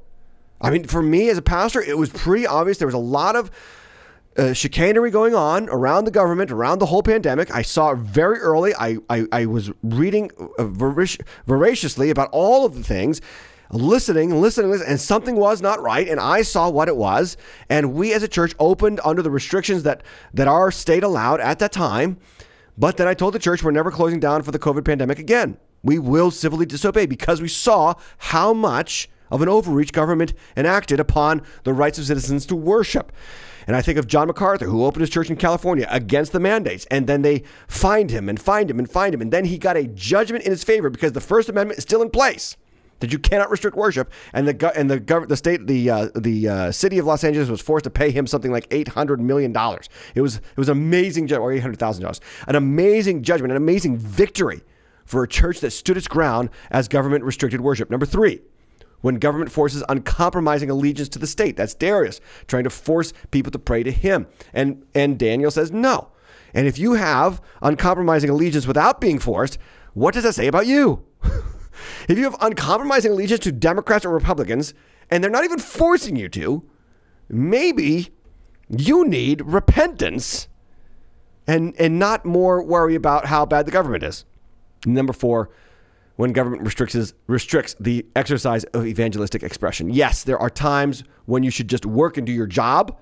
I 0.62 0.70
mean, 0.70 0.86
for 0.86 1.02
me 1.02 1.30
as 1.30 1.38
a 1.38 1.42
pastor, 1.42 1.82
it 1.82 1.98
was 1.98 2.10
pretty 2.10 2.48
obvious 2.48 2.78
there 2.78 2.88
was 2.88 2.96
a 2.96 3.00
lot 3.00 3.36
of 3.36 3.52
uh, 4.38 4.54
chicanery 4.54 5.12
going 5.12 5.34
on 5.34 5.70
around 5.70 6.06
the 6.06 6.12
government, 6.12 6.52
around 6.52 6.80
the 6.80 6.86
whole 6.86 7.04
pandemic. 7.04 7.54
I 7.54 7.62
saw 7.62 7.92
it 7.92 8.00
very 8.00 8.40
early. 8.40 8.74
I, 8.76 8.98
I, 9.10 9.26
I 9.32 9.46
was 9.46 9.72
reading 9.84 10.32
uh, 10.58 10.66
voraciously 10.66 12.10
about 12.10 12.30
all 12.32 12.66
of 12.66 12.76
the 12.76 12.84
things 12.84 13.22
listening, 13.72 14.42
listening, 14.42 14.72
listening, 14.72 14.90
and 14.92 15.00
something 15.00 15.36
was 15.36 15.62
not 15.62 15.82
right, 15.82 16.08
and 16.08 16.20
I 16.20 16.42
saw 16.44 16.70
what 16.70 16.88
it 16.88 16.96
was, 16.96 17.38
and 17.70 17.94
we 17.94 18.14
as 18.14 18.24
a 18.24 18.28
church 18.28 18.54
opened 18.60 19.00
under 19.04 19.22
the 19.22 19.32
restrictions 19.32 19.84
that 19.84 20.04
that 20.34 20.48
our 20.48 20.72
state 20.72 21.04
allowed 21.04 21.40
at 21.40 21.60
that 21.60 21.72
time. 21.72 22.18
But 22.78 22.98
then 22.98 23.08
I 23.08 23.14
told 23.14 23.34
the 23.34 23.40
church 23.40 23.64
we're 23.64 23.72
never 23.72 23.92
closing 23.92 24.20
down 24.20 24.44
for 24.44 24.52
the 24.52 24.60
COVID 24.60 24.86
pandemic 24.86 25.18
again. 25.18 25.58
We 25.82 25.98
will 25.98 26.30
civilly 26.30 26.66
disobey 26.66 27.06
because 27.06 27.42
we 27.42 27.48
saw 27.48 27.94
how 28.18 28.54
much 28.54 29.10
of 29.32 29.42
an 29.42 29.50
overreach 29.50 29.92
government 29.92 30.34
enacted 30.56 31.00
upon 31.00 31.42
the 31.64 31.74
rights 31.74 31.98
of 32.00 32.06
citizens 32.06 32.46
to 32.48 32.56
worship. 32.56 33.12
And 33.68 33.76
I 33.76 33.82
think 33.82 33.98
of 33.98 34.08
John 34.08 34.28
MacArthur, 34.28 34.66
who 34.66 34.86
opened 34.86 35.02
his 35.02 35.10
church 35.10 35.30
in 35.30 35.38
California 35.38 35.88
against 35.90 36.32
the 36.32 36.40
mandates. 36.40 36.86
And 36.92 37.08
then 37.08 37.24
they 37.24 37.44
find 37.68 38.12
him 38.12 38.30
and 38.30 38.40
find 38.40 38.70
him 38.70 38.78
and 38.78 38.90
find 38.90 39.14
him. 39.14 39.22
And 39.22 39.34
then 39.34 39.46
he 39.46 39.58
got 39.58 39.76
a 39.76 39.86
judgment 39.88 40.44
in 40.44 40.52
his 40.52 40.64
favor 40.64 40.90
because 40.90 41.14
the 41.14 41.22
First 41.22 41.50
Amendment 41.50 41.80
is 41.80 41.84
still 41.84 42.02
in 42.02 42.12
place 42.12 42.58
that 43.00 43.12
you 43.12 43.20
cannot 43.20 43.50
restrict 43.50 43.76
worship, 43.76 44.12
and 44.34 44.48
the 44.48 44.78
and 44.78 44.90
the 44.90 45.00
gov- 45.00 45.28
the 45.28 45.36
state 45.36 45.68
the 45.68 45.90
uh, 45.90 46.10
the 46.16 46.48
uh, 46.48 46.72
city 46.72 46.98
of 46.98 47.06
Los 47.06 47.24
Angeles 47.24 47.50
was 47.50 47.62
forced 47.62 47.84
to 47.84 47.90
pay 47.90 48.12
him 48.12 48.26
something 48.26 48.52
like 48.52 48.68
eight 48.72 48.88
hundred 48.90 49.20
million 49.20 49.52
dollars. 49.52 49.90
It 50.14 50.22
was 50.22 50.38
it 50.38 50.58
was 50.58 50.70
amazing 50.70 51.32
or 51.34 51.52
eight 51.52 51.60
hundred 51.60 51.78
thousand 51.78 52.04
dollars, 52.04 52.22
an 52.48 52.56
amazing 52.56 53.24
judgment, 53.24 53.52
an 53.52 53.58
amazing 53.58 53.98
victory 53.98 54.62
for 55.04 55.24
a 55.24 55.28
church 55.28 55.60
that 55.60 55.72
stood 55.72 55.98
its 55.98 56.08
ground 56.08 56.50
as 56.72 56.88
government 56.88 57.24
restricted 57.24 57.62
worship. 57.62 57.90
Number 57.90 58.06
three. 58.06 58.42
When 59.06 59.20
government 59.20 59.52
forces 59.52 59.84
uncompromising 59.88 60.72
allegiance 60.72 61.10
to 61.10 61.20
the 61.20 61.28
state. 61.28 61.56
That's 61.56 61.76
Darius 61.76 62.20
trying 62.48 62.64
to 62.64 62.72
force 62.72 63.14
people 63.30 63.52
to 63.52 63.60
pray 63.60 63.84
to 63.84 63.92
him. 63.92 64.26
And, 64.52 64.84
and 64.96 65.20
Daniel 65.20 65.52
says 65.52 65.72
no. 65.72 66.10
And 66.56 66.66
if 66.66 66.80
you 66.80 66.94
have 66.94 67.40
uncompromising 67.62 68.32
allegiance 68.32 68.66
without 68.66 69.00
being 69.00 69.20
forced, 69.20 69.60
what 69.94 70.16
does 70.16 70.24
that 70.24 70.34
say 70.34 70.48
about 70.48 70.66
you? 70.66 71.06
If 72.08 72.18
you 72.18 72.24
have 72.24 72.38
uncompromising 72.40 73.12
allegiance 73.12 73.42
to 73.42 73.52
Democrats 73.52 74.06
or 74.06 74.10
Republicans, 74.10 74.74
and 75.12 75.22
they're 75.22 75.30
not 75.30 75.44
even 75.44 75.60
forcing 75.60 76.16
you 76.16 76.30
to, 76.30 76.64
maybe 77.28 78.10
you 78.70 79.06
need 79.06 79.42
repentance 79.42 80.48
and, 81.46 81.76
and 81.78 82.00
not 82.00 82.26
more 82.26 82.64
worry 82.64 82.96
about 82.96 83.26
how 83.26 83.46
bad 83.46 83.68
the 83.68 83.72
government 83.72 84.04
is. 84.04 84.24
Number 84.86 85.12
four, 85.12 85.50
when 86.16 86.32
government 86.32 86.64
restricts, 86.64 87.14
restricts 87.28 87.76
the 87.80 88.06
exercise 88.16 88.64
of 88.66 88.86
evangelistic 88.86 89.44
expression. 89.44 89.90
Yes, 89.90 90.24
there 90.24 90.40
are 90.40 90.50
times 90.50 91.04
when 91.26 91.44
you 91.44 91.52
should 91.52 91.68
just 91.68 91.86
work 91.86 92.18
and 92.18 92.26
do 92.26 92.34
your 92.34 92.48
job, 92.48 92.98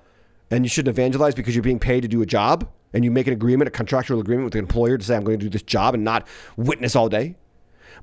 and 0.50 0.64
you 0.64 0.68
shouldn't 0.68 0.96
evangelize 0.96 1.34
because 1.34 1.54
you're 1.54 1.62
being 1.62 1.78
paid 1.78 2.02
to 2.02 2.08
do 2.08 2.22
a 2.22 2.26
job, 2.26 2.68
and 2.92 3.04
you 3.04 3.10
make 3.10 3.26
an 3.26 3.32
agreement, 3.32 3.68
a 3.68 3.70
contractual 3.70 4.20
agreement 4.20 4.44
with 4.44 4.52
the 4.52 4.58
employer 4.58 4.98
to 4.98 5.04
say, 5.04 5.16
I'm 5.16 5.24
going 5.24 5.38
to 5.38 5.46
do 5.46 5.50
this 5.50 5.62
job 5.62 5.94
and 5.94 6.04
not 6.04 6.26
witness 6.56 6.94
all 6.94 7.08
day. 7.08 7.36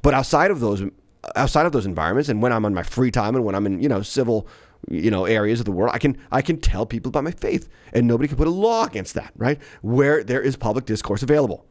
But 0.02 0.14
outside 0.14 0.52
of 0.52 0.60
those 0.60 0.84
outside 1.36 1.68
of 1.68 1.72
those 1.72 1.86
environments 1.86 2.30
and 2.30 2.42
when 2.42 2.52
I'm 2.52 2.66
on 2.66 2.74
my 2.74 2.82
free 2.82 3.12
time 3.12 3.36
and 3.36 3.46
when 3.46 3.54
I'm 3.54 3.68
in, 3.68 3.80
you 3.80 3.88
know, 3.88 4.02
civil 4.02 4.48
you 4.90 5.12
know 5.12 5.26
areas 5.26 5.60
of 5.60 5.66
the 5.66 5.72
world 5.72 5.94
i 5.94 6.00
can 6.00 6.18
i 6.32 6.42
can 6.42 6.60
tell 6.60 6.86
people 6.86 7.10
about 7.10 7.24
my 7.24 7.32
faith 7.32 7.70
and 7.94 8.08
nobody 8.08 8.28
can 8.28 8.38
put 8.38 8.48
a 8.48 8.52
law 8.52 8.84
against 8.86 9.14
that 9.14 9.32
right 9.36 9.60
where 9.82 10.24
there 10.24 10.42
is 10.42 10.56
public 10.56 10.86
discourse 10.86 11.22
available 11.22 11.68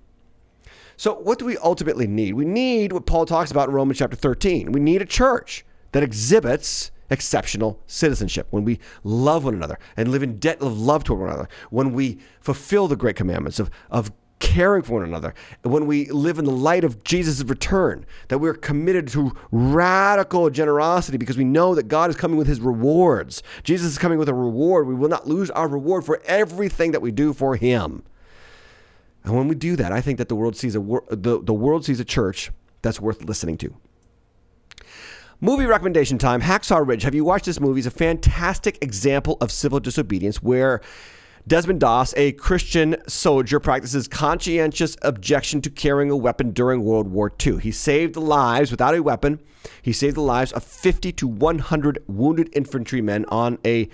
so 1.01 1.15
what 1.15 1.39
do 1.39 1.47
we 1.47 1.57
ultimately 1.59 2.07
need 2.07 2.35
we 2.35 2.45
need 2.45 2.93
what 2.93 3.07
paul 3.07 3.25
talks 3.25 3.51
about 3.51 3.71
in 3.71 3.75
romans 3.75 3.99
chapter 3.99 4.17
13 4.17 4.71
we 4.71 4.79
need 4.79 5.01
a 5.01 5.07
church 5.07 5.65
that 5.93 6.03
exhibits 6.03 6.91
exceptional 7.09 7.81
citizenship 7.87 8.47
when 8.51 8.65
we 8.65 8.79
love 9.03 9.45
one 9.45 9.55
another 9.55 9.79
and 9.97 10.09
live 10.09 10.23
in 10.23 10.39
debt 10.39 10.61
of 10.61 10.79
love 10.79 11.03
toward 11.03 11.21
one 11.21 11.31
another 11.31 11.49
when 11.71 11.95
we 11.95 12.19
fulfill 12.43 12.87
the 12.87 12.97
great 12.97 13.17
commandments 13.17 13.59
of, 13.59 13.71
of 13.91 14.13
caring 14.41 14.83
for 14.83 14.95
one 14.95 15.05
another, 15.05 15.35
when 15.63 15.87
we 15.87 16.07
live 16.07 16.39
in 16.39 16.47
the 16.47 16.51
light 16.51 16.83
of 16.83 17.05
Jesus' 17.05 17.43
return, 17.45 18.07
that 18.29 18.39
we're 18.39 18.55
committed 18.55 19.07
to 19.07 19.37
radical 19.53 20.49
generosity 20.49 21.19
because 21.19 21.37
we 21.37 21.45
know 21.45 21.75
that 21.75 21.89
God 21.89 22.09
is 22.09 22.17
coming 22.17 22.39
with 22.39 22.47
his 22.47 22.59
rewards. 22.59 23.43
Jesus 23.65 23.93
is 23.93 23.99
coming 23.99 24.19
with 24.19 24.31
a 24.31 24.35
reward. 24.35 24.87
We 24.89 24.95
will 24.95 25.11
not 25.11 25.29
lose 25.29 25.51
our 25.51 25.69
reward 25.69 26.07
for 26.07 26.23
everything 26.25 26.93
that 26.93 27.03
we 27.03 27.13
do 27.13 27.35
for 27.35 27.55
him. 27.57 28.03
And 29.25 29.37
when 29.37 29.49
we 29.49 29.55
do 29.55 29.77
that, 29.77 29.93
I 29.93 30.01
think 30.01 30.19
that 30.19 30.29
the 30.29 30.37
world 30.37 30.57
sees 30.57 30.75
a 30.75 30.81
the, 31.11 31.41
the 31.43 31.55
world 31.55 31.85
sees 31.85 32.01
a 32.01 32.05
church 32.05 32.51
that's 32.83 33.01
worth 33.01 33.25
listening 33.25 33.59
to. 33.59 33.75
Movie 35.43 35.67
recommendation 35.67 36.19
time 36.19 36.43
Hacksaw 36.43 36.87
Ridge. 36.87 37.03
Have 37.03 37.15
you 37.15 37.25
watched 37.25 37.47
this 37.47 37.61
movie? 37.61 37.81
It's 37.81 37.87
a 37.87 37.91
fantastic 37.91 38.83
example 38.83 39.39
of 39.41 39.51
civil 39.51 39.81
disobedience 39.81 40.43
where 40.43 40.83
Desmond 41.47 41.81
Doss, 41.81 42.13
a 42.17 42.33
Christian 42.33 42.97
soldier, 43.09 43.59
practices 43.59 44.07
conscientious 44.07 44.97
objection 45.03 45.63
to 45.63 45.71
carrying 45.71 46.11
a 46.11 46.17
weapon 46.17 46.51
during 46.51 46.85
World 46.85 47.09
War 47.09 47.33
II. 47.45 47.59
He 47.59 47.73
saved 47.73 48.17
lives 48.17 48.71
without 48.71 48.95
a 48.95 49.03
weapon. 49.03 49.41
He 49.81 49.93
saved 49.93 50.17
the 50.17 50.23
lives 50.23 50.53
of 50.53 50.63
50 50.63 51.13
to 51.13 51.27
100 51.27 52.05
wounded 52.07 52.51
infantrymen 52.53 53.25
on 53.29 53.59
a 53.65 53.89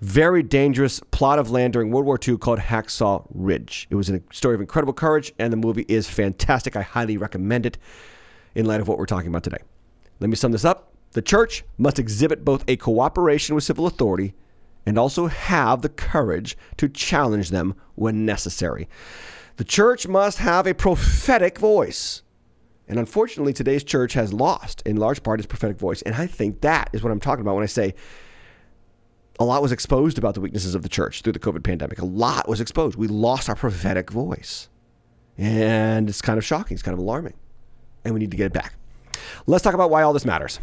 very 0.00 0.42
dangerous 0.42 1.00
plot 1.10 1.38
of 1.38 1.50
land 1.50 1.72
during 1.72 1.90
World 1.90 2.06
War 2.06 2.18
II 2.26 2.38
called 2.38 2.58
Hacksaw 2.58 3.26
Ridge. 3.30 3.86
It 3.90 3.96
was 3.96 4.08
a 4.08 4.22
story 4.32 4.54
of 4.54 4.60
incredible 4.60 4.92
courage, 4.92 5.32
and 5.38 5.52
the 5.52 5.56
movie 5.56 5.84
is 5.88 6.08
fantastic. 6.08 6.76
I 6.76 6.82
highly 6.82 7.16
recommend 7.16 7.66
it 7.66 7.78
in 8.54 8.66
light 8.66 8.80
of 8.80 8.88
what 8.88 8.98
we're 8.98 9.06
talking 9.06 9.28
about 9.28 9.44
today. 9.44 9.62
Let 10.20 10.30
me 10.30 10.36
sum 10.36 10.52
this 10.52 10.64
up. 10.64 10.92
The 11.12 11.22
church 11.22 11.64
must 11.78 11.98
exhibit 11.98 12.44
both 12.44 12.64
a 12.68 12.76
cooperation 12.76 13.54
with 13.54 13.64
civil 13.64 13.86
authority 13.86 14.34
and 14.86 14.98
also 14.98 15.26
have 15.26 15.82
the 15.82 15.88
courage 15.88 16.56
to 16.76 16.88
challenge 16.88 17.50
them 17.50 17.74
when 17.94 18.24
necessary. 18.24 18.88
The 19.56 19.64
church 19.64 20.06
must 20.06 20.38
have 20.38 20.66
a 20.66 20.74
prophetic 20.74 21.58
voice. 21.58 22.22
And 22.86 22.98
unfortunately, 22.98 23.52
today's 23.52 23.84
church 23.84 24.14
has 24.14 24.32
lost, 24.32 24.82
in 24.86 24.96
large 24.96 25.22
part, 25.22 25.40
its 25.40 25.46
prophetic 25.46 25.78
voice. 25.78 26.00
And 26.02 26.14
I 26.14 26.26
think 26.26 26.62
that 26.62 26.88
is 26.92 27.02
what 27.02 27.10
I'm 27.10 27.20
talking 27.20 27.42
about 27.42 27.54
when 27.54 27.64
I 27.64 27.66
say 27.66 27.94
a 29.38 29.44
lot 29.44 29.62
was 29.62 29.72
exposed 29.72 30.18
about 30.18 30.34
the 30.34 30.40
weaknesses 30.40 30.74
of 30.74 30.82
the 30.82 30.88
church 30.88 31.22
through 31.22 31.32
the 31.32 31.38
COVID 31.38 31.62
pandemic. 31.62 32.00
A 32.00 32.04
lot 32.04 32.48
was 32.48 32.60
exposed. 32.60 32.96
We 32.96 33.06
lost 33.06 33.48
our 33.48 33.54
prophetic 33.54 34.10
voice. 34.10 34.68
And 35.36 36.08
it's 36.08 36.20
kind 36.20 36.38
of 36.38 36.44
shocking. 36.44 36.74
It's 36.74 36.82
kind 36.82 36.94
of 36.94 36.98
alarming. 36.98 37.34
And 38.04 38.14
we 38.14 38.20
need 38.20 38.32
to 38.32 38.36
get 38.36 38.46
it 38.46 38.52
back. 38.52 38.74
Let's 39.46 39.62
talk 39.62 39.74
about 39.74 39.90
why 39.90 40.02
all 40.02 40.12
this 40.12 40.24
matters. 40.24 40.58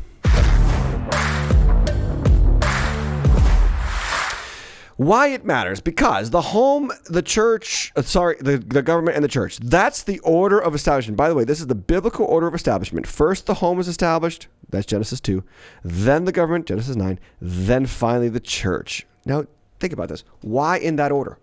Why 4.97 5.27
it 5.27 5.43
matters? 5.43 5.81
Because 5.81 6.29
the 6.29 6.41
home, 6.41 6.91
the 7.05 7.21
church, 7.21 7.91
uh, 7.95 8.01
sorry, 8.01 8.37
the, 8.39 8.57
the 8.57 8.81
government 8.81 9.15
and 9.15 9.23
the 9.23 9.29
church, 9.29 9.57
that's 9.57 10.03
the 10.03 10.19
order 10.19 10.57
of 10.57 10.73
establishment. 10.73 11.17
By 11.17 11.27
the 11.27 11.35
way, 11.35 11.43
this 11.43 11.59
is 11.59 11.67
the 11.67 11.75
biblical 11.75 12.25
order 12.25 12.47
of 12.47 12.55
establishment. 12.55 13.05
First, 13.05 13.45
the 13.45 13.55
home 13.55 13.79
is 13.79 13.89
established, 13.89 14.47
that's 14.69 14.85
Genesis 14.85 15.19
2. 15.19 15.43
Then 15.83 16.23
the 16.23 16.31
government, 16.31 16.65
Genesis 16.65 16.95
9. 16.95 17.19
Then 17.41 17.85
finally 17.85 18.29
the 18.29 18.39
church. 18.39 19.05
Now, 19.25 19.45
think 19.79 19.91
about 19.91 20.09
this. 20.09 20.23
Why 20.41 20.77
in 20.77 20.95
that 20.95 21.11
order? 21.11 21.39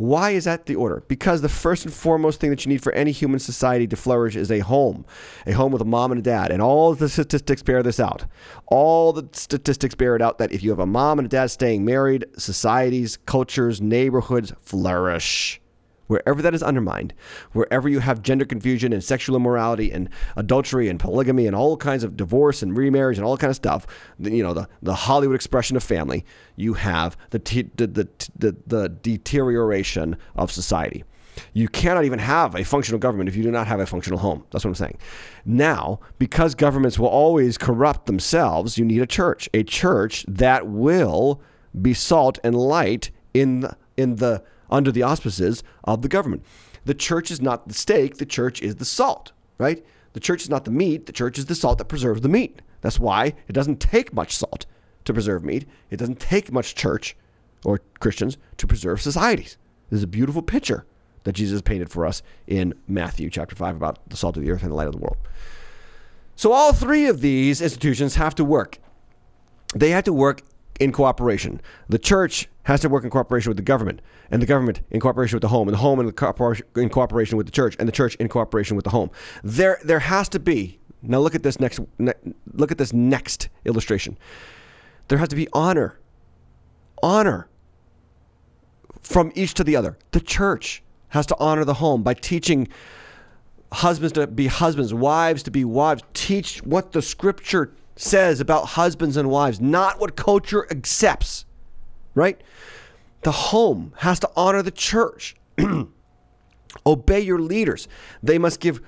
Why 0.00 0.30
is 0.30 0.44
that 0.44 0.64
the 0.64 0.76
order? 0.76 1.04
Because 1.08 1.42
the 1.42 1.50
first 1.50 1.84
and 1.84 1.92
foremost 1.92 2.40
thing 2.40 2.48
that 2.48 2.64
you 2.64 2.70
need 2.70 2.82
for 2.82 2.90
any 2.92 3.12
human 3.12 3.38
society 3.38 3.86
to 3.88 3.96
flourish 3.96 4.34
is 4.34 4.50
a 4.50 4.60
home, 4.60 5.04
a 5.46 5.52
home 5.52 5.72
with 5.72 5.82
a 5.82 5.84
mom 5.84 6.10
and 6.10 6.18
a 6.18 6.22
dad. 6.22 6.50
And 6.50 6.62
all 6.62 6.94
the 6.94 7.06
statistics 7.06 7.62
bear 7.62 7.82
this 7.82 8.00
out. 8.00 8.24
All 8.68 9.12
the 9.12 9.28
statistics 9.32 9.94
bear 9.94 10.16
it 10.16 10.22
out 10.22 10.38
that 10.38 10.52
if 10.52 10.62
you 10.62 10.70
have 10.70 10.78
a 10.78 10.86
mom 10.86 11.18
and 11.18 11.26
a 11.26 11.28
dad 11.28 11.50
staying 11.50 11.84
married, 11.84 12.24
societies, 12.38 13.18
cultures, 13.26 13.82
neighborhoods 13.82 14.54
flourish. 14.62 15.59
Wherever 16.10 16.42
that 16.42 16.54
is 16.56 16.62
undermined, 16.64 17.14
wherever 17.52 17.88
you 17.88 18.00
have 18.00 18.20
gender 18.20 18.44
confusion 18.44 18.92
and 18.92 19.02
sexual 19.02 19.36
immorality 19.36 19.92
and 19.92 20.08
adultery 20.34 20.88
and 20.88 20.98
polygamy 20.98 21.46
and 21.46 21.54
all 21.54 21.76
kinds 21.76 22.02
of 22.02 22.16
divorce 22.16 22.64
and 22.64 22.76
remarriage 22.76 23.16
and 23.16 23.24
all 23.24 23.36
kind 23.36 23.50
of 23.50 23.54
stuff, 23.54 23.86
you 24.18 24.42
know, 24.42 24.52
the, 24.52 24.68
the 24.82 24.92
Hollywood 24.92 25.36
expression 25.36 25.76
of 25.76 25.84
family, 25.84 26.24
you 26.56 26.74
have 26.74 27.16
the, 27.30 27.38
the, 27.76 27.86
the, 27.86 28.08
the, 28.36 28.56
the 28.66 28.88
deterioration 28.88 30.16
of 30.34 30.50
society. 30.50 31.04
You 31.52 31.68
cannot 31.68 32.04
even 32.04 32.18
have 32.18 32.56
a 32.56 32.64
functional 32.64 32.98
government 32.98 33.28
if 33.28 33.36
you 33.36 33.44
do 33.44 33.52
not 33.52 33.68
have 33.68 33.78
a 33.78 33.86
functional 33.86 34.18
home. 34.18 34.44
That's 34.50 34.64
what 34.64 34.70
I'm 34.70 34.74
saying. 34.74 34.98
Now, 35.44 36.00
because 36.18 36.56
governments 36.56 36.98
will 36.98 37.06
always 37.06 37.56
corrupt 37.56 38.06
themselves, 38.06 38.76
you 38.76 38.84
need 38.84 39.00
a 39.00 39.06
church, 39.06 39.48
a 39.54 39.62
church 39.62 40.24
that 40.26 40.66
will 40.66 41.40
be 41.80 41.94
salt 41.94 42.40
and 42.42 42.56
light 42.56 43.12
in 43.32 43.60
the, 43.60 43.76
in 43.96 44.16
the 44.16 44.42
under 44.70 44.90
the 44.92 45.02
auspices 45.02 45.62
of 45.84 46.02
the 46.02 46.08
government. 46.08 46.44
The 46.84 46.94
church 46.94 47.30
is 47.30 47.40
not 47.40 47.68
the 47.68 47.74
steak, 47.74 48.16
the 48.16 48.26
church 48.26 48.62
is 48.62 48.76
the 48.76 48.84
salt, 48.84 49.32
right? 49.58 49.84
The 50.12 50.20
church 50.20 50.42
is 50.42 50.50
not 50.50 50.64
the 50.64 50.70
meat, 50.70 51.06
the 51.06 51.12
church 51.12 51.38
is 51.38 51.46
the 51.46 51.54
salt 51.54 51.78
that 51.78 51.86
preserves 51.86 52.22
the 52.22 52.28
meat. 52.28 52.62
That's 52.80 52.98
why 52.98 53.34
it 53.46 53.52
doesn't 53.52 53.80
take 53.80 54.14
much 54.14 54.36
salt 54.36 54.66
to 55.04 55.12
preserve 55.12 55.44
meat. 55.44 55.66
It 55.90 55.98
doesn't 55.98 56.20
take 56.20 56.52
much 56.52 56.74
church 56.74 57.16
or 57.64 57.80
Christians 58.00 58.38
to 58.56 58.66
preserve 58.66 59.02
societies. 59.02 59.58
This 59.90 59.98
is 59.98 60.04
a 60.04 60.08
beautiful 60.08 60.42
picture 60.42 60.86
that 61.24 61.32
Jesus 61.32 61.60
painted 61.60 61.90
for 61.90 62.06
us 62.06 62.22
in 62.46 62.74
Matthew 62.88 63.28
chapter 63.28 63.54
5 63.54 63.76
about 63.76 63.98
the 64.08 64.16
salt 64.16 64.36
of 64.36 64.42
the 64.42 64.50
earth 64.50 64.62
and 64.62 64.70
the 64.70 64.76
light 64.76 64.86
of 64.86 64.94
the 64.94 65.00
world. 65.00 65.18
So 66.36 66.52
all 66.52 66.72
three 66.72 67.06
of 67.06 67.20
these 67.20 67.60
institutions 67.60 68.14
have 68.14 68.34
to 68.36 68.44
work. 68.44 68.78
They 69.74 69.90
have 69.90 70.04
to 70.04 70.12
work 70.12 70.42
in 70.78 70.92
cooperation. 70.92 71.60
The 71.88 71.98
church 71.98 72.48
has 72.64 72.80
to 72.80 72.88
work 72.88 73.04
in 73.04 73.10
cooperation 73.10 73.50
with 73.50 73.56
the 73.56 73.62
government, 73.62 74.02
and 74.30 74.40
the 74.42 74.46
government 74.46 74.80
in 74.90 75.00
cooperation 75.00 75.36
with 75.36 75.42
the 75.42 75.48
home, 75.48 75.68
and 75.68 75.74
the 75.74 75.80
home 75.80 76.00
in, 76.00 76.10
cooperation, 76.12 76.66
in 76.76 76.88
cooperation 76.88 77.36
with 77.36 77.46
the 77.46 77.52
church, 77.52 77.76
and 77.78 77.88
the 77.88 77.92
church 77.92 78.14
in 78.16 78.28
cooperation 78.28 78.76
with 78.76 78.84
the 78.84 78.90
home. 78.90 79.10
There, 79.42 79.78
there 79.84 80.00
has 80.00 80.28
to 80.30 80.38
be. 80.40 80.78
Now 81.02 81.18
look 81.20 81.34
at 81.34 81.42
this 81.42 81.58
next. 81.58 81.80
Ne, 81.98 82.12
look 82.52 82.70
at 82.70 82.78
this 82.78 82.92
next 82.92 83.48
illustration. 83.64 84.18
There 85.08 85.18
has 85.18 85.28
to 85.28 85.36
be 85.36 85.48
honor, 85.52 85.98
honor 87.02 87.48
from 89.02 89.32
each 89.34 89.54
to 89.54 89.64
the 89.64 89.76
other. 89.76 89.98
The 90.12 90.20
church 90.20 90.82
has 91.08 91.26
to 91.26 91.36
honor 91.38 91.64
the 91.64 91.74
home 91.74 92.02
by 92.02 92.14
teaching 92.14 92.68
husbands 93.72 94.12
to 94.12 94.26
be 94.26 94.46
husbands, 94.46 94.92
wives 94.92 95.42
to 95.44 95.50
be 95.50 95.64
wives. 95.64 96.02
Teach 96.14 96.58
what 96.62 96.92
the 96.92 97.02
scripture 97.02 97.72
says 97.96 98.40
about 98.40 98.66
husbands 98.66 99.16
and 99.16 99.30
wives, 99.30 99.60
not 99.60 100.00
what 100.00 100.16
culture 100.16 100.66
accepts, 100.70 101.44
right? 102.14 102.40
The 103.22 103.32
home 103.32 103.92
has 103.98 104.18
to 104.20 104.30
honor 104.36 104.62
the 104.62 104.70
church. 104.70 105.36
Obey 106.86 107.20
your 107.20 107.38
leaders. 107.38 107.88
They 108.22 108.38
must 108.38 108.60
give 108.60 108.80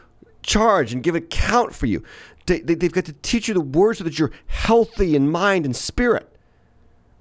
charge 0.43 0.93
and 0.93 1.03
give 1.03 1.15
account 1.15 1.75
for 1.75 1.87
you. 1.87 2.03
They, 2.47 2.61
they, 2.61 2.75
they've 2.75 2.93
got 2.93 3.05
to 3.07 3.13
teach 3.13 3.49
you 3.49 3.55
the 3.55 3.61
words 3.61 3.99
so 3.99 4.05
that 4.05 4.19
you're 4.19 4.33
healthy 4.47 5.15
in 5.15 5.31
mind 5.31 5.65
and 5.65 5.77
spirit. 5.77 6.29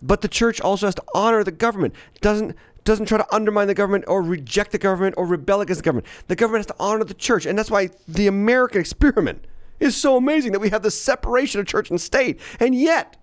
But 0.01 0.21
the 0.21 0.27
church 0.27 0.59
also 0.59 0.87
has 0.87 0.95
to 0.95 1.03
honor 1.13 1.43
the 1.43 1.51
government. 1.51 1.95
Doesn't 2.21 2.55
doesn't 2.83 3.05
try 3.05 3.19
to 3.19 3.35
undermine 3.35 3.67
the 3.67 3.75
government 3.75 4.05
or 4.07 4.23
reject 4.23 4.71
the 4.71 4.77
government 4.79 5.13
or 5.15 5.27
rebel 5.27 5.61
against 5.61 5.81
the 5.81 5.85
government. 5.85 6.07
The 6.27 6.35
government 6.35 6.61
has 6.61 6.75
to 6.75 6.83
honor 6.83 7.03
the 7.03 7.13
church, 7.13 7.45
and 7.45 7.55
that's 7.57 7.69
why 7.69 7.89
the 8.07 8.25
American 8.25 8.81
experiment 8.81 9.45
is 9.79 9.95
so 9.95 10.17
amazing 10.17 10.51
that 10.53 10.59
we 10.59 10.69
have 10.69 10.81
the 10.81 10.89
separation 10.89 11.59
of 11.59 11.67
church 11.67 11.91
and 11.91 12.01
state. 12.01 12.39
And 12.59 12.73
yet, 12.73 13.17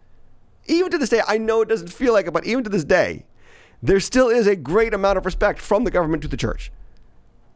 even 0.69 0.91
to 0.91 0.99
this 0.99 1.09
day, 1.09 1.23
I 1.27 1.39
know 1.39 1.63
it 1.63 1.69
doesn't 1.69 1.93
feel 1.93 2.13
like 2.13 2.27
it, 2.27 2.33
but 2.33 2.47
even 2.47 2.65
to 2.65 2.71
this 2.71 2.85
day, 2.85 3.27
there 3.83 4.01
still 4.01 4.29
is 4.29 4.47
a 4.47 4.57
great 4.57 4.95
amount 4.95 5.19
of 5.19 5.25
respect 5.25 5.61
from 5.61 5.85
the 5.85 5.91
government 5.91 6.23
to 6.23 6.29
the 6.29 6.37
church. 6.37 6.71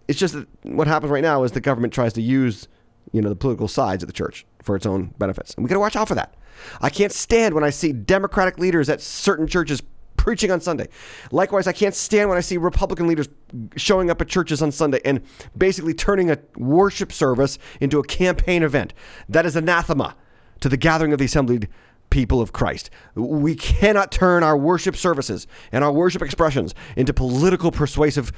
It's 0.08 0.18
just 0.18 0.34
that 0.34 0.48
what 0.62 0.86
happens 0.86 1.10
right 1.10 1.22
now 1.22 1.42
is 1.44 1.52
the 1.52 1.60
government 1.60 1.92
tries 1.92 2.12
to 2.14 2.22
use, 2.22 2.68
you 3.12 3.20
know, 3.20 3.28
the 3.28 3.36
political 3.36 3.68
sides 3.68 4.02
of 4.02 4.06
the 4.06 4.12
church 4.12 4.46
for 4.62 4.76
its 4.76 4.86
own 4.86 5.14
benefits. 5.18 5.54
And 5.54 5.64
we 5.64 5.68
got 5.68 5.74
to 5.74 5.80
watch 5.80 5.96
out 5.96 6.08
for 6.08 6.14
that. 6.14 6.34
I 6.80 6.90
can't 6.90 7.12
stand 7.12 7.54
when 7.54 7.64
I 7.64 7.70
see 7.70 7.92
Democratic 7.92 8.58
leaders 8.58 8.88
at 8.88 9.00
certain 9.00 9.46
churches 9.46 9.82
preaching 10.16 10.52
on 10.52 10.60
Sunday. 10.60 10.88
Likewise, 11.32 11.66
I 11.66 11.72
can't 11.72 11.94
stand 11.94 12.28
when 12.28 12.38
I 12.38 12.42
see 12.42 12.56
Republican 12.56 13.08
leaders 13.08 13.28
showing 13.76 14.08
up 14.10 14.20
at 14.20 14.28
churches 14.28 14.62
on 14.62 14.70
Sunday 14.70 15.00
and 15.04 15.20
basically 15.56 15.94
turning 15.94 16.30
a 16.30 16.38
worship 16.56 17.12
service 17.12 17.58
into 17.80 17.98
a 17.98 18.04
campaign 18.04 18.62
event. 18.62 18.94
That 19.28 19.46
is 19.46 19.56
anathema 19.56 20.14
to 20.60 20.68
the 20.68 20.76
gathering 20.76 21.12
of 21.12 21.18
the 21.18 21.24
assembled 21.24 21.66
people 22.12 22.40
of 22.40 22.52
Christ. 22.52 22.90
We 23.14 23.56
cannot 23.56 24.12
turn 24.12 24.44
our 24.44 24.56
worship 24.56 24.94
services 24.94 25.46
and 25.72 25.82
our 25.82 25.90
worship 25.90 26.22
expressions 26.22 26.74
into 26.94 27.12
political 27.12 27.72
persuasive 27.72 28.30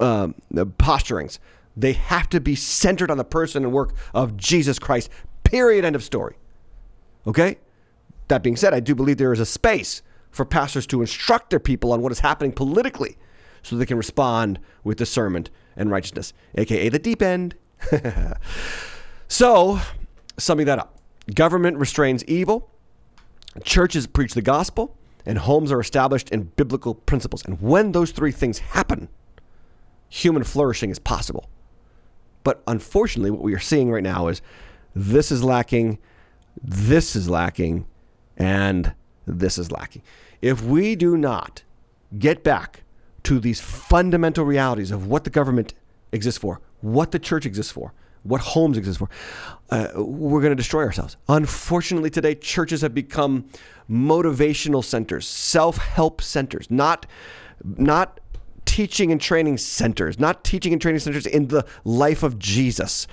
uh, 0.00 0.28
posturings. 0.50 1.38
They 1.76 1.92
have 1.92 2.28
to 2.30 2.40
be 2.40 2.56
centered 2.56 3.10
on 3.10 3.18
the 3.18 3.24
person 3.24 3.64
and 3.64 3.72
work 3.72 3.94
of 4.14 4.36
Jesus 4.36 4.78
Christ. 4.78 5.10
Period. 5.44 5.84
End 5.84 5.94
of 5.94 6.02
story. 6.02 6.36
Okay? 7.26 7.58
That 8.28 8.42
being 8.42 8.56
said, 8.56 8.74
I 8.74 8.80
do 8.80 8.94
believe 8.94 9.18
there 9.18 9.32
is 9.32 9.40
a 9.40 9.46
space 9.46 10.02
for 10.30 10.44
pastors 10.44 10.86
to 10.88 11.00
instruct 11.02 11.50
their 11.50 11.60
people 11.60 11.92
on 11.92 12.02
what 12.02 12.12
is 12.12 12.20
happening 12.20 12.52
politically 12.52 13.16
so 13.62 13.76
they 13.76 13.86
can 13.86 13.96
respond 13.96 14.58
with 14.84 14.96
discernment 14.98 15.50
and 15.76 15.90
righteousness, 15.90 16.32
aka 16.54 16.88
the 16.88 16.98
deep 16.98 17.22
end. 17.22 17.54
so, 19.28 19.80
summing 20.38 20.66
that 20.66 20.78
up, 20.78 20.98
government 21.34 21.76
restrains 21.78 22.24
evil, 22.24 22.70
churches 23.64 24.06
preach 24.06 24.34
the 24.34 24.42
gospel, 24.42 24.96
and 25.26 25.38
homes 25.38 25.70
are 25.70 25.80
established 25.80 26.30
in 26.30 26.44
biblical 26.44 26.94
principles. 26.94 27.44
And 27.44 27.60
when 27.60 27.92
those 27.92 28.10
three 28.10 28.32
things 28.32 28.58
happen, 28.58 29.08
human 30.08 30.44
flourishing 30.44 30.90
is 30.90 30.98
possible. 30.98 31.48
But 32.44 32.62
unfortunately, 32.66 33.30
what 33.30 33.42
we 33.42 33.54
are 33.54 33.58
seeing 33.58 33.90
right 33.90 34.02
now 34.02 34.28
is 34.28 34.40
this 34.94 35.30
is 35.30 35.44
lacking, 35.44 35.98
this 36.62 37.14
is 37.14 37.28
lacking, 37.28 37.86
and 38.36 38.94
this 39.26 39.58
is 39.58 39.70
lacking. 39.70 40.02
If 40.40 40.62
we 40.62 40.96
do 40.96 41.16
not 41.16 41.62
get 42.18 42.42
back 42.42 42.84
to 43.24 43.38
these 43.38 43.60
fundamental 43.60 44.44
realities 44.44 44.90
of 44.90 45.06
what 45.06 45.24
the 45.24 45.30
government 45.30 45.74
exists 46.12 46.40
for, 46.40 46.60
what 46.80 47.10
the 47.10 47.18
church 47.18 47.44
exists 47.44 47.72
for, 47.72 47.92
what 48.28 48.40
homes 48.40 48.76
exist 48.76 48.98
for, 48.98 49.08
uh, 49.70 49.88
we're 49.96 50.40
going 50.40 50.52
to 50.52 50.56
destroy 50.56 50.84
ourselves. 50.84 51.16
Unfortunately, 51.28 52.10
today 52.10 52.34
churches 52.34 52.82
have 52.82 52.94
become 52.94 53.46
motivational 53.90 54.84
centers, 54.84 55.26
self-help 55.26 56.20
centers, 56.22 56.70
not 56.70 57.06
not 57.64 58.20
teaching 58.64 59.10
and 59.10 59.20
training 59.20 59.56
centers, 59.58 60.20
not 60.20 60.44
teaching 60.44 60.72
and 60.72 60.80
training 60.80 61.00
centers 61.00 61.26
in 61.26 61.48
the 61.48 61.66
life 61.84 62.22
of 62.22 62.38
Jesus. 62.38 63.06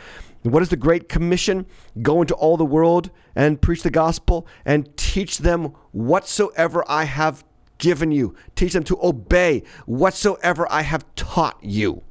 What 0.43 0.61
is 0.61 0.69
the 0.69 0.77
Great 0.77 1.09
Commission? 1.09 1.65
Go 2.03 2.21
into 2.21 2.35
all 2.35 2.55
the 2.55 2.65
world 2.65 3.09
and 3.35 3.59
preach 3.59 3.81
the 3.81 3.89
gospel 3.89 4.45
and 4.63 4.95
teach 4.95 5.39
them 5.39 5.73
whatsoever 5.91 6.83
I 6.87 7.05
have 7.05 7.43
given 7.79 8.11
you. 8.11 8.35
Teach 8.55 8.73
them 8.73 8.83
to 8.83 8.99
obey 9.01 9.63
whatsoever 9.87 10.67
I 10.69 10.83
have 10.83 11.03
taught 11.15 11.57
you. 11.63 12.03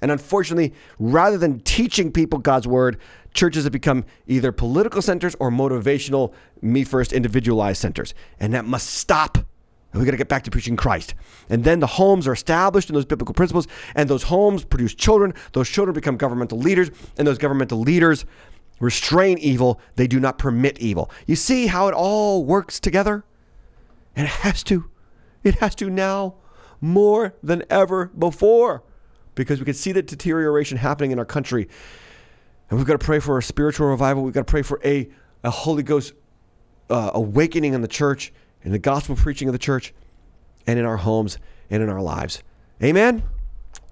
And 0.00 0.10
unfortunately, 0.10 0.74
rather 0.98 1.38
than 1.38 1.60
teaching 1.60 2.12
people 2.12 2.38
God's 2.38 2.66
word, 2.66 2.98
churches 3.34 3.64
have 3.64 3.72
become 3.72 4.04
either 4.26 4.52
political 4.52 5.02
centers 5.02 5.34
or 5.40 5.50
motivational, 5.50 6.32
me 6.62 6.84
first, 6.84 7.12
individualized 7.12 7.80
centers. 7.80 8.14
And 8.38 8.54
that 8.54 8.64
must 8.64 8.88
stop. 8.88 9.38
We 9.94 10.04
got 10.04 10.10
to 10.10 10.16
get 10.18 10.28
back 10.28 10.44
to 10.44 10.50
preaching 10.50 10.76
Christ. 10.76 11.14
And 11.48 11.64
then 11.64 11.80
the 11.80 11.86
homes 11.86 12.26
are 12.26 12.32
established 12.32 12.90
in 12.90 12.94
those 12.94 13.06
biblical 13.06 13.34
principles, 13.34 13.66
and 13.94 14.08
those 14.08 14.24
homes 14.24 14.64
produce 14.64 14.94
children. 14.94 15.32
Those 15.52 15.68
children 15.68 15.94
become 15.94 16.16
governmental 16.16 16.58
leaders, 16.58 16.90
and 17.16 17.26
those 17.26 17.38
governmental 17.38 17.80
leaders 17.80 18.26
restrain 18.80 19.38
evil. 19.38 19.80
They 19.96 20.06
do 20.06 20.20
not 20.20 20.38
permit 20.38 20.78
evil. 20.78 21.10
You 21.26 21.36
see 21.36 21.66
how 21.66 21.88
it 21.88 21.94
all 21.94 22.44
works 22.44 22.78
together? 22.78 23.24
And 24.14 24.26
it 24.26 24.30
has 24.30 24.62
to. 24.64 24.90
It 25.42 25.56
has 25.56 25.74
to 25.76 25.88
now 25.88 26.34
more 26.80 27.34
than 27.42 27.64
ever 27.70 28.06
before 28.06 28.82
because 29.38 29.58
we 29.58 29.64
can 29.64 29.74
see 29.74 29.92
the 29.92 30.02
deterioration 30.02 30.76
happening 30.76 31.10
in 31.10 31.18
our 31.18 31.24
country. 31.24 31.68
And 32.68 32.78
we've 32.78 32.86
got 32.86 33.00
to 33.00 33.04
pray 33.04 33.20
for 33.20 33.38
a 33.38 33.42
spiritual 33.42 33.86
revival. 33.86 34.22
We've 34.22 34.34
got 34.34 34.46
to 34.46 34.50
pray 34.50 34.62
for 34.62 34.80
a, 34.84 35.08
a 35.42 35.50
Holy 35.50 35.82
Ghost 35.82 36.12
uh, 36.90 37.12
awakening 37.14 37.72
in 37.72 37.80
the 37.80 37.88
church 37.88 38.32
in 38.62 38.72
the 38.72 38.78
gospel 38.78 39.16
preaching 39.16 39.48
of 39.48 39.52
the 39.52 39.58
church, 39.58 39.94
and 40.66 40.78
in 40.78 40.84
our 40.84 40.98
homes 40.98 41.38
and 41.70 41.82
in 41.82 41.88
our 41.88 42.02
lives. 42.02 42.42
Amen. 42.82 43.22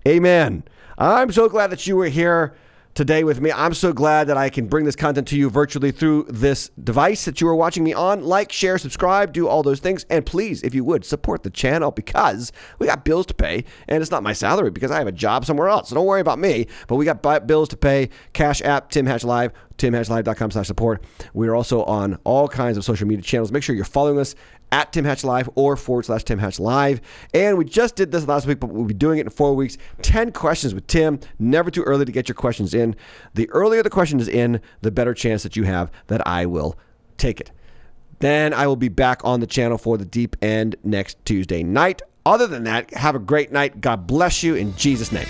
Amen. 0.06 0.64
I'm 0.98 1.32
so 1.32 1.48
glad 1.48 1.68
that 1.68 1.86
you 1.86 1.96
were 1.96 2.08
here 2.08 2.54
today 2.96 3.24
with 3.24 3.42
me. 3.42 3.52
I'm 3.52 3.74
so 3.74 3.92
glad 3.92 4.26
that 4.28 4.38
I 4.38 4.48
can 4.48 4.68
bring 4.68 4.86
this 4.86 4.96
content 4.96 5.28
to 5.28 5.36
you 5.36 5.50
virtually 5.50 5.92
through 5.92 6.24
this 6.30 6.70
device 6.82 7.26
that 7.26 7.42
you 7.42 7.46
are 7.46 7.54
watching 7.54 7.84
me 7.84 7.92
on. 7.92 8.24
Like, 8.24 8.50
share, 8.50 8.78
subscribe, 8.78 9.34
do 9.34 9.46
all 9.46 9.62
those 9.62 9.80
things. 9.80 10.06
And 10.08 10.24
please, 10.24 10.62
if 10.62 10.74
you 10.74 10.82
would, 10.82 11.04
support 11.04 11.42
the 11.42 11.50
channel 11.50 11.90
because 11.90 12.52
we 12.78 12.86
got 12.86 13.04
bills 13.04 13.26
to 13.26 13.34
pay. 13.34 13.64
And 13.86 14.00
it's 14.00 14.10
not 14.10 14.22
my 14.22 14.32
salary 14.32 14.70
because 14.70 14.90
I 14.90 14.96
have 14.96 15.06
a 15.06 15.12
job 15.12 15.44
somewhere 15.44 15.68
else. 15.68 15.90
So 15.90 15.94
don't 15.94 16.06
worry 16.06 16.22
about 16.22 16.38
me. 16.38 16.68
But 16.88 16.96
we 16.96 17.04
got 17.04 17.22
bills 17.46 17.68
to 17.68 17.76
pay. 17.76 18.08
Cash 18.32 18.62
app, 18.62 18.90
Tim 18.90 19.04
Hatch 19.04 19.24
Live, 19.24 19.52
timhatchlive.com 19.76 20.50
slash 20.50 20.66
support. 20.66 21.04
We 21.34 21.48
are 21.48 21.54
also 21.54 21.84
on 21.84 22.18
all 22.24 22.48
kinds 22.48 22.78
of 22.78 22.84
social 22.84 23.06
media 23.06 23.22
channels. 23.22 23.52
Make 23.52 23.62
sure 23.62 23.76
you're 23.76 23.84
following 23.84 24.18
us 24.18 24.34
at 24.72 24.92
Tim 24.92 25.04
Hatch 25.04 25.24
Live 25.24 25.48
or 25.54 25.76
forward 25.76 26.04
slash 26.04 26.24
Tim 26.24 26.38
Hatch 26.38 26.58
Live. 26.58 27.00
And 27.32 27.56
we 27.58 27.64
just 27.64 27.96
did 27.96 28.10
this 28.12 28.26
last 28.26 28.46
week, 28.46 28.60
but 28.60 28.70
we'll 28.70 28.84
be 28.84 28.94
doing 28.94 29.18
it 29.18 29.26
in 29.26 29.30
four 29.30 29.54
weeks. 29.54 29.78
10 30.02 30.32
questions 30.32 30.74
with 30.74 30.86
Tim. 30.86 31.20
Never 31.38 31.70
too 31.70 31.82
early 31.82 32.04
to 32.04 32.12
get 32.12 32.28
your 32.28 32.34
questions 32.34 32.74
in. 32.74 32.96
The 33.34 33.48
earlier 33.50 33.82
the 33.82 33.90
question 33.90 34.20
is 34.20 34.28
in, 34.28 34.60
the 34.82 34.90
better 34.90 35.14
chance 35.14 35.42
that 35.42 35.56
you 35.56 35.64
have 35.64 35.90
that 36.08 36.26
I 36.26 36.46
will 36.46 36.76
take 37.16 37.40
it. 37.40 37.50
Then 38.18 38.54
I 38.54 38.66
will 38.66 38.76
be 38.76 38.88
back 38.88 39.20
on 39.24 39.40
the 39.40 39.46
channel 39.46 39.78
for 39.78 39.98
the 39.98 40.06
deep 40.06 40.36
end 40.42 40.76
next 40.82 41.22
Tuesday 41.24 41.62
night. 41.62 42.02
Other 42.24 42.46
than 42.46 42.64
that, 42.64 42.92
have 42.94 43.14
a 43.14 43.20
great 43.20 43.52
night. 43.52 43.80
God 43.80 44.06
bless 44.06 44.42
you 44.42 44.54
in 44.54 44.74
Jesus' 44.76 45.12
name. 45.12 45.26